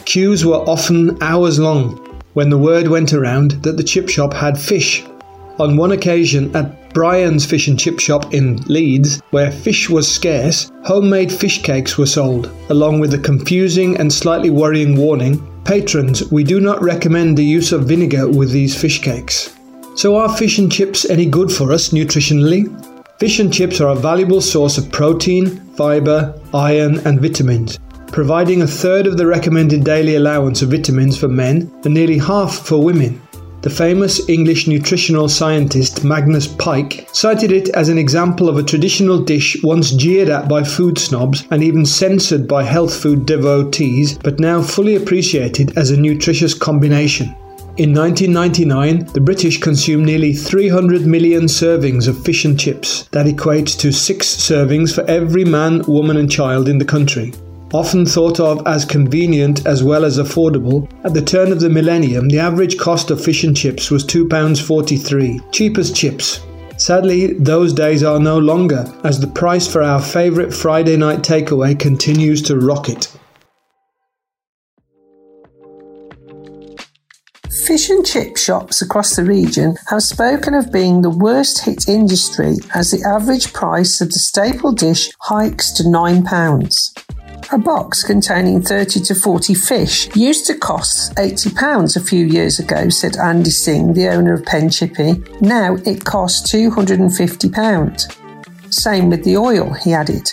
Queues 0.06 0.46
were 0.46 0.68
often 0.70 1.20
hours 1.20 1.58
long 1.58 1.96
when 2.34 2.48
the 2.48 2.56
word 2.56 2.88
went 2.88 3.12
around 3.12 3.50
that 3.64 3.76
the 3.76 3.82
chip 3.82 4.08
shop 4.08 4.32
had 4.32 4.58
fish. 4.58 5.04
On 5.58 5.76
one 5.76 5.90
occasion 5.92 6.54
at 6.54 6.94
Brian's 6.94 7.44
Fish 7.44 7.66
and 7.66 7.78
Chip 7.78 7.98
Shop 7.98 8.32
in 8.32 8.56
Leeds, 8.68 9.20
where 9.30 9.50
fish 9.50 9.90
was 9.90 10.10
scarce, 10.10 10.70
homemade 10.84 11.32
fish 11.32 11.62
cakes 11.62 11.98
were 11.98 12.06
sold, 12.06 12.50
along 12.70 13.00
with 13.00 13.14
a 13.14 13.18
confusing 13.18 13.96
and 13.98 14.12
slightly 14.12 14.48
worrying 14.48 14.96
warning 14.96 15.46
Patrons, 15.64 16.30
we 16.30 16.44
do 16.44 16.60
not 16.60 16.80
recommend 16.80 17.36
the 17.36 17.44
use 17.44 17.72
of 17.72 17.88
vinegar 17.88 18.28
with 18.28 18.52
these 18.52 18.80
fish 18.80 19.02
cakes. 19.02 19.52
So, 19.96 20.16
are 20.16 20.34
fish 20.36 20.58
and 20.58 20.70
chips 20.70 21.04
any 21.10 21.26
good 21.26 21.50
for 21.50 21.72
us 21.72 21.88
nutritionally? 21.88 22.70
Fish 23.18 23.40
and 23.40 23.52
chips 23.52 23.80
are 23.80 23.88
a 23.88 23.96
valuable 23.96 24.40
source 24.40 24.78
of 24.78 24.92
protein, 24.92 25.56
fibre, 25.74 26.38
iron, 26.54 26.98
and 27.06 27.20
vitamins, 27.20 27.80
providing 28.08 28.62
a 28.62 28.66
third 28.66 29.06
of 29.06 29.16
the 29.16 29.26
recommended 29.26 29.84
daily 29.84 30.16
allowance 30.16 30.62
of 30.62 30.70
vitamins 30.70 31.18
for 31.18 31.28
men 31.28 31.70
and 31.84 31.94
nearly 31.94 32.18
half 32.18 32.58
for 32.66 32.82
women. 32.82 33.20
The 33.62 33.70
famous 33.70 34.28
English 34.28 34.68
nutritional 34.68 35.28
scientist 35.28 36.04
Magnus 36.04 36.46
Pyke 36.46 37.08
cited 37.12 37.50
it 37.50 37.68
as 37.70 37.88
an 37.88 37.98
example 37.98 38.48
of 38.48 38.58
a 38.58 38.62
traditional 38.62 39.18
dish 39.18 39.56
once 39.64 39.90
jeered 39.90 40.28
at 40.28 40.48
by 40.48 40.62
food 40.62 40.98
snobs 40.98 41.44
and 41.50 41.64
even 41.64 41.84
censored 41.84 42.46
by 42.46 42.62
health 42.62 42.94
food 42.94 43.26
devotees, 43.26 44.18
but 44.18 44.38
now 44.38 44.62
fully 44.62 44.94
appreciated 44.94 45.76
as 45.76 45.90
a 45.90 46.00
nutritious 46.00 46.54
combination. 46.54 47.34
In 47.78 47.92
1999, 47.92 49.12
the 49.12 49.20
British 49.20 49.60
consumed 49.60 50.06
nearly 50.06 50.32
300 50.32 51.04
million 51.04 51.46
servings 51.46 52.08
of 52.08 52.22
fish 52.24 52.44
and 52.44 52.58
chips. 52.58 53.08
That 53.10 53.26
equates 53.26 53.76
to 53.80 53.92
six 53.92 54.28
servings 54.28 54.94
for 54.94 55.02
every 55.10 55.44
man, 55.44 55.82
woman, 55.88 56.16
and 56.16 56.30
child 56.30 56.68
in 56.68 56.78
the 56.78 56.84
country. 56.84 57.34
Often 57.74 58.06
thought 58.06 58.38
of 58.38 58.64
as 58.66 58.84
convenient 58.84 59.66
as 59.66 59.82
well 59.82 60.04
as 60.04 60.18
affordable, 60.18 60.88
at 61.04 61.14
the 61.14 61.22
turn 61.22 61.50
of 61.50 61.58
the 61.58 61.68
millennium, 61.68 62.28
the 62.28 62.38
average 62.38 62.78
cost 62.78 63.10
of 63.10 63.22
fish 63.22 63.42
and 63.42 63.56
chips 63.56 63.90
was 63.90 64.04
£2.43, 64.04 65.52
cheap 65.52 65.76
as 65.76 65.90
chips. 65.90 66.40
Sadly, 66.76 67.32
those 67.34 67.72
days 67.72 68.04
are 68.04 68.20
no 68.20 68.38
longer, 68.38 68.84
as 69.02 69.18
the 69.18 69.26
price 69.26 69.66
for 69.66 69.82
our 69.82 70.00
favourite 70.00 70.54
Friday 70.54 70.96
night 70.96 71.20
takeaway 71.22 71.78
continues 71.78 72.40
to 72.42 72.56
rocket. 72.56 73.12
Fish 77.66 77.90
and 77.90 78.06
chip 78.06 78.36
shops 78.36 78.80
across 78.80 79.16
the 79.16 79.24
region 79.24 79.76
have 79.88 80.02
spoken 80.02 80.54
of 80.54 80.70
being 80.70 81.02
the 81.02 81.10
worst 81.10 81.64
hit 81.64 81.88
industry 81.88 82.54
as 82.74 82.92
the 82.92 83.02
average 83.04 83.52
price 83.52 84.00
of 84.00 84.08
the 84.08 84.20
staple 84.20 84.70
dish 84.70 85.10
hikes 85.22 85.72
to 85.72 85.82
£9. 85.82 87.25
A 87.52 87.58
box 87.58 88.02
containing 88.02 88.60
30 88.60 89.00
to 89.00 89.14
40 89.14 89.54
fish 89.54 90.14
used 90.16 90.46
to 90.46 90.58
cost 90.58 91.14
£80 91.14 91.96
a 91.96 92.00
few 92.00 92.26
years 92.26 92.58
ago, 92.58 92.88
said 92.88 93.16
Andy 93.16 93.50
Singh, 93.50 93.94
the 93.94 94.08
owner 94.08 94.34
of 94.34 94.44
Pen 94.44 94.68
Chippy. 94.68 95.22
Now 95.40 95.76
it 95.86 96.04
costs 96.04 96.52
£250. 96.52 98.72
Same 98.72 99.10
with 99.10 99.24
the 99.24 99.36
oil, 99.36 99.72
he 99.72 99.92
added. 99.92 100.32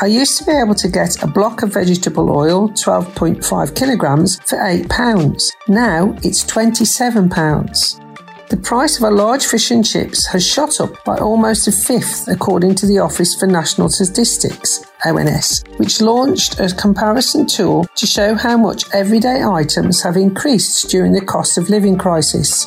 I 0.00 0.06
used 0.06 0.38
to 0.38 0.44
be 0.44 0.52
able 0.52 0.74
to 0.76 0.88
get 0.88 1.22
a 1.22 1.26
block 1.26 1.62
of 1.62 1.74
vegetable 1.74 2.30
oil, 2.30 2.70
12.5 2.70 3.74
kilograms, 3.74 4.38
for 4.40 4.58
£8. 4.58 5.50
Now 5.68 6.16
it's 6.22 6.44
£27. 6.44 8.48
The 8.48 8.56
price 8.58 8.98
of 8.98 9.04
a 9.04 9.10
large 9.10 9.46
fish 9.46 9.70
and 9.70 9.86
chips 9.86 10.26
has 10.26 10.46
shot 10.46 10.80
up 10.80 11.02
by 11.04 11.16
almost 11.16 11.68
a 11.68 11.72
fifth, 11.72 12.28
according 12.28 12.74
to 12.76 12.86
the 12.86 12.98
Office 12.98 13.34
for 13.34 13.46
National 13.46 13.88
Statistics, 13.88 14.84
ONS, 15.04 15.64
which 15.76 16.00
launched 16.00 16.60
a 16.60 16.74
comparison 16.74 17.46
tool 17.46 17.84
to 17.96 18.06
show 18.06 18.34
how 18.34 18.56
much 18.56 18.84
everyday 18.92 19.42
items 19.42 20.02
have 20.02 20.16
increased 20.16 20.88
during 20.90 21.12
the 21.12 21.24
cost 21.24 21.58
of 21.58 21.70
living 21.70 21.98
crisis. 21.98 22.66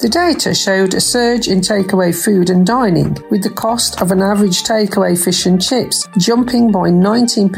The 0.00 0.08
data 0.08 0.54
showed 0.54 0.94
a 0.94 1.00
surge 1.00 1.48
in 1.48 1.60
takeaway 1.60 2.14
food 2.14 2.50
and 2.50 2.66
dining, 2.66 3.16
with 3.30 3.42
the 3.42 3.50
cost 3.50 4.02
of 4.02 4.10
an 4.10 4.20
average 4.20 4.64
takeaway 4.64 5.16
fish 5.22 5.46
and 5.46 5.62
chips 5.62 6.06
jumping 6.18 6.72
by 6.72 6.90
19% 6.90 7.52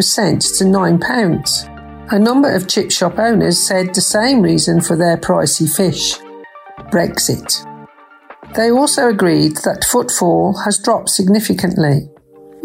to 0.58 0.64
£9. 0.64 2.12
A 2.12 2.18
number 2.18 2.54
of 2.54 2.68
chip 2.68 2.92
shop 2.92 3.18
owners 3.18 3.58
said 3.58 3.94
the 3.94 4.00
same 4.00 4.42
reason 4.42 4.80
for 4.80 4.96
their 4.96 5.16
pricey 5.16 5.68
fish. 5.68 6.18
Brexit. 6.92 7.64
They 8.54 8.70
also 8.70 9.08
agreed 9.08 9.56
that 9.64 9.84
footfall 9.90 10.60
has 10.64 10.78
dropped 10.78 11.08
significantly. 11.08 12.08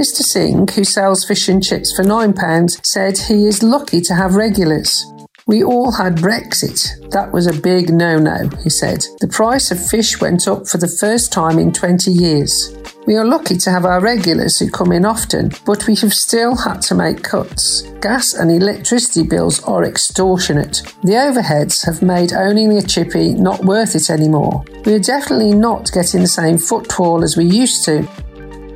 Mr. 0.02 0.24
Singh, 0.24 0.68
who 0.70 0.84
sells 0.84 1.24
fish 1.24 1.48
and 1.48 1.64
chips 1.64 1.96
for 1.96 2.02
£9, 2.02 2.84
said 2.84 3.16
he 3.20 3.46
is 3.46 3.62
lucky 3.62 4.02
to 4.02 4.16
have 4.16 4.34
regulars. 4.34 5.06
We 5.46 5.64
all 5.64 5.92
had 5.92 6.16
Brexit. 6.16 7.12
That 7.12 7.32
was 7.32 7.46
a 7.46 7.62
big 7.62 7.94
no 7.94 8.18
no, 8.18 8.50
he 8.64 8.72
said. 8.72 9.06
The 9.20 9.28
price 9.28 9.70
of 9.70 9.90
fish 9.90 10.20
went 10.20 10.48
up 10.48 10.68
for 10.68 10.80
the 10.80 10.88
first 11.00 11.32
time 11.32 11.60
in 11.60 11.72
20 11.72 12.10
years. 12.10 12.76
We 13.06 13.16
are 13.16 13.26
lucky 13.26 13.58
to 13.58 13.70
have 13.70 13.86
our 13.86 14.02
regulars 14.02 14.58
who 14.58 14.72
come 14.72 14.92
in 14.92 15.06
often, 15.06 15.52
but 15.68 15.86
we 15.86 15.94
have 15.98 16.16
still 16.16 16.56
had 16.56 16.82
to 16.84 16.96
make 16.96 17.22
cuts. 17.22 17.84
Gas 18.02 18.34
and 18.34 18.50
electricity 18.50 19.22
bills 19.22 19.64
are 19.66 19.86
extortionate. 19.86 20.82
The 21.04 21.14
overheads 21.14 21.86
have 21.86 22.02
made 22.02 22.34
owning 22.34 22.76
a 22.76 22.82
chippy 22.82 23.36
not 23.36 23.66
worth 23.66 23.94
it 23.94 24.10
anymore. 24.10 24.64
We 24.84 24.96
are 24.96 25.00
definitely 25.00 25.54
not 25.54 25.92
getting 25.92 26.22
the 26.22 26.28
same 26.28 26.58
footfall 26.58 27.24
as 27.24 27.38
we 27.38 27.46
used 27.46 27.86
to. 27.86 28.08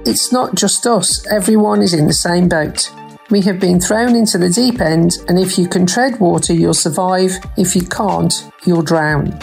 It's 0.05 0.31
not 0.31 0.55
just 0.55 0.85
us, 0.85 1.25
everyone 1.27 1.81
is 1.81 1.93
in 1.93 2.07
the 2.07 2.13
same 2.13 2.47
boat. 2.47 2.91
We 3.29 3.41
have 3.41 3.59
been 3.59 3.79
thrown 3.79 4.15
into 4.15 4.37
the 4.37 4.49
deep 4.49 4.79
end, 4.79 5.17
and 5.27 5.39
if 5.39 5.57
you 5.57 5.67
can 5.67 5.85
tread 5.85 6.19
water, 6.19 6.53
you'll 6.53 6.75
survive. 6.75 7.31
If 7.57 7.75
you 7.75 7.81
can't, 7.81 8.33
you'll 8.65 8.83
drown 8.83 9.39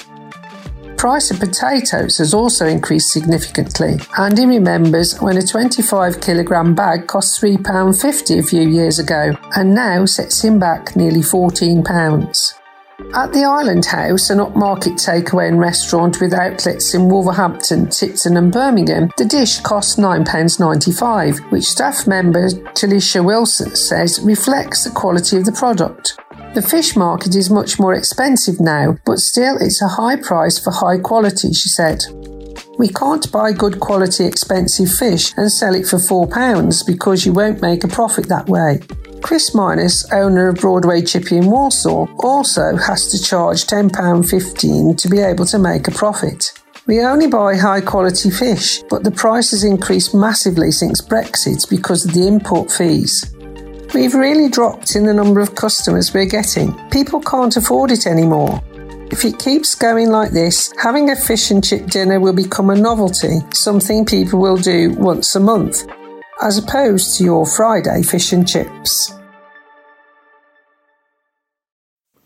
price 1.03 1.33
of 1.33 1.41
potatoes 1.41 2.19
has 2.19 2.33
also 2.33 2.65
increased 2.65 3.11
significantly. 3.11 3.99
Andy 4.17 4.47
remembers 4.47 5.21
when 5.21 5.37
a 5.37 5.43
25 5.43 6.21
kilogram 6.21 6.77
bag 6.77 7.09
cost 7.09 7.43
£3.50 7.43 8.39
a 8.39 8.43
few 8.45 8.69
years 8.69 9.01
ago 9.01 9.37
and 9.57 9.75
now 9.75 10.05
sets 10.07 10.45
him 10.45 10.61
back 10.61 10.95
nearly 10.95 11.19
£14. 11.19 12.62
At 13.15 13.33
the 13.33 13.45
Island 13.45 13.85
House, 13.85 14.31
an 14.31 14.39
upmarket 14.39 14.95
takeaway 14.95 15.49
and 15.49 15.59
restaurant 15.61 16.21
with 16.21 16.33
outlets 16.33 16.95
in 16.95 17.09
Wolverhampton, 17.09 17.89
Tipton, 17.89 18.37
and 18.37 18.51
Birmingham, 18.51 19.11
the 19.19 19.27
dish 19.27 19.61
costs 19.61 19.97
£9.95, 19.97 21.51
which 21.51 21.65
staff 21.65 22.07
member 22.07 22.49
Talisha 22.49 23.23
Wilson 23.23 23.77
says 23.77 24.21
reflects 24.21 24.85
the 24.85 24.91
quality 24.91 25.37
of 25.37 25.45
the 25.45 25.53
product. 25.53 26.19
The 26.55 26.63
fish 26.63 26.97
market 26.97 27.35
is 27.35 27.51
much 27.51 27.79
more 27.79 27.93
expensive 27.93 28.61
now, 28.61 28.97
but 29.05 29.19
still 29.19 29.57
it's 29.59 29.83
a 29.83 29.89
high 29.89 30.17
price 30.17 30.59
for 30.59 30.71
high 30.71 30.99
quality, 30.99 31.53
she 31.53 31.69
said. 31.69 32.01
We 32.79 32.89
can't 32.89 33.31
buy 33.31 33.53
good 33.53 33.79
quality 33.81 34.25
expensive 34.25 34.91
fish 34.91 35.35
and 35.37 35.53
sell 35.53 35.75
it 35.75 35.87
for 35.87 35.99
£4 35.99 36.87
because 36.87 37.27
you 37.27 37.33
won't 37.33 37.61
make 37.61 37.85
a 37.85 37.89
profit 37.89 38.29
that 38.29 38.49
way. 38.49 38.81
Chris 39.23 39.55
Minus, 39.55 40.11
owner 40.12 40.49
of 40.49 40.57
Broadway 40.57 41.01
Chippy 41.01 41.37
in 41.37 41.47
Walsall, 41.47 42.11
also 42.18 42.77
has 42.77 43.09
to 43.12 43.23
charge 43.23 43.66
£10.15 43.66 44.99
to 44.99 45.09
be 45.09 45.20
able 45.20 45.47
to 45.47 45.59
make 45.59 45.89
a 45.89 45.93
profit. 45.93 46.53
We 46.87 47.01
only 47.01 47.29
buy 47.29 47.57
high 47.57 47.81
quality 47.81 48.31
fish, 48.31 48.83
but 48.91 49.05
the 49.05 49.12
price 49.12 49.53
has 49.53 49.62
increased 49.62 50.14
massively 50.14 50.73
since 50.73 51.01
Brexit 51.01 51.70
because 51.70 52.05
of 52.05 52.12
the 52.12 52.27
import 52.27 52.73
fees. 52.73 53.33
We've 53.95 54.14
really 54.14 54.49
dropped 54.49 54.97
in 54.97 55.07
the 55.07 55.14
number 55.14 55.41
of 55.41 55.55
customers 55.55 56.12
we're 56.12 56.25
getting. 56.25 56.73
People 56.91 57.20
can't 57.20 57.57
afford 57.57 57.93
it 57.93 58.07
anymore. 58.07 58.61
If 59.12 59.25
it 59.25 59.39
keeps 59.39 59.75
going 59.75 60.11
like 60.11 60.33
this, 60.33 60.73
having 60.77 61.11
a 61.11 61.16
fish 61.16 61.51
and 61.51 61.62
chip 61.62 61.87
dinner 61.87 62.18
will 62.18 62.33
become 62.33 62.70
a 62.70 62.75
novelty, 62.75 63.41
something 63.55 64.05
people 64.05 64.41
will 64.41 64.57
do 64.57 64.93
once 64.95 65.37
a 65.37 65.41
month, 65.41 65.85
as 66.43 66.59
opposed 66.59 67.16
to 67.16 67.24
your 67.24 67.47
Friday 67.47 68.03
fish 68.03 68.32
and 68.32 68.47
chips. 68.47 69.14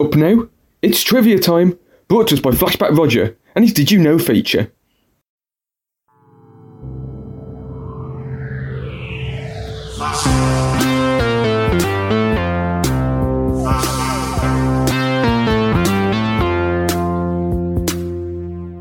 Up 0.00 0.14
now, 0.14 0.48
it's 0.82 1.02
trivia 1.02 1.38
time, 1.38 1.78
brought 2.08 2.28
to 2.28 2.34
us 2.34 2.40
by 2.40 2.50
Flashback 2.50 2.96
Roger 2.96 3.36
and 3.54 3.64
his 3.64 3.74
Did 3.74 3.90
You 3.90 3.98
Know 3.98 4.18
feature. 4.18 4.72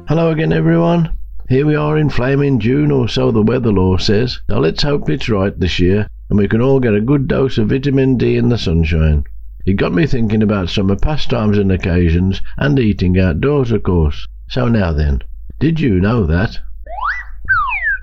Hello 0.07 0.31
again, 0.31 0.53
everyone. 0.53 1.14
Here 1.48 1.68
we 1.68 1.76
are 1.76 1.96
in 1.96 2.10
flaming 2.10 2.58
June, 2.58 2.89
or 2.89 3.08
so 3.08 3.30
the 3.30 3.43
weather 3.43 3.72
lore 3.72 4.00
says. 4.00 4.41
Now 4.50 4.58
let's 4.58 4.82
hope 4.82 5.08
it's 5.12 5.30
right 5.30 5.54
this 5.60 5.80
year, 5.80 6.08
and 6.28 6.39
we 6.39 6.48
can 6.48 6.60
all 6.60 6.80
get 6.80 6.96
a 6.96 7.02
good 7.02 7.28
dose 7.28 7.60
of 7.60 7.70
vitamin 7.70 8.18
D 8.18 8.36
in 8.36 8.50
the 8.50 8.58
sunshine. 8.58 9.26
It 9.64 9.74
got 9.74 9.93
me 9.93 10.08
thinking 10.08 10.41
about 10.41 10.70
summer 10.70 10.96
pastimes 10.96 11.60
and 11.60 11.72
occasions, 11.72 12.41
and 12.58 12.80
eating 12.80 13.20
outdoors, 13.20 13.72
of 13.72 13.84
course. 13.84 14.28
So 14.50 14.68
now 14.68 14.91
then, 14.91 15.22
did 15.60 15.80
you 15.80 16.00
know 16.00 16.26
that? 16.26 16.60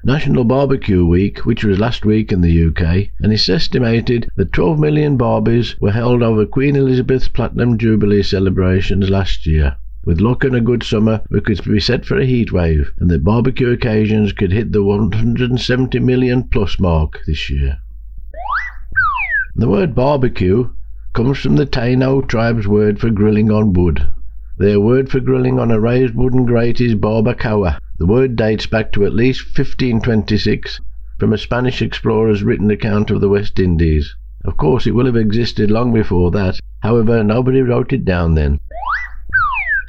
National 0.05 0.45
Barbecue 0.45 1.05
Week, 1.05 1.41
which 1.41 1.65
was 1.65 1.81
last 1.81 2.05
week 2.05 2.31
in 2.31 2.43
the 2.43 2.67
UK, 2.67 3.09
and 3.19 3.33
it's 3.33 3.49
estimated 3.49 4.29
that 4.37 4.53
12 4.53 4.79
million 4.79 5.19
barbies 5.19 5.75
were 5.81 5.91
held 5.91 6.23
over 6.23 6.47
Queen 6.47 6.77
Elizabeth's 6.77 7.27
Platinum 7.27 7.77
Jubilee 7.77 8.23
celebrations 8.23 9.11
last 9.11 9.47
year. 9.47 9.79
With 10.05 10.21
luck 10.21 10.43
and 10.43 10.57
a 10.57 10.61
good 10.61 10.83
summer, 10.83 11.23
we 11.31 11.41
could 11.41 11.63
be 11.63 11.79
set 11.79 12.05
for 12.05 12.19
a 12.19 12.27
heat 12.27 12.51
wave, 12.51 12.93
and 12.99 13.09
the 13.09 13.21
barbecue 13.21 13.71
occasions 13.71 14.33
could 14.33 14.51
hit 14.51 14.73
the 14.73 14.83
170 14.83 16.01
million 16.01 16.43
plus 16.43 16.81
mark 16.81 17.21
this 17.25 17.49
year. 17.49 17.79
The 19.55 19.69
word 19.69 19.95
barbecue 19.95 20.71
comes 21.13 21.39
from 21.39 21.55
the 21.55 21.67
Taino 21.67 22.27
tribe's 22.27 22.67
word 22.67 22.99
for 22.99 23.11
grilling 23.11 23.53
on 23.53 23.75
wood. 23.75 24.09
Their 24.59 24.81
word 24.81 25.09
for 25.09 25.21
grilling 25.21 25.61
on 25.61 25.71
a 25.71 25.79
raised 25.79 26.17
wooden 26.17 26.47
grate 26.47 26.81
is 26.81 26.97
barbacoa. 26.97 27.79
The 27.99 28.07
word 28.07 28.35
dates 28.35 28.67
back 28.67 28.91
to 28.93 29.07
at 29.07 29.15
least 29.15 29.57
1526 29.57 30.81
from 31.21 31.33
a 31.33 31.39
Spanish 31.39 31.81
explorer's 31.81 32.43
written 32.43 32.73
account 32.73 33.13
of 33.13 33.21
the 33.21 33.29
West 33.29 33.61
Indies. 33.61 34.17
Of 34.45 34.57
course, 34.57 34.85
it 34.85 34.97
will 34.97 35.07
have 35.07 35.15
existed 35.15 35.71
long 35.71 35.93
before 35.93 36.33
that, 36.33 36.59
however, 36.81 37.23
nobody 37.23 37.61
wrote 37.61 37.93
it 37.93 38.05
down 38.05 38.35
then. 38.35 38.59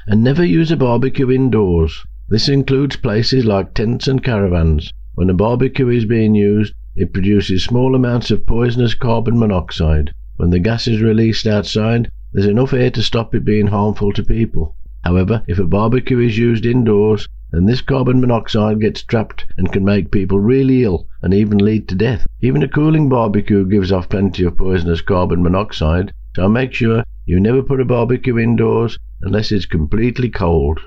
And 0.08 0.24
never 0.24 0.44
use 0.44 0.72
a 0.72 0.78
barbecue 0.78 1.32
indoors. 1.32 2.06
This 2.30 2.50
includes 2.50 2.96
places 2.96 3.46
like 3.46 3.74
tents 3.74 4.08
and 4.08 4.24
caravans. 4.24 4.92
When 5.16 5.30
a 5.30 5.34
barbecue 5.34 5.90
is 5.90 6.06
being 6.06 6.36
used, 6.36 6.74
it 6.96 7.14
produces 7.14 7.64
small 7.64 7.96
amounts 7.96 8.32
of 8.32 8.46
poisonous 8.46 8.96
carbon 8.96 9.38
monoxide. 9.38 10.14
When 10.38 10.50
the 10.50 10.60
gas 10.60 10.88
is 10.88 11.02
released 11.02 11.48
outside, 11.48 12.10
there's 12.34 12.48
enough 12.48 12.74
air 12.74 12.90
to 12.92 13.02
stop 13.04 13.36
it 13.36 13.46
being 13.46 13.68
harmful 13.68 14.12
to 14.14 14.24
people. 14.24 14.76
However, 15.04 15.44
if 15.48 15.60
a 15.60 15.66
barbecue 15.66 16.20
is 16.20 16.38
used 16.38 16.66
indoors, 16.66 17.28
then 17.52 17.66
this 17.66 17.82
carbon 17.82 18.20
monoxide 18.20 18.80
gets 18.80 19.04
trapped 19.04 19.46
and 19.58 19.72
can 19.72 19.86
make 19.86 20.12
people 20.12 20.40
really 20.40 20.84
ill 20.84 21.08
and 21.22 21.34
even 21.34 21.60
lead 21.60 21.88
to 21.90 21.96
death. 21.96 22.26
Even 22.42 22.64
a 22.64 22.68
cooling 22.68 23.10
barbecue 23.10 23.66
gives 23.66 23.92
off 23.92 24.10
plenty 24.10 24.44
of 24.44 24.58
poisonous 24.58 25.02
carbon 25.02 25.44
monoxide, 25.44 26.12
so 26.36 26.50
make 26.50 26.74
sure 26.74 27.04
you 27.26 27.40
never 27.40 27.62
put 27.62 27.80
a 27.80 27.86
barbecue 27.86 28.40
indoors 28.40 28.98
unless 29.24 29.52
it's 29.52 29.66
completely 29.66 30.30
cold. 30.30 30.80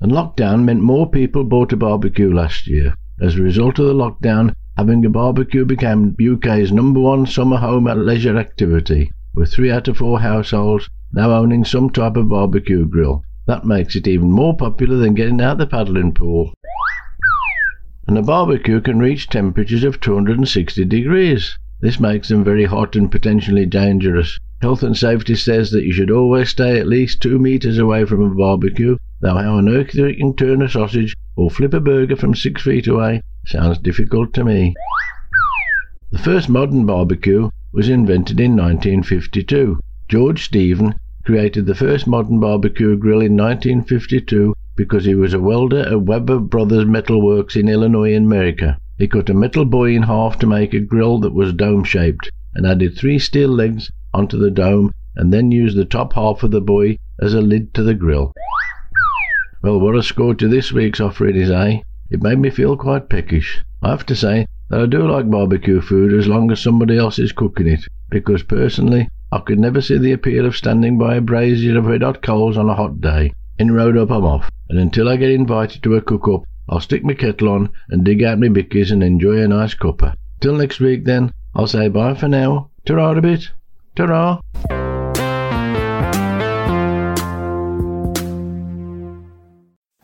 And 0.00 0.10
lockdown 0.10 0.64
meant 0.64 0.80
more 0.80 1.08
people 1.08 1.44
bought 1.44 1.72
a 1.72 1.76
barbecue 1.76 2.32
last 2.32 2.66
year. 2.66 2.94
As 3.20 3.36
a 3.36 3.42
result 3.42 3.78
of 3.78 3.86
the 3.86 3.94
lockdown, 3.94 4.54
having 4.76 5.04
a 5.04 5.10
barbecue 5.10 5.64
became 5.64 6.16
UK's 6.20 6.72
number 6.72 7.00
one 7.00 7.26
summer 7.26 7.58
home 7.58 7.86
and 7.86 8.04
leisure 8.04 8.36
activity, 8.38 9.12
with 9.34 9.52
three 9.52 9.70
out 9.70 9.88
of 9.88 9.98
four 9.98 10.20
households 10.20 10.88
now 11.12 11.30
owning 11.30 11.64
some 11.64 11.90
type 11.90 12.16
of 12.16 12.28
barbecue 12.28 12.86
grill. 12.86 13.22
That 13.46 13.66
makes 13.66 13.96
it 13.96 14.06
even 14.06 14.30
more 14.30 14.56
popular 14.56 14.96
than 14.96 15.14
getting 15.14 15.40
out 15.40 15.58
the 15.58 15.66
paddling 15.66 16.14
pool. 16.14 16.54
And 18.06 18.16
a 18.16 18.22
barbecue 18.22 18.80
can 18.80 18.98
reach 18.98 19.28
temperatures 19.28 19.84
of 19.84 20.00
260 20.00 20.84
degrees. 20.86 21.58
This 21.80 22.00
makes 22.00 22.28
them 22.28 22.44
very 22.44 22.64
hot 22.64 22.96
and 22.96 23.10
potentially 23.10 23.66
dangerous. 23.66 24.38
Health 24.62 24.84
and 24.84 24.96
safety 24.96 25.34
says 25.34 25.72
that 25.72 25.82
you 25.82 25.92
should 25.92 26.12
always 26.12 26.50
stay 26.50 26.78
at 26.78 26.86
least 26.86 27.20
two 27.20 27.36
meters 27.36 27.78
away 27.78 28.04
from 28.04 28.22
a 28.22 28.32
barbecue, 28.32 28.96
though 29.18 29.34
how 29.34 29.56
on 29.56 29.68
earth 29.68 29.92
you 29.92 30.14
can 30.14 30.36
turn 30.36 30.62
a 30.62 30.68
sausage 30.68 31.16
or 31.34 31.50
flip 31.50 31.74
a 31.74 31.80
burger 31.80 32.14
from 32.14 32.32
six 32.36 32.62
feet 32.62 32.86
away 32.86 33.22
sounds 33.44 33.78
difficult 33.78 34.32
to 34.34 34.44
me. 34.44 34.72
The 36.12 36.20
first 36.20 36.48
modern 36.48 36.86
barbecue 36.86 37.50
was 37.72 37.88
invented 37.88 38.38
in 38.38 38.52
1952. 38.52 39.80
George 40.08 40.44
Stephen 40.44 40.94
created 41.24 41.66
the 41.66 41.74
first 41.74 42.06
modern 42.06 42.38
barbecue 42.38 42.96
grill 42.96 43.20
in 43.20 43.36
1952 43.36 44.54
because 44.76 45.04
he 45.04 45.16
was 45.16 45.34
a 45.34 45.40
welder 45.40 45.80
at 45.80 46.02
Weber 46.02 46.38
Brothers 46.38 46.86
Metal 46.86 47.20
Works 47.20 47.56
in 47.56 47.68
Illinois, 47.68 48.14
America. 48.14 48.78
He 48.96 49.08
cut 49.08 49.28
a 49.28 49.34
metal 49.34 49.64
buoy 49.64 49.96
in 49.96 50.04
half 50.04 50.38
to 50.38 50.46
make 50.46 50.72
a 50.72 50.78
grill 50.78 51.18
that 51.18 51.34
was 51.34 51.52
dome 51.52 51.82
shaped 51.82 52.30
and 52.54 52.64
added 52.64 52.96
three 52.96 53.18
steel 53.18 53.48
legs 53.48 53.90
onto 54.14 54.38
the 54.38 54.50
dome 54.50 54.92
and 55.16 55.32
then 55.32 55.50
use 55.50 55.74
the 55.74 55.84
top 55.84 56.12
half 56.14 56.42
of 56.42 56.50
the 56.50 56.60
buoy 56.60 56.98
as 57.20 57.34
a 57.34 57.40
lid 57.40 57.74
to 57.74 57.82
the 57.82 57.94
grill. 57.94 58.32
Well, 59.62 59.78
what 59.78 59.96
a 59.96 60.02
score 60.02 60.34
to 60.34 60.48
this 60.48 60.72
week's 60.72 61.00
offering 61.00 61.36
is, 61.36 61.50
eh? 61.50 61.80
It 62.10 62.22
made 62.22 62.38
me 62.38 62.50
feel 62.50 62.76
quite 62.76 63.08
peckish. 63.08 63.62
I 63.82 63.90
have 63.90 64.04
to 64.06 64.16
say 64.16 64.46
that 64.70 64.80
I 64.80 64.86
do 64.86 65.08
like 65.10 65.30
barbecue 65.30 65.80
food 65.80 66.12
as 66.12 66.26
long 66.26 66.50
as 66.50 66.60
somebody 66.60 66.96
else 66.96 67.18
is 67.18 67.32
cooking 67.32 67.68
it, 67.68 67.84
because 68.10 68.42
personally, 68.42 69.08
I 69.30 69.38
could 69.38 69.58
never 69.58 69.80
see 69.80 69.98
the 69.98 70.12
appeal 70.12 70.46
of 70.46 70.56
standing 70.56 70.98
by 70.98 71.16
a 71.16 71.20
brazier 71.20 71.78
of 71.78 71.86
red 71.86 72.02
hot 72.02 72.22
coals 72.22 72.56
on 72.56 72.68
a 72.68 72.74
hot 72.74 73.00
day. 73.00 73.32
In 73.58 73.72
road 73.72 73.96
up 73.96 74.10
I'm 74.10 74.24
off, 74.24 74.50
and 74.68 74.78
until 74.78 75.08
I 75.08 75.16
get 75.16 75.30
invited 75.30 75.82
to 75.82 75.94
a 75.94 76.02
cook-up, 76.02 76.44
I'll 76.68 76.80
stick 76.80 77.04
my 77.04 77.14
kettle 77.14 77.48
on 77.48 77.70
and 77.90 78.04
dig 78.04 78.22
out 78.22 78.38
my 78.38 78.48
bickies 78.48 78.90
and 78.90 79.02
enjoy 79.02 79.42
a 79.42 79.48
nice 79.48 79.74
cuppa. 79.74 80.14
Till 80.40 80.56
next 80.56 80.80
week 80.80 81.04
then, 81.04 81.32
I'll 81.54 81.66
say 81.66 81.88
bye 81.88 82.14
for 82.14 82.28
now. 82.28 82.70
Ta-ra 82.84 83.12
a 83.12 83.20
bit. 83.20 83.50
Ta-ra. 83.94 84.40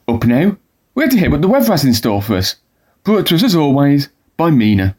Up 0.07 0.25
now, 0.25 0.59
we're 0.95 1.09
to 1.09 1.17
hear 1.17 1.31
what 1.31 1.41
the 1.41 1.49
weather 1.49 1.73
has 1.73 1.85
in 1.85 1.95
store 1.95 2.21
for 2.21 2.37
us. 2.37 2.57
Brought 3.05 3.27
to 3.29 3.37
us 3.37 3.45
as 3.45 3.57
always 3.57 4.11
by 4.37 4.51
Mina. 4.51 4.95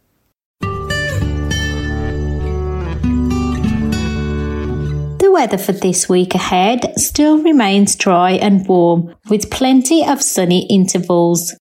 The 5.20 5.30
weather 5.32 5.60
for 5.60 5.74
this 5.74 6.10
week 6.10 6.34
ahead 6.34 7.00
still 7.00 7.44
remains 7.44 7.96
dry 7.96 8.32
and 8.32 8.68
warm, 8.68 9.16
with 9.30 9.52
plenty 9.52 10.04
of 10.04 10.24
sunny 10.24 10.66
intervals. 10.68 11.56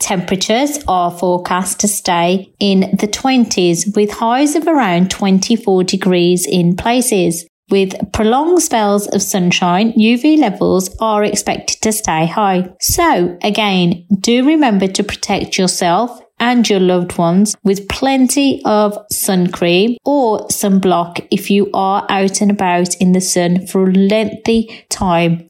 Temperatures 0.00 0.78
are 0.86 1.10
forecast 1.10 1.80
to 1.80 1.88
stay 1.88 2.52
in 2.60 2.80
the 2.98 3.08
20s 3.08 3.94
with 3.96 4.12
highs 4.12 4.54
of 4.54 4.66
around 4.66 5.10
24 5.10 5.84
degrees 5.84 6.46
in 6.46 6.76
places. 6.76 7.46
With 7.70 7.94
prolonged 8.12 8.62
spells 8.62 9.06
of 9.08 9.20
sunshine, 9.20 9.92
UV 9.92 10.38
levels 10.38 10.96
are 11.00 11.24
expected 11.24 11.82
to 11.82 11.92
stay 11.92 12.26
high. 12.26 12.70
So 12.80 13.36
again, 13.42 14.06
do 14.20 14.46
remember 14.46 14.86
to 14.88 15.04
protect 15.04 15.58
yourself 15.58 16.18
and 16.40 16.68
your 16.68 16.80
loved 16.80 17.18
ones 17.18 17.56
with 17.64 17.88
plenty 17.88 18.62
of 18.64 18.96
sun 19.10 19.50
cream 19.50 19.96
or 20.04 20.46
sunblock 20.48 21.26
if 21.30 21.50
you 21.50 21.70
are 21.74 22.06
out 22.08 22.40
and 22.40 22.50
about 22.50 22.94
in 22.96 23.12
the 23.12 23.20
sun 23.20 23.66
for 23.66 23.84
a 23.84 23.92
lengthy 23.92 24.86
time. 24.88 25.48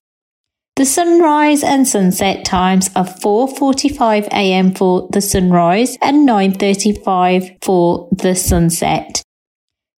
The 0.78 0.84
sunrise 0.84 1.64
and 1.64 1.88
sunset 1.88 2.44
times 2.44 2.88
are 2.94 3.04
4:45 3.04 4.28
a.m. 4.28 4.72
for 4.72 5.08
the 5.10 5.20
sunrise 5.20 5.98
and 6.00 6.24
9:35 6.24 7.56
for 7.60 8.08
the 8.12 8.36
sunset. 8.36 9.20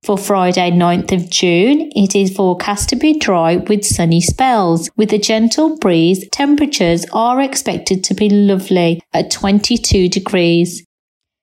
For 0.03 0.17
Friday 0.17 0.71
9th 0.71 1.13
of 1.13 1.29
June, 1.29 1.91
it 1.95 2.17
is 2.17 2.35
forecast 2.35 2.89
to 2.89 2.97
be 2.97 3.19
dry 3.19 3.57
with 3.57 3.85
sunny 3.85 4.23
spells. 4.23 4.89
With 4.97 5.13
a 5.13 5.19
gentle 5.19 5.77
breeze, 5.77 6.27
temperatures 6.33 7.05
are 7.13 7.43
expected 7.43 8.03
to 8.05 8.15
be 8.15 8.31
lovely 8.31 9.03
at 9.13 9.31
22 9.31 10.09
degrees. 10.09 10.83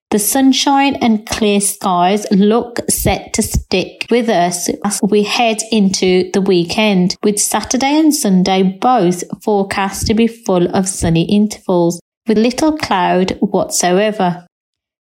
The 0.10 0.20
sunshine 0.20 0.96
and 0.96 1.26
clear 1.26 1.60
skies 1.60 2.26
look 2.32 2.80
set 2.90 3.34
to 3.34 3.42
stick 3.42 4.08
with 4.10 4.30
us 4.30 4.70
as 4.86 5.02
we 5.04 5.24
head 5.24 5.58
into 5.70 6.32
the 6.32 6.40
weekend, 6.40 7.18
with 7.24 7.38
Saturday 7.38 8.00
and 8.00 8.16
Sunday 8.16 8.64
both 8.64 9.26
forecast 9.44 10.08
to 10.08 10.14
be 10.14 10.28
full 10.28 10.74
of 10.74 10.88
sunny 10.88 11.24
intervals, 11.24 12.00
with 12.26 12.38
little 12.38 12.78
cloud 12.78 13.32
whatsoever. 13.42 14.48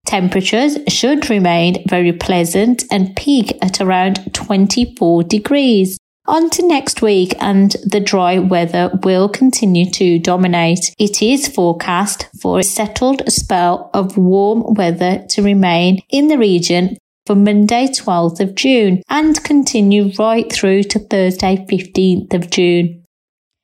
Temperatures 0.07 0.79
should 0.87 1.29
remain 1.29 1.87
very 1.87 2.11
pleasant 2.11 2.83
and 2.91 3.15
peak 3.15 3.55
at 3.61 3.79
around 3.81 4.33
24 4.33 5.21
degrees. 5.21 5.99
On 6.27 6.49
to 6.49 6.67
next 6.67 7.03
week, 7.03 7.35
and 7.39 7.75
the 7.85 7.99
dry 7.99 8.39
weather 8.39 8.89
will 9.03 9.29
continue 9.29 9.89
to 9.91 10.17
dominate. 10.17 10.93
It 10.97 11.21
is 11.21 11.47
forecast 11.47 12.27
for 12.41 12.57
a 12.57 12.63
settled 12.63 13.21
spell 13.31 13.91
of 13.93 14.17
warm 14.17 14.73
weather 14.73 15.23
to 15.29 15.43
remain 15.43 16.01
in 16.09 16.27
the 16.27 16.39
region 16.39 16.97
for 17.27 17.35
Monday 17.35 17.87
12th 17.87 18.39
of 18.39 18.55
June 18.55 19.03
and 19.07 19.43
continue 19.43 20.11
right 20.17 20.51
through 20.51 20.83
to 20.83 20.99
Thursday 20.99 21.63
15th 21.69 22.33
of 22.33 22.49
June. 22.49 23.03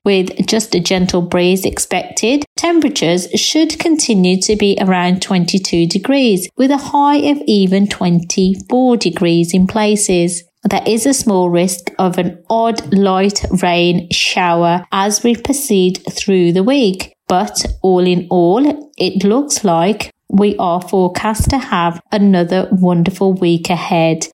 With 0.03 0.47
just 0.47 0.73
a 0.75 0.79
gentle 0.79 1.21
breeze 1.21 1.65
expected, 1.65 2.43
temperatures 2.57 3.27
should 3.35 3.79
continue 3.79 4.39
to 4.41 4.55
be 4.55 4.77
around 4.79 5.21
22 5.21 5.87
degrees 5.87 6.49
with 6.57 6.71
a 6.71 6.77
high 6.77 7.17
of 7.17 7.37
even 7.45 7.87
24 7.87 8.97
degrees 8.97 9.53
in 9.53 9.67
places. 9.67 10.43
There 10.63 10.83
is 10.85 11.07
a 11.07 11.13
small 11.13 11.49
risk 11.49 11.91
of 11.97 12.19
an 12.19 12.43
odd 12.47 12.93
light 12.93 13.43
rain 13.63 14.07
shower 14.11 14.85
as 14.91 15.23
we 15.23 15.35
proceed 15.35 16.03
through 16.11 16.53
the 16.53 16.63
week, 16.63 17.15
but 17.27 17.65
all 17.81 18.05
in 18.05 18.27
all, 18.29 18.91
it 18.95 19.23
looks 19.23 19.63
like 19.63 20.11
we 20.29 20.55
are 20.57 20.81
forecast 20.81 21.49
to 21.49 21.57
have 21.57 21.99
another 22.11 22.69
wonderful 22.71 23.33
week 23.33 23.71
ahead. 23.71 24.27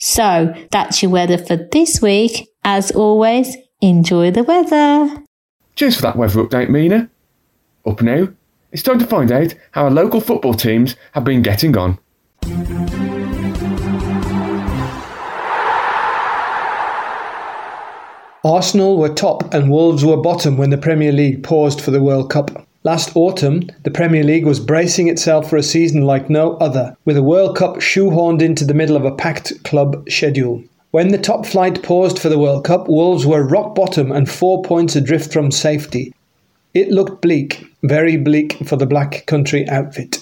So 0.00 0.54
that's 0.70 1.02
your 1.02 1.10
weather 1.10 1.36
for 1.36 1.56
this 1.56 2.00
week. 2.00 2.48
As 2.64 2.90
always, 2.90 3.54
enjoy 3.82 4.30
the 4.30 4.44
weather. 4.44 5.22
Cheers 5.76 5.96
for 5.96 6.02
that 6.02 6.16
weather 6.16 6.42
update, 6.42 6.70
Mina. 6.70 7.10
Up 7.84 8.00
now, 8.00 8.28
it's 8.72 8.82
time 8.82 8.98
to 9.00 9.06
find 9.06 9.30
out 9.30 9.54
how 9.72 9.84
our 9.84 9.90
local 9.90 10.22
football 10.22 10.54
teams 10.54 10.96
have 11.12 11.24
been 11.24 11.42
getting 11.42 11.76
on. 11.76 11.98
Arsenal 18.44 18.96
were 18.96 19.08
top 19.08 19.54
and 19.54 19.70
Wolves 19.70 20.04
were 20.04 20.16
bottom 20.16 20.56
when 20.56 20.70
the 20.70 20.76
Premier 20.76 21.12
League 21.12 21.44
paused 21.44 21.80
for 21.80 21.92
the 21.92 22.02
World 22.02 22.28
Cup. 22.28 22.66
Last 22.82 23.12
autumn, 23.14 23.70
the 23.84 23.90
Premier 23.90 24.24
League 24.24 24.46
was 24.46 24.58
bracing 24.58 25.06
itself 25.06 25.48
for 25.48 25.56
a 25.56 25.62
season 25.62 26.02
like 26.02 26.28
no 26.28 26.56
other, 26.56 26.96
with 27.04 27.16
a 27.16 27.22
World 27.22 27.56
Cup 27.56 27.76
shoehorned 27.76 28.42
into 28.42 28.64
the 28.64 28.74
middle 28.74 28.96
of 28.96 29.04
a 29.04 29.14
packed 29.14 29.62
club 29.62 30.04
schedule. 30.10 30.64
When 30.90 31.12
the 31.12 31.18
top 31.18 31.46
flight 31.46 31.84
paused 31.84 32.18
for 32.18 32.28
the 32.28 32.38
World 32.38 32.64
Cup, 32.64 32.88
Wolves 32.88 33.24
were 33.24 33.46
rock 33.46 33.76
bottom 33.76 34.10
and 34.10 34.28
four 34.28 34.60
points 34.64 34.96
adrift 34.96 35.32
from 35.32 35.52
safety. 35.52 36.12
It 36.74 36.88
looked 36.88 37.22
bleak, 37.22 37.64
very 37.84 38.16
bleak 38.16 38.54
for 38.66 38.74
the 38.74 38.86
Black 38.86 39.24
Country 39.26 39.68
outfit. 39.68 40.20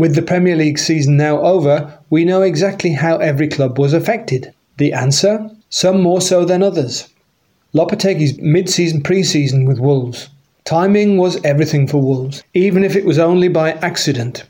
With 0.00 0.16
the 0.16 0.22
Premier 0.22 0.56
League 0.56 0.80
season 0.80 1.16
now 1.16 1.40
over, 1.40 2.00
we 2.10 2.24
know 2.24 2.42
exactly 2.42 2.90
how 2.90 3.18
every 3.18 3.46
club 3.46 3.78
was 3.78 3.92
affected. 3.92 4.52
The 4.78 4.92
answer? 4.92 5.48
Some 5.68 6.00
more 6.00 6.20
so 6.20 6.44
than 6.44 6.60
others. 6.60 7.08
Lopetegui's 7.74 8.38
mid-season 8.38 9.02
pre-season 9.02 9.64
with 9.64 9.80
Wolves. 9.80 10.28
Timing 10.64 11.16
was 11.18 11.44
everything 11.44 11.88
for 11.88 11.98
Wolves, 11.98 12.44
even 12.54 12.84
if 12.84 12.94
it 12.94 13.04
was 13.04 13.18
only 13.18 13.48
by 13.48 13.72
accident. 13.72 14.44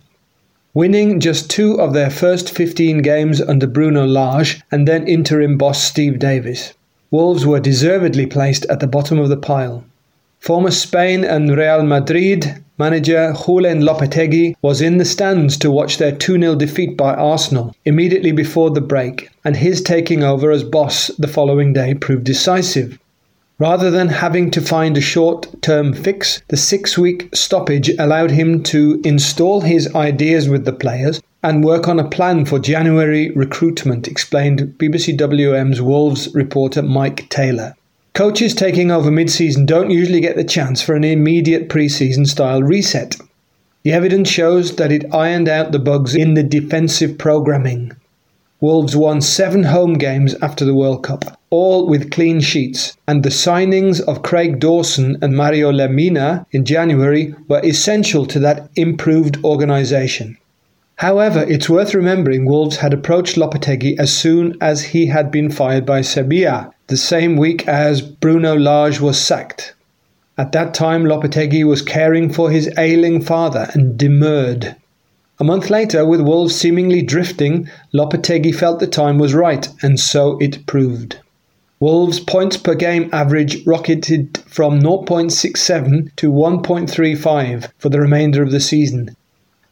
Winning 0.75 1.21
just 1.21 1.49
two 1.49 1.81
of 1.81 1.95
their 1.95 2.11
first 2.11 2.51
15 2.51 2.99
games 2.99 3.41
under 3.41 3.67
Bruno 3.67 4.05
Lage 4.05 4.61
and 4.71 4.87
then 4.87 5.09
interim 5.09 5.57
boss 5.57 5.83
Steve 5.83 6.19
Davis. 6.19 6.75
Wolves 7.11 7.47
were 7.47 7.61
deservedly 7.61 8.27
placed 8.27 8.67
at 8.67 8.81
the 8.81 8.87
bottom 8.87 9.19
of 9.19 9.31
the 9.31 9.39
pile. 9.39 9.85
Former 10.41 10.71
Spain 10.71 11.25
and 11.25 11.57
Real 11.57 11.83
Madrid 11.83 12.63
manager 12.77 13.33
Julen 13.35 13.83
Lopetegui 13.85 14.55
was 14.61 14.83
in 14.83 14.99
the 14.99 15.05
stands 15.07 15.57
to 15.59 15.71
watch 15.71 15.97
their 15.97 16.13
2 16.13 16.39
0 16.39 16.57
defeat 16.57 16.95
by 16.95 17.15
Arsenal 17.15 17.75
immediately 17.87 18.33
before 18.33 18.69
the 18.69 18.83
break, 18.83 19.31
and 19.47 19.57
his 19.57 19.81
taking 19.81 20.23
over 20.23 20.51
as 20.51 20.63
boss 20.63 21.07
the 21.19 21.29
following 21.29 21.73
day 21.73 21.95
proved 21.95 22.25
decisive. 22.25 22.99
Rather 23.61 23.89
than 23.89 24.09
having 24.09 24.51
to 24.51 24.61
find 24.61 24.97
a 24.97 25.01
short 25.01 25.63
term 25.63 25.93
fix, 25.93 26.43
the 26.49 26.57
six 26.57 26.99
week 26.99 27.29
stoppage 27.35 27.89
allowed 28.01 28.33
him 28.33 28.63
to 28.65 29.01
install 29.05 29.61
his 29.61 29.95
ideas 29.95 30.49
with 30.49 30.65
the 30.65 30.73
players 30.73 31.23
and 31.45 31.63
work 31.63 31.87
on 31.87 32.01
a 32.01 32.09
plan 32.09 32.45
for 32.45 32.59
January 32.59 33.31
recruitment, 33.31 34.09
explained 34.09 34.75
BBC 34.79 35.17
WM's 35.17 35.81
Wolves 35.81 36.35
reporter 36.35 36.83
Mike 36.83 37.29
Taylor. 37.29 37.77
Coaches 38.15 38.55
taking 38.55 38.91
over 38.91 39.11
mid 39.11 39.31
season 39.31 39.67
don't 39.67 39.91
usually 39.91 40.21
get 40.21 40.37
the 40.37 40.45
chance 40.45 40.83
for 40.83 40.95
an 40.95 41.05
immediate 41.05 41.69
pre 41.69 41.89
season 41.89 42.27
style 42.27 42.63
reset. 42.63 43.17
The 43.85 43.93
evidence 43.93 44.29
shows 44.29 44.77
that 44.77 44.91
it 44.91 45.15
ironed 45.15 45.49
out 45.49 45.71
the 45.71 45.79
bugs 45.79 46.17
in 46.17 46.35
the 46.35 46.43
defensive 46.43 47.19
programming. 47.19 47.93
Wolves 48.61 48.97
won 48.97 49.21
seven 49.21 49.65
home 49.65 49.95
games 49.95 50.35
after 50.41 50.65
the 50.65 50.75
World 50.75 51.05
Cup, 51.05 51.39
all 51.55 51.87
with 51.87 52.11
clean 52.11 52.41
sheets, 52.41 52.97
and 53.07 53.23
the 53.23 53.31
signings 53.31 54.01
of 54.01 54.23
Craig 54.23 54.59
Dawson 54.59 55.17
and 55.23 55.37
Mario 55.37 55.71
Lemina 55.71 56.47
in 56.51 56.65
January 56.65 57.33
were 57.47 57.65
essential 57.65 58.27
to 58.27 58.41
that 58.41 58.69
improved 58.75 59.39
organisation. 59.45 60.37
However, 60.97 61.45
it's 61.49 61.71
worth 61.71 61.95
remembering 61.95 62.45
Wolves 62.45 62.79
had 62.79 62.93
approached 62.93 63.37
Lopetegui 63.37 63.97
as 64.01 64.13
soon 64.13 64.57
as 64.61 64.83
he 64.83 65.07
had 65.07 65.31
been 65.31 65.49
fired 65.49 65.87
by 65.87 66.01
Sevilla, 66.01 66.73
the 66.89 66.97
same 66.97 67.37
week 67.37 67.69
as 67.69 68.03
Bruno 68.03 68.57
Lage 68.57 69.01
was 69.01 69.17
sacked. 69.17 69.75
At 70.37 70.51
that 70.53 70.75
time, 70.75 71.05
Lopetegui 71.05 71.65
was 71.65 71.83
caring 71.83 72.33
for 72.33 72.51
his 72.51 72.69
ailing 72.77 73.21
father 73.21 73.71
and 73.75 73.97
demurred. 73.97 74.75
A 75.39 75.45
month 75.45 75.71
later, 75.71 76.05
with 76.05 76.21
Wolves 76.21 76.57
seemingly 76.57 77.03
drifting, 77.03 77.69
Lopetegui 77.93 78.53
felt 78.53 78.81
the 78.81 78.89
time 78.89 79.19
was 79.19 79.35
right, 79.35 79.69
and 79.83 80.01
so 80.01 80.37
it 80.41 80.67
proved. 80.67 81.19
Wolves' 81.81 82.21
points 82.21 82.57
per 82.57 82.75
game 82.75 83.11
average 83.13 83.67
rocketed 83.67 84.39
from 84.47 84.81
0.67 84.81 86.15
to 86.17 86.33
1.35 86.33 87.71
for 87.79 87.89
the 87.89 88.01
remainder 88.01 88.43
of 88.43 88.53
the 88.53 88.61
season, 88.61 89.17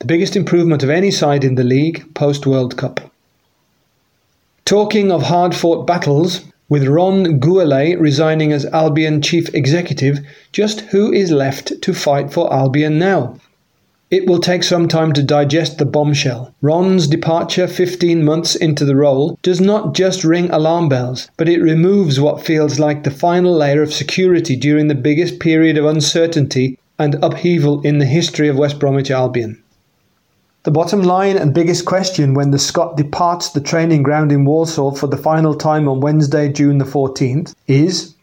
the 0.01 0.07
biggest 0.07 0.35
improvement 0.35 0.83
of 0.83 0.91
any 0.91 1.11
side 1.11 1.45
in 1.45 1.55
the 1.55 1.65
league 1.65 2.13
post 2.15 2.47
World 2.47 2.77
Cup. 2.77 3.13
Talking 4.65 5.13
of 5.13 5.23
hard 5.23 5.55
fought 5.55 5.87
battles, 5.87 6.41
with 6.69 6.89
Ron 6.89 7.39
Gourlay 7.39 8.01
resigning 8.01 8.53
as 8.53 8.65
Albion 8.67 9.21
chief 9.21 9.55
executive, 9.55 10.21
just 10.53 10.81
who 10.81 11.13
is 11.13 11.31
left 11.31 11.83
to 11.83 11.93
fight 11.93 12.33
for 12.33 12.53
Albion 12.53 12.99
now? 12.99 13.37
It 14.13 14.29
will 14.29 14.41
take 14.41 14.63
some 14.63 14.89
time 14.89 15.15
to 15.15 15.23
digest 15.23 15.79
the 15.79 15.87
bombshell. 15.87 16.55
Ron's 16.61 17.07
departure 17.07 17.67
15 17.67 18.23
months 18.23 18.55
into 18.55 18.85
the 18.85 18.95
role 18.95 19.39
does 19.41 19.59
not 19.59 19.95
just 19.95 20.23
ring 20.23 20.51
alarm 20.51 20.91
bells, 20.91 21.31
but 21.39 21.49
it 21.49 21.63
removes 21.63 22.21
what 22.21 22.45
feels 22.45 22.79
like 22.79 23.05
the 23.05 23.11
final 23.11 23.55
layer 23.55 23.81
of 23.81 23.91
security 23.91 24.55
during 24.55 24.89
the 24.89 24.95
biggest 24.95 25.41
period 25.41 25.79
of 25.79 25.87
uncertainty 25.87 26.79
and 26.99 27.15
upheaval 27.25 27.81
in 27.81 27.97
the 27.97 28.05
history 28.05 28.49
of 28.49 28.59
West 28.59 28.79
Bromwich 28.79 29.11
Albion. 29.11 29.63
The 30.65 30.71
bottom 30.71 31.01
line 31.01 31.39
and 31.39 31.55
biggest 31.55 31.87
question 31.87 32.35
when 32.35 32.51
the 32.51 32.59
Scot 32.59 32.99
departs 32.99 33.49
the 33.49 33.63
training 33.63 34.03
ground 34.03 34.31
in 34.31 34.45
Walsall 34.45 34.95
for 34.95 35.07
the 35.07 35.17
final 35.17 35.55
time 35.55 35.89
on 35.89 36.01
Wednesday, 36.01 36.53
June 36.53 36.77
the 36.77 36.85
14th, 36.85 37.55
is 37.67 38.15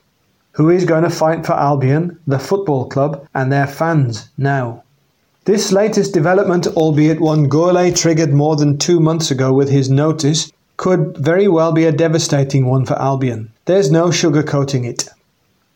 who 0.52 0.70
is 0.70 0.86
going 0.86 1.04
to 1.04 1.10
fight 1.10 1.48
for 1.48 1.54
Albion, 1.54 2.20
the 2.28 2.38
football 2.38 2.86
club, 2.86 3.28
and 3.34 3.52
their 3.52 3.66
fans 3.66 4.30
now? 4.38 4.84
This 5.50 5.72
latest 5.72 6.14
development, 6.14 6.68
albeit 6.68 7.20
one 7.20 7.50
Gourlay 7.50 7.89
triggered 7.95 8.32
more 8.32 8.56
than 8.56 8.78
two 8.78 9.00
months 9.00 9.32
ago 9.32 9.52
with 9.52 9.68
his 9.68 9.89
notice, 9.89 10.52
could 10.78 11.18
very 11.18 11.47
well 11.47 11.72
be 11.72 11.86
a 11.86 11.91
devastating 11.91 12.68
one 12.68 12.86
for 12.86 12.93
Albion. 13.02 13.52
There's 13.66 13.89
no 13.89 14.10
sugarcoating 14.10 14.86
it. 14.86 15.10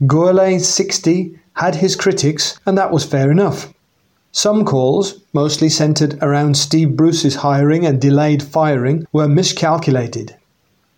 Gourlay, 0.04 0.60
60, 0.60 1.40
had 1.54 1.74
his 1.74 1.96
critics, 1.96 2.60
and 2.68 2.78
that 2.78 2.92
was 2.92 3.04
fair 3.04 3.32
enough. 3.32 3.74
Some 4.32 4.64
calls, 4.64 5.20
mostly 5.34 5.70
centred 5.70 6.20
around 6.22 6.56
Steve 6.56 6.96
Bruce's 6.96 7.38
hiring 7.38 7.84
and 7.84 8.00
delayed 8.00 8.44
firing, 8.44 9.08
were 9.12 9.28
miscalculated. 9.28 10.36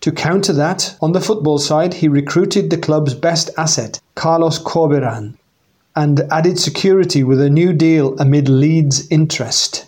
To 0.02 0.12
counter 0.12 0.52
that, 0.52 0.98
on 1.02 1.14
the 1.14 1.22
football 1.22 1.60
side, 1.60 1.94
he 1.94 2.10
recruited 2.10 2.70
the 2.70 2.78
club's 2.78 3.14
best 3.14 3.52
asset, 3.58 4.02
Carlos 4.16 4.60
Corberan, 4.60 5.38
and 5.96 6.22
added 6.32 6.60
security 6.60 7.24
with 7.24 7.42
a 7.42 7.50
new 7.50 7.74
deal 7.74 8.18
amid 8.20 8.50
Leeds' 8.50 9.08
interest. 9.10 9.86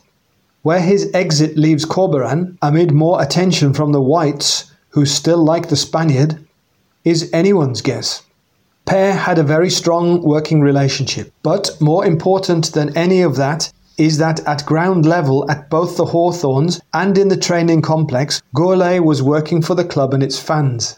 Where 0.62 0.82
his 0.82 1.10
exit 1.14 1.58
leaves 1.58 1.86
Corberan, 1.86 2.58
amid 2.62 2.92
more 2.92 3.22
attention 3.22 3.74
from 3.74 3.92
the 3.92 4.02
Whites, 4.02 4.72
who 4.90 5.06
still 5.06 5.44
like 5.44 5.70
the 5.70 5.76
Spaniard, 5.76 6.40
is 7.04 7.30
anyone's 7.34 7.82
guess 7.82 8.24
pair 8.88 9.14
had 9.14 9.38
a 9.38 9.44
very 9.44 9.70
strong 9.70 10.24
working 10.24 10.62
relationship. 10.62 11.32
But 11.44 11.70
more 11.82 12.06
important 12.06 12.72
than 12.74 12.98
any 12.98 13.22
of 13.22 13.36
that 13.36 13.72
is 13.98 14.18
that 14.18 14.40
at 14.48 14.66
ground 14.66 15.06
level 15.06 15.50
at 15.52 15.70
both 15.70 15.98
the 15.98 16.06
Hawthorns 16.06 16.80
and 16.94 17.18
in 17.18 17.28
the 17.28 17.38
training 17.38 17.82
complex, 17.82 18.42
Gourlay 18.56 19.00
was 19.04 19.22
working 19.22 19.62
for 19.62 19.76
the 19.76 19.84
club 19.84 20.14
and 20.14 20.24
its 20.24 20.40
fans. 20.40 20.98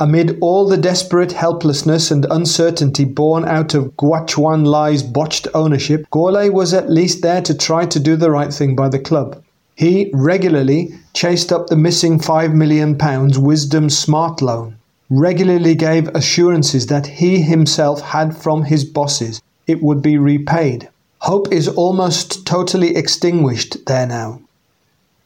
Amid 0.00 0.38
all 0.40 0.68
the 0.68 0.76
desperate 0.76 1.32
helplessness 1.32 2.12
and 2.12 2.24
uncertainty 2.30 3.04
born 3.04 3.44
out 3.44 3.74
of 3.74 3.96
Guochuan 3.96 4.64
Lai's 4.64 5.02
botched 5.02 5.48
ownership, 5.54 6.06
Gourlay 6.12 6.52
was 6.52 6.72
at 6.72 6.88
least 6.88 7.20
there 7.22 7.42
to 7.42 7.52
try 7.52 7.84
to 7.86 7.98
do 7.98 8.14
the 8.14 8.30
right 8.30 8.54
thing 8.54 8.76
by 8.76 8.88
the 8.88 9.00
club. 9.00 9.42
He 9.74 10.10
regularly 10.14 10.94
chased 11.14 11.52
up 11.52 11.66
the 11.66 11.76
missing 11.76 12.20
£5 12.20 12.54
million 12.54 12.96
Wisdom 13.42 13.90
Smart 13.90 14.40
loan 14.40 14.78
regularly 15.10 15.74
gave 15.74 16.08
assurances 16.14 16.86
that 16.86 17.06
he 17.06 17.42
himself 17.42 18.00
had 18.00 18.36
from 18.36 18.64
his 18.64 18.84
bosses 18.84 19.42
it 19.66 19.82
would 19.82 20.02
be 20.02 20.16
repaid. 20.16 20.88
Hope 21.20 21.52
is 21.52 21.66
almost 21.66 22.46
totally 22.46 22.94
extinguished 22.94 23.84
there 23.86 24.06
now. 24.06 24.40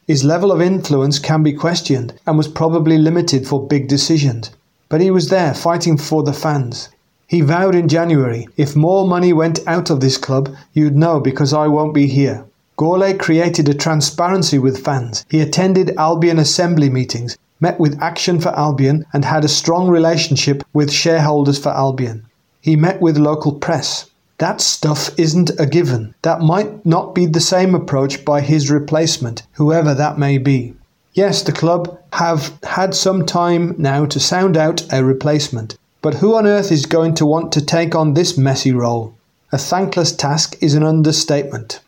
His 0.07 0.23
level 0.23 0.51
of 0.51 0.61
influence 0.61 1.19
can 1.19 1.43
be 1.43 1.53
questioned 1.53 2.13
and 2.25 2.37
was 2.37 2.47
probably 2.47 2.97
limited 2.97 3.47
for 3.47 3.67
big 3.67 3.87
decisions, 3.87 4.49
but 4.93 5.01
he 5.01 5.09
was 5.09 5.29
there 5.29 5.55
fighting 5.55 5.97
for 5.97 6.21
the 6.21 6.31
fans. 6.31 6.89
He 7.25 7.41
vowed 7.41 7.73
in 7.73 7.89
January, 7.89 8.47
if 8.57 8.75
more 8.75 9.07
money 9.07 9.33
went 9.33 9.59
out 9.65 9.89
of 9.89 10.01
this 10.01 10.19
club, 10.19 10.55
you'd 10.71 10.95
know 10.95 11.19
because 11.19 11.51
I 11.51 11.65
won't 11.65 11.95
be 11.95 12.05
here. 12.05 12.45
Gourlay 12.77 13.17
created 13.17 13.67
a 13.67 13.73
transparency 13.73 14.59
with 14.59 14.85
fans. 14.85 15.25
He 15.31 15.41
attended 15.41 15.97
Albion 15.97 16.37
assembly 16.37 16.91
meetings 16.91 17.39
met 17.59 17.79
with 17.79 17.99
Action 18.03 18.39
for 18.39 18.49
Albion, 18.49 19.03
and 19.13 19.25
had 19.25 19.43
a 19.43 19.47
strong 19.47 19.87
relationship 19.87 20.61
with 20.73 20.91
shareholders 20.91 21.57
for 21.57 21.69
Albion. 21.69 22.25
He 22.61 22.75
met 22.75 23.01
with 23.01 23.17
local 23.17 23.53
press. 23.53 24.11
That 24.37 24.61
stuff 24.61 25.17
isn't 25.17 25.49
a 25.57 25.65
given. 25.65 26.13
That 26.21 26.41
might 26.41 26.85
not 26.85 27.15
be 27.15 27.25
the 27.25 27.39
same 27.39 27.73
approach 27.73 28.23
by 28.23 28.41
his 28.41 28.69
replacement, 28.69 29.41
whoever 29.53 29.95
that 29.95 30.19
may 30.19 30.37
be. 30.37 30.75
Yes, 31.15 31.43
the 31.43 31.51
club 31.51 31.99
have 32.13 32.57
had 32.63 32.95
some 32.95 33.25
time 33.25 33.75
now 33.77 34.05
to 34.05 34.19
sound 34.19 34.57
out 34.57 34.91
a 34.91 35.03
replacement, 35.03 35.77
but 36.01 36.15
who 36.15 36.35
on 36.35 36.47
earth 36.47 36.71
is 36.71 36.87
going 36.87 37.13
to 37.15 37.25
want 37.25 37.51
to 37.51 37.63
take 37.63 37.93
on 37.93 38.13
this 38.13 38.35
messy 38.35 38.71
role? 38.71 39.13
A 39.51 39.59
thankless 39.59 40.11
task 40.11 40.55
is 40.59 40.73
an 40.73 40.81
understatement. 40.81 41.81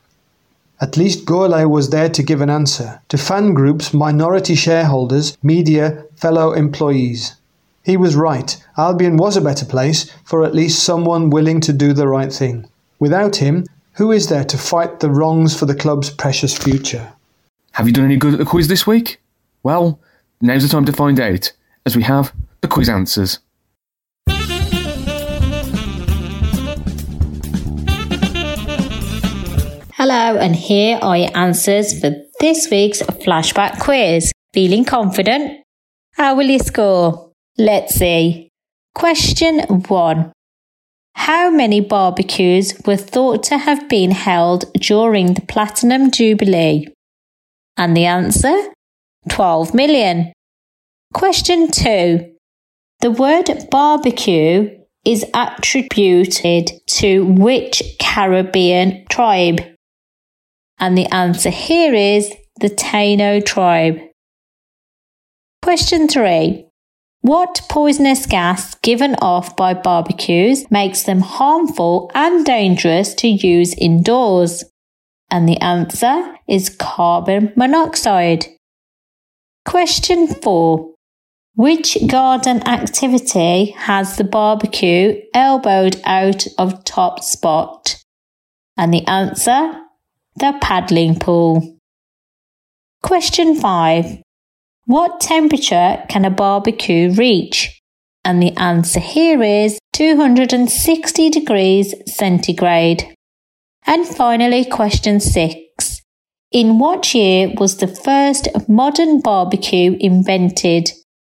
At 0.80 0.95
least 0.95 1.26
Gourlay 1.26 1.67
was 1.67 1.89
there 1.89 2.09
to 2.09 2.21
give 2.21 2.39
an 2.39 2.51
answer 2.51 3.01
to 3.09 3.17
fan 3.17 3.55
groups, 3.55 3.95
minority 3.95 4.53
shareholders, 4.53 5.36
media, 5.41 6.03
fellow 6.15 6.53
employees. 6.53 7.34
He 7.82 7.97
was 7.97 8.15
right. 8.15 8.55
Albion 8.78 9.17
was 9.17 9.36
a 9.36 9.41
better 9.41 9.65
place 9.65 10.11
for 10.23 10.43
at 10.43 10.53
least 10.53 10.84
someone 10.84 11.32
willing 11.32 11.61
to 11.61 11.73
do 11.73 11.93
the 11.93 12.07
right 12.07 12.32
thing. 12.32 12.67
Without 12.99 13.38
him, 13.38 13.65
who 13.93 14.11
is 14.11 14.28
there 14.28 14.45
to 14.45 14.57
fight 14.57 14.99
the 14.99 15.09
wrongs 15.09 15.57
for 15.57 15.65
the 15.65 15.73
club's 15.73 16.11
precious 16.11 16.55
future? 16.55 17.13
Have 17.76 17.88
you 17.88 17.93
done 17.93 18.05
any 18.05 18.15
good 18.15 18.32
at 18.32 18.39
the 18.39 18.45
quiz 18.45 18.69
this 18.69 18.88
week? 18.88 19.19
Well, 19.61 19.99
now's 20.39 20.63
the 20.63 20.69
time 20.69 20.86
to 20.86 20.93
find 20.93 21.19
out, 21.19 21.51
as 21.86 21.93
we 21.93 22.03
have 22.03 22.34
the 22.61 22.69
quiz 22.69 22.88
answers. 22.88 23.39
Hello, 29.91 30.38
and 30.38 30.55
here 30.55 30.99
are 31.01 31.17
your 31.17 31.38
answers 31.38 31.99
for 31.99 32.15
this 32.39 32.69
week's 32.71 33.01
flashback 33.01 33.82
quiz. 33.82 34.32
Feeling 34.53 34.86
confident? 34.86 35.61
How 36.13 36.34
will 36.34 36.47
you 36.47 36.59
score? 36.59 37.34
Let's 37.57 37.95
see. 37.95 38.47
Question 38.93 39.59
1. 39.59 40.32
How 41.15 41.49
many 41.49 41.82
barbecues 41.82 42.73
were 42.86 42.95
thought 42.95 43.43
to 43.43 43.57
have 43.57 43.89
been 43.89 44.11
held 44.11 44.71
during 44.76 45.34
the 45.34 45.41
Platinum 45.41 46.09
Jubilee? 46.09 46.94
And 47.78 47.95
the 47.95 48.05
answer? 48.05 48.55
12 49.30 49.73
million. 49.73 50.34
Question 51.13 51.71
2. 51.71 52.34
The 53.01 53.11
word 53.11 53.49
barbecue 53.69 54.80
is 55.05 55.26
attributed 55.34 56.71
to 56.88 57.26
which 57.26 57.84
Caribbean 57.99 59.05
tribe? 59.09 59.61
And 60.80 60.97
the 60.97 61.05
answer 61.07 61.49
here 61.49 61.93
is 61.93 62.34
the 62.59 62.69
Taino 62.69 63.45
tribe. 63.45 63.99
Question 65.61 66.07
3. 66.07 66.65
What 67.21 67.61
poisonous 67.69 68.26
gas 68.26 68.76
given 68.76 69.15
off 69.21 69.55
by 69.55 69.73
barbecues 69.73 70.69
makes 70.69 71.03
them 71.03 71.21
harmful 71.21 72.11
and 72.13 72.45
dangerous 72.45 73.15
to 73.15 73.28
use 73.28 73.73
indoors? 73.73 74.63
And 75.36 75.49
the 75.49 75.57
answer 75.57 76.33
is 76.47 76.69
carbon 76.69 77.51
monoxide. 77.57 78.45
Question 79.65 80.27
4. 80.27 80.93
Which 81.55 81.97
garden 82.07 82.65
activity 82.65 83.71
has 83.71 84.15
the 84.15 84.23
barbecue 84.23 85.21
elbowed 85.33 85.99
out 86.05 86.47
of 86.57 86.86
top 86.86 87.21
spot? 87.21 88.01
And 88.77 88.93
the 88.93 89.05
answer? 89.07 89.73
The 90.38 90.57
paddling 90.61 91.19
pool. 91.19 91.79
Question 93.03 93.55
5. 93.55 94.21
What 94.86 95.19
temperature 95.19 96.01
can 96.07 96.23
a 96.23 96.29
barbecue 96.29 97.11
reach? 97.11 97.81
And 98.23 98.41
the 98.41 98.55
answer 98.55 99.01
here 99.01 99.43
is 99.43 99.79
260 99.91 101.29
degrees 101.29 101.93
centigrade. 102.07 103.14
And 103.88 104.07
finally, 104.07 104.65
question 104.65 105.19
six. 105.19 106.01
In 106.51 106.79
what 106.79 107.13
year 107.13 107.53
was 107.57 107.77
the 107.77 107.88
first 107.88 108.47
modern 108.67 109.21
barbecue 109.21 109.97
invented? 109.99 110.91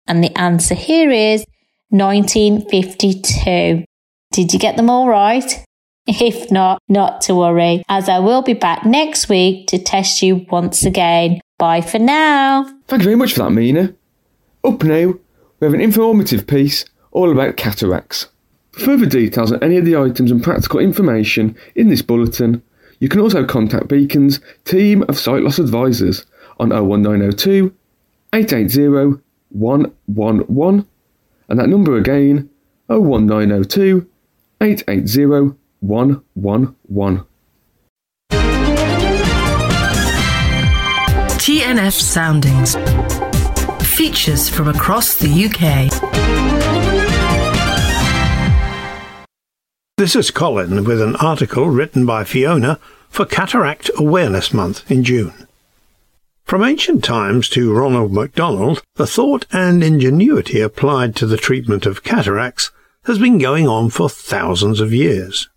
And 0.08 0.24
the 0.24 0.36
answer 0.38 0.76
here 0.76 1.12
is 1.12 1.45
1952. 1.89 3.84
Did 4.32 4.54
you 4.54 4.60
get 4.60 4.78
them 4.78 4.89
all 4.89 5.08
right? 5.08 5.64
If 6.08 6.52
not, 6.52 6.82
not 6.88 7.22
to 7.22 7.36
worry, 7.36 7.84
as 7.88 8.10
I 8.10 8.20
will 8.20 8.41
be 8.41 8.54
back 8.54 8.86
next 8.86 9.30
week 9.30 9.68
to 9.68 9.78
test 9.78 10.24
you 10.24 10.45
once 10.50 10.84
again. 10.84 11.39
Bye 11.60 11.82
for 11.82 12.00
now. 12.00 12.64
Thank 12.88 13.02
you 13.02 13.06
very 13.06 13.16
much 13.16 13.34
for 13.34 13.39
that, 13.39 13.52
Mina. 13.52 13.93
Up 14.64 14.82
now, 14.84 15.14
we 15.60 15.66
have 15.66 15.74
an 15.74 15.82
informative 15.82 16.47
piece 16.47 16.86
all 17.12 17.32
about 17.32 17.58
cataracts. 17.58 18.28
For 18.72 18.82
further 18.82 19.06
details 19.06 19.52
on 19.52 19.64
any 19.64 19.78
of 19.78 19.86
the 19.86 19.98
items 19.98 20.32
and 20.32 20.44
practical 20.44 20.80
information 20.80 21.56
in 21.76 21.90
this 21.90 22.02
bulletin, 22.02 22.62
you 23.00 23.10
can 23.10 23.22
also 23.22 23.46
contact 23.46 23.88
Beacon's 23.88 24.40
team 24.66 25.04
of 25.08 25.18
sight 25.18 25.42
loss 25.42 25.60
advisors 25.60 26.26
on 26.60 26.70
01902 26.70 27.74
880 28.34 29.22
111 29.50 30.88
and 31.48 31.60
that 31.60 31.70
number 31.70 31.98
again 31.98 32.50
01902 32.88 34.08
880 34.62 35.56
111. 35.80 37.26
TNF 41.40 41.94
Soundings. 41.94 42.76
Features 43.96 44.50
from 44.50 44.68
across 44.68 45.16
the 45.16 45.46
UK. 45.46 45.99
This 50.00 50.16
is 50.16 50.32
Colin 50.32 50.86
with 50.86 51.02
an 51.02 51.18
article 51.18 51.68
written 51.68 52.06
by 52.06 52.24
Fiona 52.24 52.80
for 53.10 53.26
Cataract 53.26 53.91
Awareness 53.97 54.54
Month 54.54 54.89
in 54.89 55.04
June. 55.04 55.45
From 56.45 56.64
ancient 56.64 57.04
times 57.04 57.50
to 57.50 57.74
Ronald 57.74 58.14
MacDonald, 58.14 58.82
the 58.95 59.06
thought 59.06 59.45
and 59.52 59.84
ingenuity 59.84 60.62
applied 60.62 61.18
to 61.18 61.26
the 61.26 61.36
treatment 61.36 61.86
of 61.86 62.06
cataracts 62.06 62.72
has 63.08 63.20
been 63.20 63.39
going 63.39 63.68
on 63.68 63.89
for 63.89 64.08
thousands 64.10 64.80
of 64.80 64.93
years. 64.93 65.50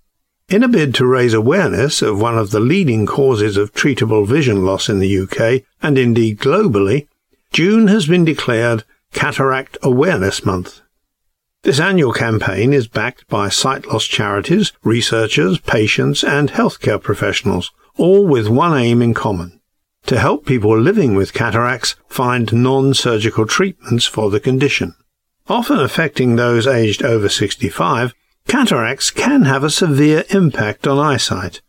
In 0.48 0.64
a 0.64 0.68
bid 0.68 0.92
to 0.96 1.06
raise 1.06 1.34
awareness 1.34 2.02
of 2.02 2.20
one 2.20 2.36
of 2.36 2.50
the 2.50 2.58
leading 2.58 3.06
causes 3.06 3.56
of 3.56 3.72
treatable 3.72 4.26
vision 4.26 4.64
loss 4.64 4.88
in 4.88 4.98
the 4.98 5.18
UK, 5.20 5.62
and 5.80 5.96
indeed 5.96 6.40
globally, 6.40 7.06
June 7.52 7.86
has 7.86 8.08
been 8.08 8.24
declared 8.24 8.82
Cataract 9.12 9.78
Awareness 9.84 10.44
Month. 10.44 10.81
This 11.62 11.78
annual 11.78 12.12
campaign 12.12 12.72
is 12.72 12.88
backed 12.88 13.28
by 13.28 13.48
sight 13.48 13.86
loss 13.86 14.04
charities, 14.04 14.72
researchers, 14.82 15.58
patients, 15.60 16.24
and 16.24 16.50
healthcare 16.50 17.00
professionals, 17.00 17.70
all 17.96 18.26
with 18.26 18.48
one 18.48 18.76
aim 18.76 19.00
in 19.00 19.14
common 19.14 19.60
to 20.06 20.18
help 20.18 20.44
people 20.44 20.78
living 20.78 21.14
with 21.14 21.32
cataracts 21.32 21.94
find 22.08 22.52
non 22.52 22.94
surgical 22.94 23.46
treatments 23.46 24.06
for 24.06 24.30
the 24.30 24.40
condition. 24.40 24.94
Often 25.48 25.78
affecting 25.78 26.36
those 26.36 26.66
aged 26.66 27.02
over 27.02 27.28
65, 27.28 28.14
cataracts 28.48 29.10
can 29.10 29.42
have 29.42 29.64
a 29.64 29.70
severe 29.70 30.24
impact 30.30 30.86
on 30.86 30.98
eyesight, 30.98 31.60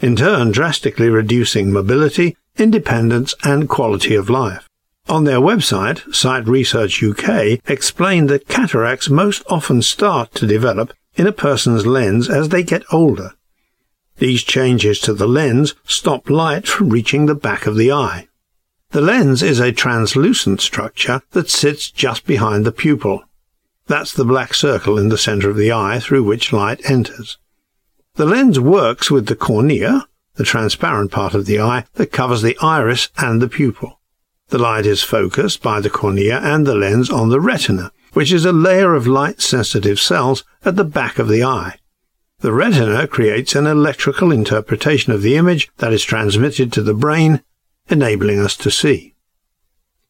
in 0.00 0.16
turn 0.16 0.50
drastically 0.50 1.08
reducing 1.08 1.72
mobility, 1.72 2.36
independence 2.56 3.34
and 3.44 3.68
quality 3.68 4.14
of 4.14 4.28
life. 4.28 4.67
On 5.08 5.24
their 5.24 5.40
website, 5.40 6.14
Sight 6.14 6.46
Research 6.46 7.02
UK 7.02 7.60
explained 7.66 8.28
that 8.28 8.46
cataracts 8.46 9.08
most 9.08 9.42
often 9.48 9.80
start 9.80 10.34
to 10.34 10.46
develop 10.46 10.92
in 11.14 11.26
a 11.26 11.32
person's 11.32 11.86
lens 11.86 12.28
as 12.28 12.50
they 12.50 12.62
get 12.62 12.82
older. 12.92 13.32
These 14.18 14.42
changes 14.42 15.00
to 15.00 15.14
the 15.14 15.26
lens 15.26 15.74
stop 15.84 16.28
light 16.28 16.68
from 16.68 16.90
reaching 16.90 17.24
the 17.24 17.34
back 17.34 17.66
of 17.66 17.76
the 17.76 17.90
eye. 17.90 18.28
The 18.90 19.00
lens 19.00 19.42
is 19.42 19.60
a 19.60 19.72
translucent 19.72 20.60
structure 20.60 21.22
that 21.30 21.48
sits 21.48 21.90
just 21.90 22.26
behind 22.26 22.66
the 22.66 22.72
pupil. 22.72 23.24
That's 23.86 24.12
the 24.12 24.26
black 24.26 24.52
circle 24.52 24.98
in 24.98 25.08
the 25.08 25.16
center 25.16 25.48
of 25.48 25.56
the 25.56 25.72
eye 25.72 26.00
through 26.00 26.24
which 26.24 26.52
light 26.52 26.82
enters. 26.84 27.38
The 28.16 28.26
lens 28.26 28.60
works 28.60 29.10
with 29.10 29.26
the 29.26 29.36
cornea, 29.36 30.06
the 30.34 30.44
transparent 30.44 31.12
part 31.12 31.32
of 31.34 31.46
the 31.46 31.60
eye 31.60 31.86
that 31.94 32.12
covers 32.12 32.42
the 32.42 32.58
iris 32.60 33.08
and 33.16 33.40
the 33.40 33.48
pupil. 33.48 33.97
The 34.50 34.58
light 34.58 34.86
is 34.86 35.02
focused 35.02 35.62
by 35.62 35.80
the 35.80 35.90
cornea 35.90 36.38
and 36.38 36.66
the 36.66 36.74
lens 36.74 37.10
on 37.10 37.28
the 37.28 37.40
retina, 37.40 37.92
which 38.14 38.32
is 38.32 38.46
a 38.46 38.52
layer 38.52 38.94
of 38.94 39.06
light-sensitive 39.06 40.00
cells 40.00 40.42
at 40.64 40.76
the 40.76 40.84
back 40.84 41.18
of 41.18 41.28
the 41.28 41.44
eye. 41.44 41.78
The 42.40 42.52
retina 42.52 43.06
creates 43.06 43.54
an 43.54 43.66
electrical 43.66 44.32
interpretation 44.32 45.12
of 45.12 45.20
the 45.20 45.36
image 45.36 45.70
that 45.78 45.92
is 45.92 46.02
transmitted 46.02 46.72
to 46.72 46.82
the 46.82 46.94
brain, 46.94 47.42
enabling 47.90 48.40
us 48.40 48.56
to 48.58 48.70
see. 48.70 49.14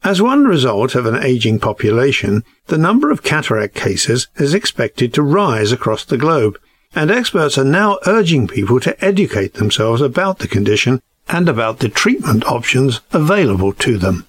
As 0.05 0.22
one 0.22 0.45
result 0.45 0.95
of 0.95 1.07
an 1.07 1.20
aging 1.20 1.59
population, 1.59 2.45
the 2.66 2.78
number 2.78 3.11
of 3.11 3.24
cataract 3.24 3.74
cases 3.74 4.28
is 4.36 4.55
expected 4.55 5.12
to 5.14 5.22
rise 5.22 5.72
across 5.72 6.05
the 6.05 6.16
globe, 6.16 6.61
and 6.95 7.11
experts 7.11 7.59
are 7.59 7.64
now 7.64 7.99
urging 8.07 8.47
people 8.47 8.78
to 8.80 9.05
educate 9.05 9.55
themselves 9.55 10.01
about 10.01 10.39
the 10.39 10.47
condition 10.47 11.03
and 11.29 11.49
about 11.49 11.79
the 11.79 11.89
treatment 11.89 12.45
options 12.47 13.01
available 13.12 13.72
to 13.72 13.99
them. 13.99 14.26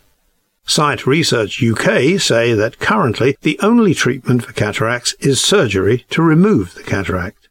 Sight 0.66 1.08
Research 1.08 1.64
UK 1.64 2.20
say 2.20 2.54
that 2.54 2.80
currently 2.80 3.36
the 3.42 3.60
only 3.62 3.94
treatment 3.94 4.46
for 4.46 4.54
cataracts 4.54 5.14
is 5.20 5.42
surgery 5.42 6.06
to 6.12 6.22
remove 6.22 6.76
the 6.76 6.84
cataract. 6.84 7.50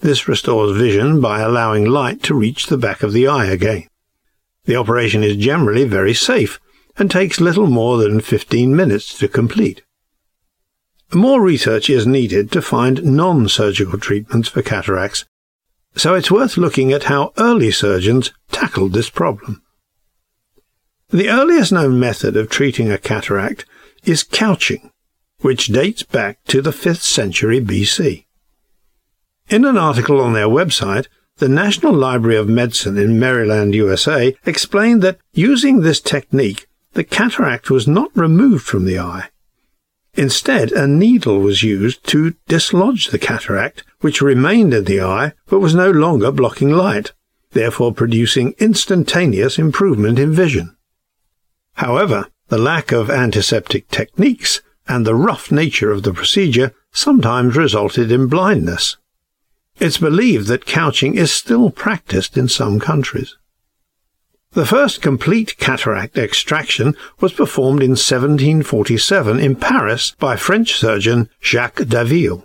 This 0.00 0.28
restores 0.28 0.76
vision 0.76 1.20
by 1.20 1.40
allowing 1.40 1.86
light 1.86 2.22
to 2.24 2.34
reach 2.34 2.66
the 2.66 2.78
back 2.78 3.02
of 3.02 3.12
the 3.12 3.26
eye 3.26 3.46
again. 3.46 3.88
The 4.64 4.76
operation 4.76 5.24
is 5.24 5.36
generally 5.36 5.84
very 5.84 6.14
safe 6.14 6.60
and 6.96 7.10
takes 7.10 7.40
little 7.40 7.66
more 7.66 7.98
than 7.98 8.20
15 8.20 8.76
minutes 8.76 9.18
to 9.18 9.28
complete. 9.28 9.82
More 11.12 11.40
research 11.40 11.88
is 11.88 12.06
needed 12.06 12.50
to 12.52 12.62
find 12.62 13.04
non-surgical 13.04 13.98
treatments 13.98 14.48
for 14.48 14.62
cataracts, 14.62 15.24
so 15.96 16.14
it's 16.14 16.30
worth 16.30 16.56
looking 16.56 16.92
at 16.92 17.04
how 17.04 17.32
early 17.38 17.70
surgeons 17.70 18.32
tackled 18.50 18.92
this 18.92 19.10
problem. 19.10 19.62
The 21.10 21.30
earliest 21.30 21.72
known 21.72 21.98
method 22.00 22.36
of 22.36 22.50
treating 22.50 22.90
a 22.90 22.98
cataract 22.98 23.64
is 24.04 24.22
couching, 24.22 24.90
which 25.40 25.68
dates 25.68 26.02
back 26.02 26.42
to 26.48 26.60
the 26.60 26.70
5th 26.70 27.02
century 27.02 27.60
BC. 27.60 28.26
In 29.48 29.64
an 29.64 29.78
article 29.78 30.20
on 30.20 30.32
their 30.32 30.48
website, 30.48 31.06
the 31.38 31.48
National 31.48 31.92
Library 31.92 32.36
of 32.36 32.48
Medicine 32.48 32.98
in 32.98 33.20
Maryland, 33.20 33.74
USA, 33.74 34.34
explained 34.44 35.02
that 35.02 35.18
using 35.32 35.80
this 35.80 36.00
technique 36.00 36.66
the 36.94 37.04
cataract 37.04 37.70
was 37.70 37.86
not 37.86 38.10
removed 38.16 38.64
from 38.64 38.86
the 38.86 38.98
eye. 38.98 39.28
Instead, 40.14 40.72
a 40.72 40.86
needle 40.86 41.40
was 41.40 41.62
used 41.62 42.02
to 42.04 42.34
dislodge 42.48 43.08
the 43.08 43.18
cataract, 43.18 43.84
which 44.06 44.22
remained 44.22 44.72
in 44.72 44.84
the 44.84 45.00
eye 45.00 45.32
but 45.48 45.58
was 45.58 45.74
no 45.74 45.90
longer 45.90 46.30
blocking 46.30 46.70
light, 46.70 47.12
therefore 47.50 47.92
producing 47.92 48.54
instantaneous 48.58 49.58
improvement 49.58 50.16
in 50.16 50.32
vision. 50.32 50.76
However, 51.72 52.28
the 52.46 52.56
lack 52.56 52.92
of 52.92 53.10
antiseptic 53.10 53.88
techniques 53.88 54.62
and 54.86 55.04
the 55.04 55.16
rough 55.16 55.50
nature 55.50 55.90
of 55.90 56.04
the 56.04 56.12
procedure 56.12 56.72
sometimes 56.92 57.56
resulted 57.56 58.12
in 58.12 58.28
blindness. 58.28 58.96
It's 59.80 59.98
believed 59.98 60.46
that 60.46 60.66
couching 60.66 61.16
is 61.16 61.32
still 61.32 61.70
practiced 61.70 62.36
in 62.36 62.46
some 62.46 62.78
countries. 62.78 63.36
The 64.52 64.66
first 64.66 65.02
complete 65.02 65.58
cataract 65.58 66.16
extraction 66.16 66.94
was 67.18 67.32
performed 67.32 67.82
in 67.82 67.96
1747 67.98 69.40
in 69.40 69.56
Paris 69.56 70.12
by 70.20 70.36
French 70.36 70.76
surgeon 70.76 71.28
Jacques 71.42 71.80
Daviel. 71.80 72.44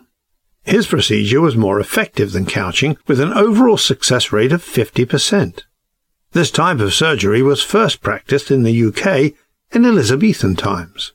His 0.63 0.87
procedure 0.87 1.41
was 1.41 1.55
more 1.55 1.79
effective 1.79 2.31
than 2.31 2.45
couching, 2.45 2.97
with 3.07 3.19
an 3.19 3.33
overall 3.33 3.77
success 3.77 4.31
rate 4.31 4.51
of 4.51 4.63
50%. 4.63 5.63
This 6.33 6.51
type 6.51 6.79
of 6.79 6.93
surgery 6.93 7.41
was 7.41 7.63
first 7.63 8.01
practiced 8.01 8.51
in 8.51 8.63
the 8.63 8.85
UK 8.85 9.33
in 9.71 9.85
Elizabethan 9.85 10.55
times. 10.55 11.13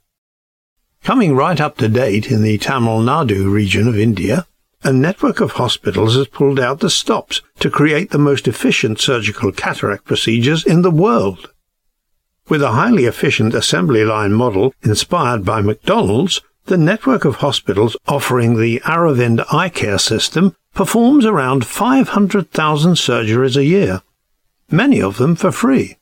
Coming 1.05 1.37
right 1.37 1.61
up 1.61 1.77
to 1.79 1.89
date 1.89 2.31
in 2.31 2.43
the 2.43 2.59
Tamil 2.59 3.01
Nadu 3.01 3.51
region 3.51 3.87
of 3.87 3.99
India, 3.99 4.47
a 4.83 4.93
network 4.93 5.41
of 5.41 5.53
hospitals 5.53 6.17
has 6.17 6.29
pulled 6.29 6.61
out 6.61 6.81
the 6.81 6.91
stops 6.91 7.41
to 7.61 7.71
create 7.71 8.11
the 8.11 8.19
most 8.19 8.47
efficient 8.47 9.01
surgical 9.01 9.53
cataract 9.53 10.05
procedures 10.05 10.65
in 10.65 10.83
the 10.83 10.91
world. 10.91 11.53
With 12.49 12.63
a 12.63 12.73
highly 12.73 13.05
efficient 13.07 13.55
assembly 13.55 14.05
line 14.05 14.33
model 14.33 14.75
inspired 14.83 15.45
by 15.45 15.61
McDonald's, 15.61 16.41
the 16.67 16.77
network 16.77 17.25
of 17.25 17.37
hospitals 17.37 17.97
offering 18.07 18.57
the 18.57 18.81
Aravind 18.85 19.45
eye 19.53 19.69
care 19.69 19.99
system 19.99 20.55
performs 20.75 21.25
around 21.25 21.67
500,000 21.67 22.93
surgeries 22.95 23.57
a 23.57 23.65
year, 23.65 24.03
many 24.71 25.01
of 25.01 25.17
them 25.17 25.37
for 25.37 25.51
free. 25.51 25.97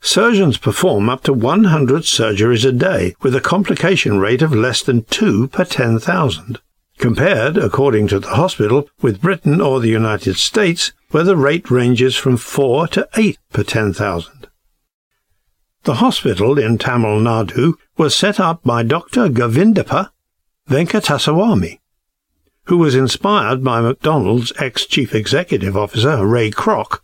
Surgeons 0.00 0.56
perform 0.56 1.10
up 1.10 1.22
to 1.24 1.32
100 1.32 2.02
surgeries 2.02 2.66
a 2.66 2.72
day 2.72 3.14
with 3.20 3.34
a 3.34 3.40
complication 3.40 4.18
rate 4.18 4.42
of 4.42 4.54
less 4.54 4.82
than 4.82 5.04
2 5.04 5.48
per 5.48 5.64
10,000 5.64 6.58
compared, 7.00 7.56
according 7.56 8.06
to 8.08 8.20
the 8.20 8.28
hospital, 8.28 8.88
with 9.00 9.22
Britain 9.22 9.60
or 9.60 9.80
the 9.80 9.88
United 9.88 10.36
States, 10.36 10.92
where 11.10 11.24
the 11.24 11.36
rate 11.36 11.70
ranges 11.70 12.14
from 12.14 12.36
4 12.36 12.86
to 12.88 13.08
8 13.16 13.38
per 13.52 13.62
10,000. 13.62 14.46
The 15.84 15.94
hospital 15.94 16.58
in 16.58 16.76
Tamil 16.76 17.20
Nadu 17.20 17.74
was 18.00 18.16
set 18.16 18.40
up 18.40 18.62
by 18.62 18.82
Dr. 18.82 19.28
Govindappa 19.28 20.08
Venkataswamy, 20.70 21.80
who 22.64 22.78
was 22.78 22.94
inspired 22.94 23.62
by 23.62 23.82
McDonald's 23.82 24.54
ex-chief 24.58 25.14
executive 25.14 25.76
officer 25.76 26.26
Ray 26.26 26.50
Kroc, 26.50 27.00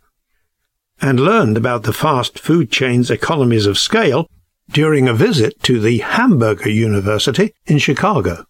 and 0.99 1.19
learned 1.19 1.55
about 1.55 1.83
the 1.83 1.93
fast 1.93 2.39
food 2.39 2.71
chain's 2.71 3.11
economies 3.11 3.67
of 3.67 3.77
scale 3.77 4.27
during 4.71 5.07
a 5.07 5.13
visit 5.13 5.61
to 5.61 5.79
the 5.79 5.99
Hamburger 5.99 6.71
University 6.71 7.53
in 7.67 7.77
Chicago. 7.77 8.47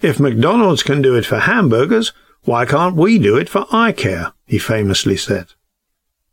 If 0.00 0.18
McDonald's 0.18 0.82
can 0.82 1.02
do 1.02 1.14
it 1.14 1.24
for 1.24 1.38
hamburgers, 1.38 2.12
why 2.42 2.66
can't 2.66 2.96
we 2.96 3.20
do 3.20 3.36
it 3.36 3.48
for 3.48 3.64
eye 3.70 3.92
care? 3.92 4.32
he 4.44 4.58
famously 4.58 5.16
said. 5.16 5.46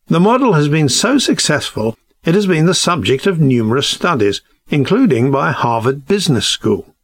The 0.08 0.20
model 0.20 0.54
has 0.54 0.68
been 0.68 0.90
so 0.90 1.20
successful 1.20 1.96
it 2.26 2.36
has 2.36 2.48
been 2.48 2.66
the 2.68 2.74
subject 2.74 3.28
of 3.28 3.40
numerous 3.40 3.88
studies, 3.88 4.42
including 4.74 5.30
by 5.30 5.52
Harvard 5.52 6.08
Business 6.08 6.48
School. 6.48 6.96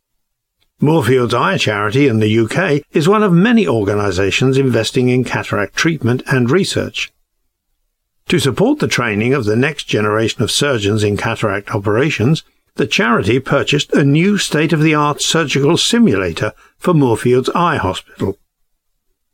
Moorfields 0.82 1.36
Eye 1.36 1.56
Charity 1.56 2.08
in 2.08 2.20
the 2.20 2.40
UK 2.40 2.82
is 2.94 3.08
one 3.08 3.22
of 3.22 3.32
many 3.32 3.68
organisations 3.68 4.58
investing 4.58 5.10
in 5.10 5.24
cataract 5.24 5.76
treatment 5.76 6.24
and 6.26 6.50
research. 6.50 7.12
To 8.30 8.40
support 8.40 8.80
the 8.80 8.88
training 8.88 9.36
of 9.36 9.46
the 9.46 9.56
next 9.56 9.84
generation 9.84 10.42
of 10.42 10.50
surgeons 10.50 11.04
in 11.04 11.16
cataract 11.16 11.70
operations, 11.70 12.44
the 12.74 12.88
charity 12.88 13.40
purchased 13.40 13.94
a 13.94 14.04
new 14.04 14.40
state-of-the-art 14.40 15.22
surgical 15.22 15.78
simulator 15.78 16.54
for 16.80 16.96
Moorfields 16.96 17.52
Eye 17.54 17.78
Hospital. 17.78 18.36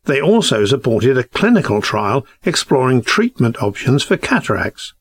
They 0.04 0.20
also 0.20 0.66
supported 0.66 1.18
a 1.18 1.24
clinical 1.24 1.82
trial 1.82 2.28
exploring 2.44 3.02
treatment 3.02 3.64
options 3.64 4.04
for 4.04 4.18
cataracts. 4.18 4.94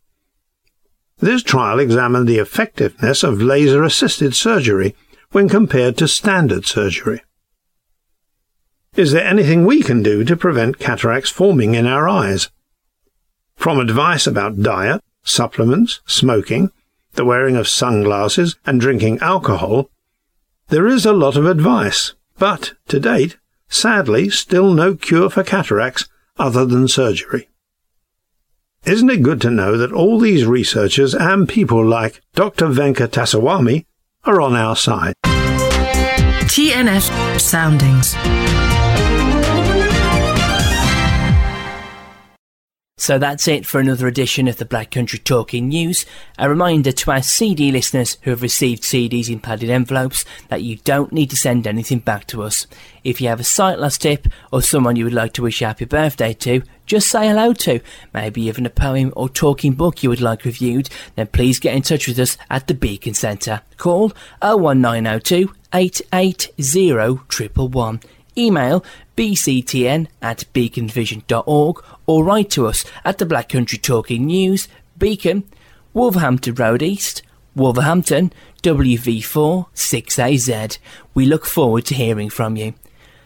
This 1.24 1.42
trial 1.42 1.78
examined 1.78 2.28
the 2.28 2.36
effectiveness 2.36 3.22
of 3.22 3.40
laser-assisted 3.40 4.34
surgery 4.34 4.94
when 5.32 5.48
compared 5.48 5.96
to 5.96 6.06
standard 6.06 6.66
surgery. 6.66 7.22
Is 8.94 9.12
there 9.12 9.26
anything 9.26 9.64
we 9.64 9.82
can 9.82 10.02
do 10.02 10.22
to 10.22 10.36
prevent 10.36 10.78
cataracts 10.78 11.30
forming 11.30 11.74
in 11.74 11.86
our 11.86 12.06
eyes? 12.06 12.50
From 13.56 13.78
advice 13.78 14.26
about 14.26 14.60
diet, 14.60 15.02
supplements, 15.22 16.02
smoking, 16.04 16.70
the 17.14 17.24
wearing 17.24 17.56
of 17.56 17.68
sunglasses, 17.68 18.56
and 18.66 18.78
drinking 18.78 19.20
alcohol, 19.20 19.88
there 20.68 20.86
is 20.86 21.06
a 21.06 21.14
lot 21.14 21.38
of 21.38 21.46
advice, 21.46 22.12
but, 22.38 22.74
to 22.88 23.00
date, 23.00 23.38
sadly, 23.66 24.28
still 24.28 24.74
no 24.74 24.94
cure 24.94 25.30
for 25.30 25.42
cataracts 25.42 26.06
other 26.38 26.66
than 26.66 26.86
surgery. 26.86 27.48
Isn't 28.86 29.08
it 29.08 29.22
good 29.22 29.40
to 29.40 29.50
know 29.50 29.78
that 29.78 29.92
all 29.92 30.18
these 30.18 30.44
researchers 30.44 31.14
and 31.14 31.48
people 31.48 31.82
like 31.82 32.20
Dr. 32.34 32.66
Venka 32.66 33.08
Venkataswamy 33.08 33.86
are 34.24 34.42
on 34.42 34.54
our 34.54 34.76
side? 34.76 35.14
TNF 35.24 37.40
Soundings. 37.40 38.14
So 42.98 43.18
that's 43.18 43.48
it 43.48 43.66
for 43.66 43.80
another 43.80 44.06
edition 44.06 44.48
of 44.48 44.58
the 44.58 44.64
Black 44.64 44.90
Country 44.90 45.18
Talking 45.18 45.68
News. 45.68 46.06
A 46.38 46.48
reminder 46.48 46.92
to 46.92 47.10
our 47.10 47.22
CD 47.22 47.72
listeners 47.72 48.18
who 48.22 48.30
have 48.30 48.42
received 48.42 48.82
CDs 48.82 49.30
in 49.30 49.40
padded 49.40 49.68
envelopes 49.68 50.24
that 50.48 50.62
you 50.62 50.76
don't 50.76 51.12
need 51.12 51.30
to 51.30 51.36
send 51.36 51.66
anything 51.66 51.98
back 51.98 52.26
to 52.28 52.42
us. 52.42 52.66
If 53.02 53.20
you 53.20 53.28
have 53.28 53.40
a 53.40 53.44
sight 53.44 53.78
loss 53.78 53.98
tip 53.98 54.28
or 54.52 54.62
someone 54.62 54.96
you 54.96 55.04
would 55.04 55.12
like 55.12 55.32
to 55.34 55.42
wish 55.42 55.60
a 55.60 55.66
happy 55.66 55.86
birthday 55.86 56.32
to, 56.34 56.62
just 56.86 57.08
say 57.08 57.28
hello 57.28 57.52
to, 57.54 57.80
maybe 58.12 58.42
even 58.42 58.66
a 58.66 58.70
poem 58.70 59.12
or 59.16 59.28
talking 59.28 59.72
book 59.72 60.02
you 60.02 60.10
would 60.10 60.20
like 60.20 60.44
reviewed, 60.44 60.90
then 61.16 61.26
please 61.28 61.58
get 61.58 61.74
in 61.74 61.82
touch 61.82 62.06
with 62.06 62.18
us 62.18 62.36
at 62.50 62.66
the 62.66 62.74
Beacon 62.74 63.14
Centre. 63.14 63.62
Call 63.76 64.12
01902 64.42 65.52
880 65.72 66.52
111. 67.12 68.00
Email 68.36 68.84
bctn 69.16 70.08
at 70.20 70.44
beaconvision.org 70.52 71.84
or 72.06 72.24
write 72.24 72.50
to 72.50 72.66
us 72.66 72.84
at 73.04 73.18
the 73.18 73.26
Black 73.26 73.48
Country 73.48 73.78
Talking 73.78 74.26
News, 74.26 74.68
Beacon, 74.98 75.44
Wolverhampton 75.92 76.54
Road 76.54 76.82
East, 76.82 77.22
Wolverhampton, 77.54 78.32
WV4 78.62 79.66
6AZ. 79.74 80.78
We 81.14 81.26
look 81.26 81.46
forward 81.46 81.86
to 81.86 81.94
hearing 81.94 82.30
from 82.30 82.56
you. 82.56 82.74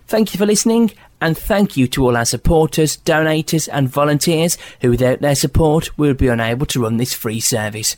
Thank 0.07 0.35
you 0.35 0.39
for 0.39 0.47
listening, 0.47 0.93
and 1.21 1.37
thank 1.37 1.77
you 1.77 1.87
to 1.89 2.05
all 2.05 2.17
our 2.17 2.25
supporters, 2.25 2.97
donators, 2.99 3.69
and 3.73 3.89
volunteers 3.89 4.57
who, 4.81 4.91
without 4.91 5.21
their 5.21 5.35
support, 5.35 5.97
we 5.99 6.09
would 6.09 6.19
be 6.19 6.29
unable 6.29 6.67
to 6.67 6.83
run 6.83 6.97
this 6.97 7.15
free 7.15 7.41
service. 7.41 7.97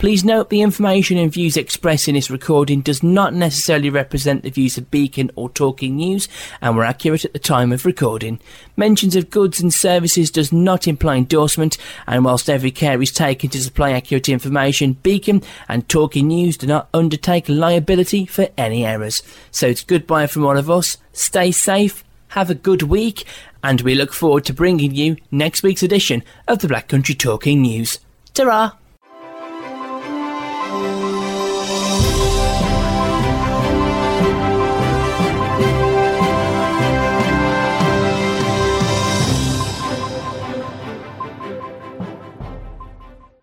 Please 0.00 0.24
note 0.24 0.48
the 0.48 0.62
information 0.62 1.18
and 1.18 1.30
views 1.30 1.58
expressed 1.58 2.08
in 2.08 2.14
this 2.14 2.30
recording 2.30 2.80
does 2.80 3.02
not 3.02 3.34
necessarily 3.34 3.90
represent 3.90 4.42
the 4.42 4.48
views 4.48 4.78
of 4.78 4.90
Beacon 4.90 5.30
or 5.36 5.50
Talking 5.50 5.96
News 5.96 6.26
and 6.62 6.74
were 6.74 6.86
accurate 6.86 7.26
at 7.26 7.34
the 7.34 7.38
time 7.38 7.70
of 7.70 7.84
recording. 7.84 8.40
Mentions 8.78 9.14
of 9.14 9.28
goods 9.28 9.60
and 9.60 9.74
services 9.74 10.30
does 10.30 10.54
not 10.54 10.88
imply 10.88 11.16
endorsement 11.16 11.76
and 12.06 12.24
whilst 12.24 12.48
every 12.48 12.70
care 12.70 13.02
is 13.02 13.12
taken 13.12 13.50
to 13.50 13.62
supply 13.62 13.90
accurate 13.92 14.30
information, 14.30 14.94
Beacon 14.94 15.42
and 15.68 15.86
Talking 15.86 16.28
News 16.28 16.56
do 16.56 16.66
not 16.66 16.88
undertake 16.94 17.46
liability 17.46 18.24
for 18.24 18.48
any 18.56 18.86
errors. 18.86 19.22
So 19.50 19.66
it's 19.66 19.84
goodbye 19.84 20.28
from 20.28 20.46
all 20.46 20.56
of 20.56 20.70
us. 20.70 20.96
Stay 21.12 21.50
safe, 21.50 22.04
have 22.30 22.50
a 22.50 22.54
good 22.54 22.82
week, 22.82 23.24
and 23.62 23.80
we 23.80 23.94
look 23.94 24.12
forward 24.12 24.44
to 24.46 24.54
bringing 24.54 24.94
you 24.94 25.16
next 25.30 25.62
week's 25.62 25.82
edition 25.82 26.22
of 26.48 26.58
the 26.58 26.68
Black 26.68 26.88
Country 26.88 27.14
Talking 27.14 27.62
News. 27.62 27.98
ta 28.34 28.79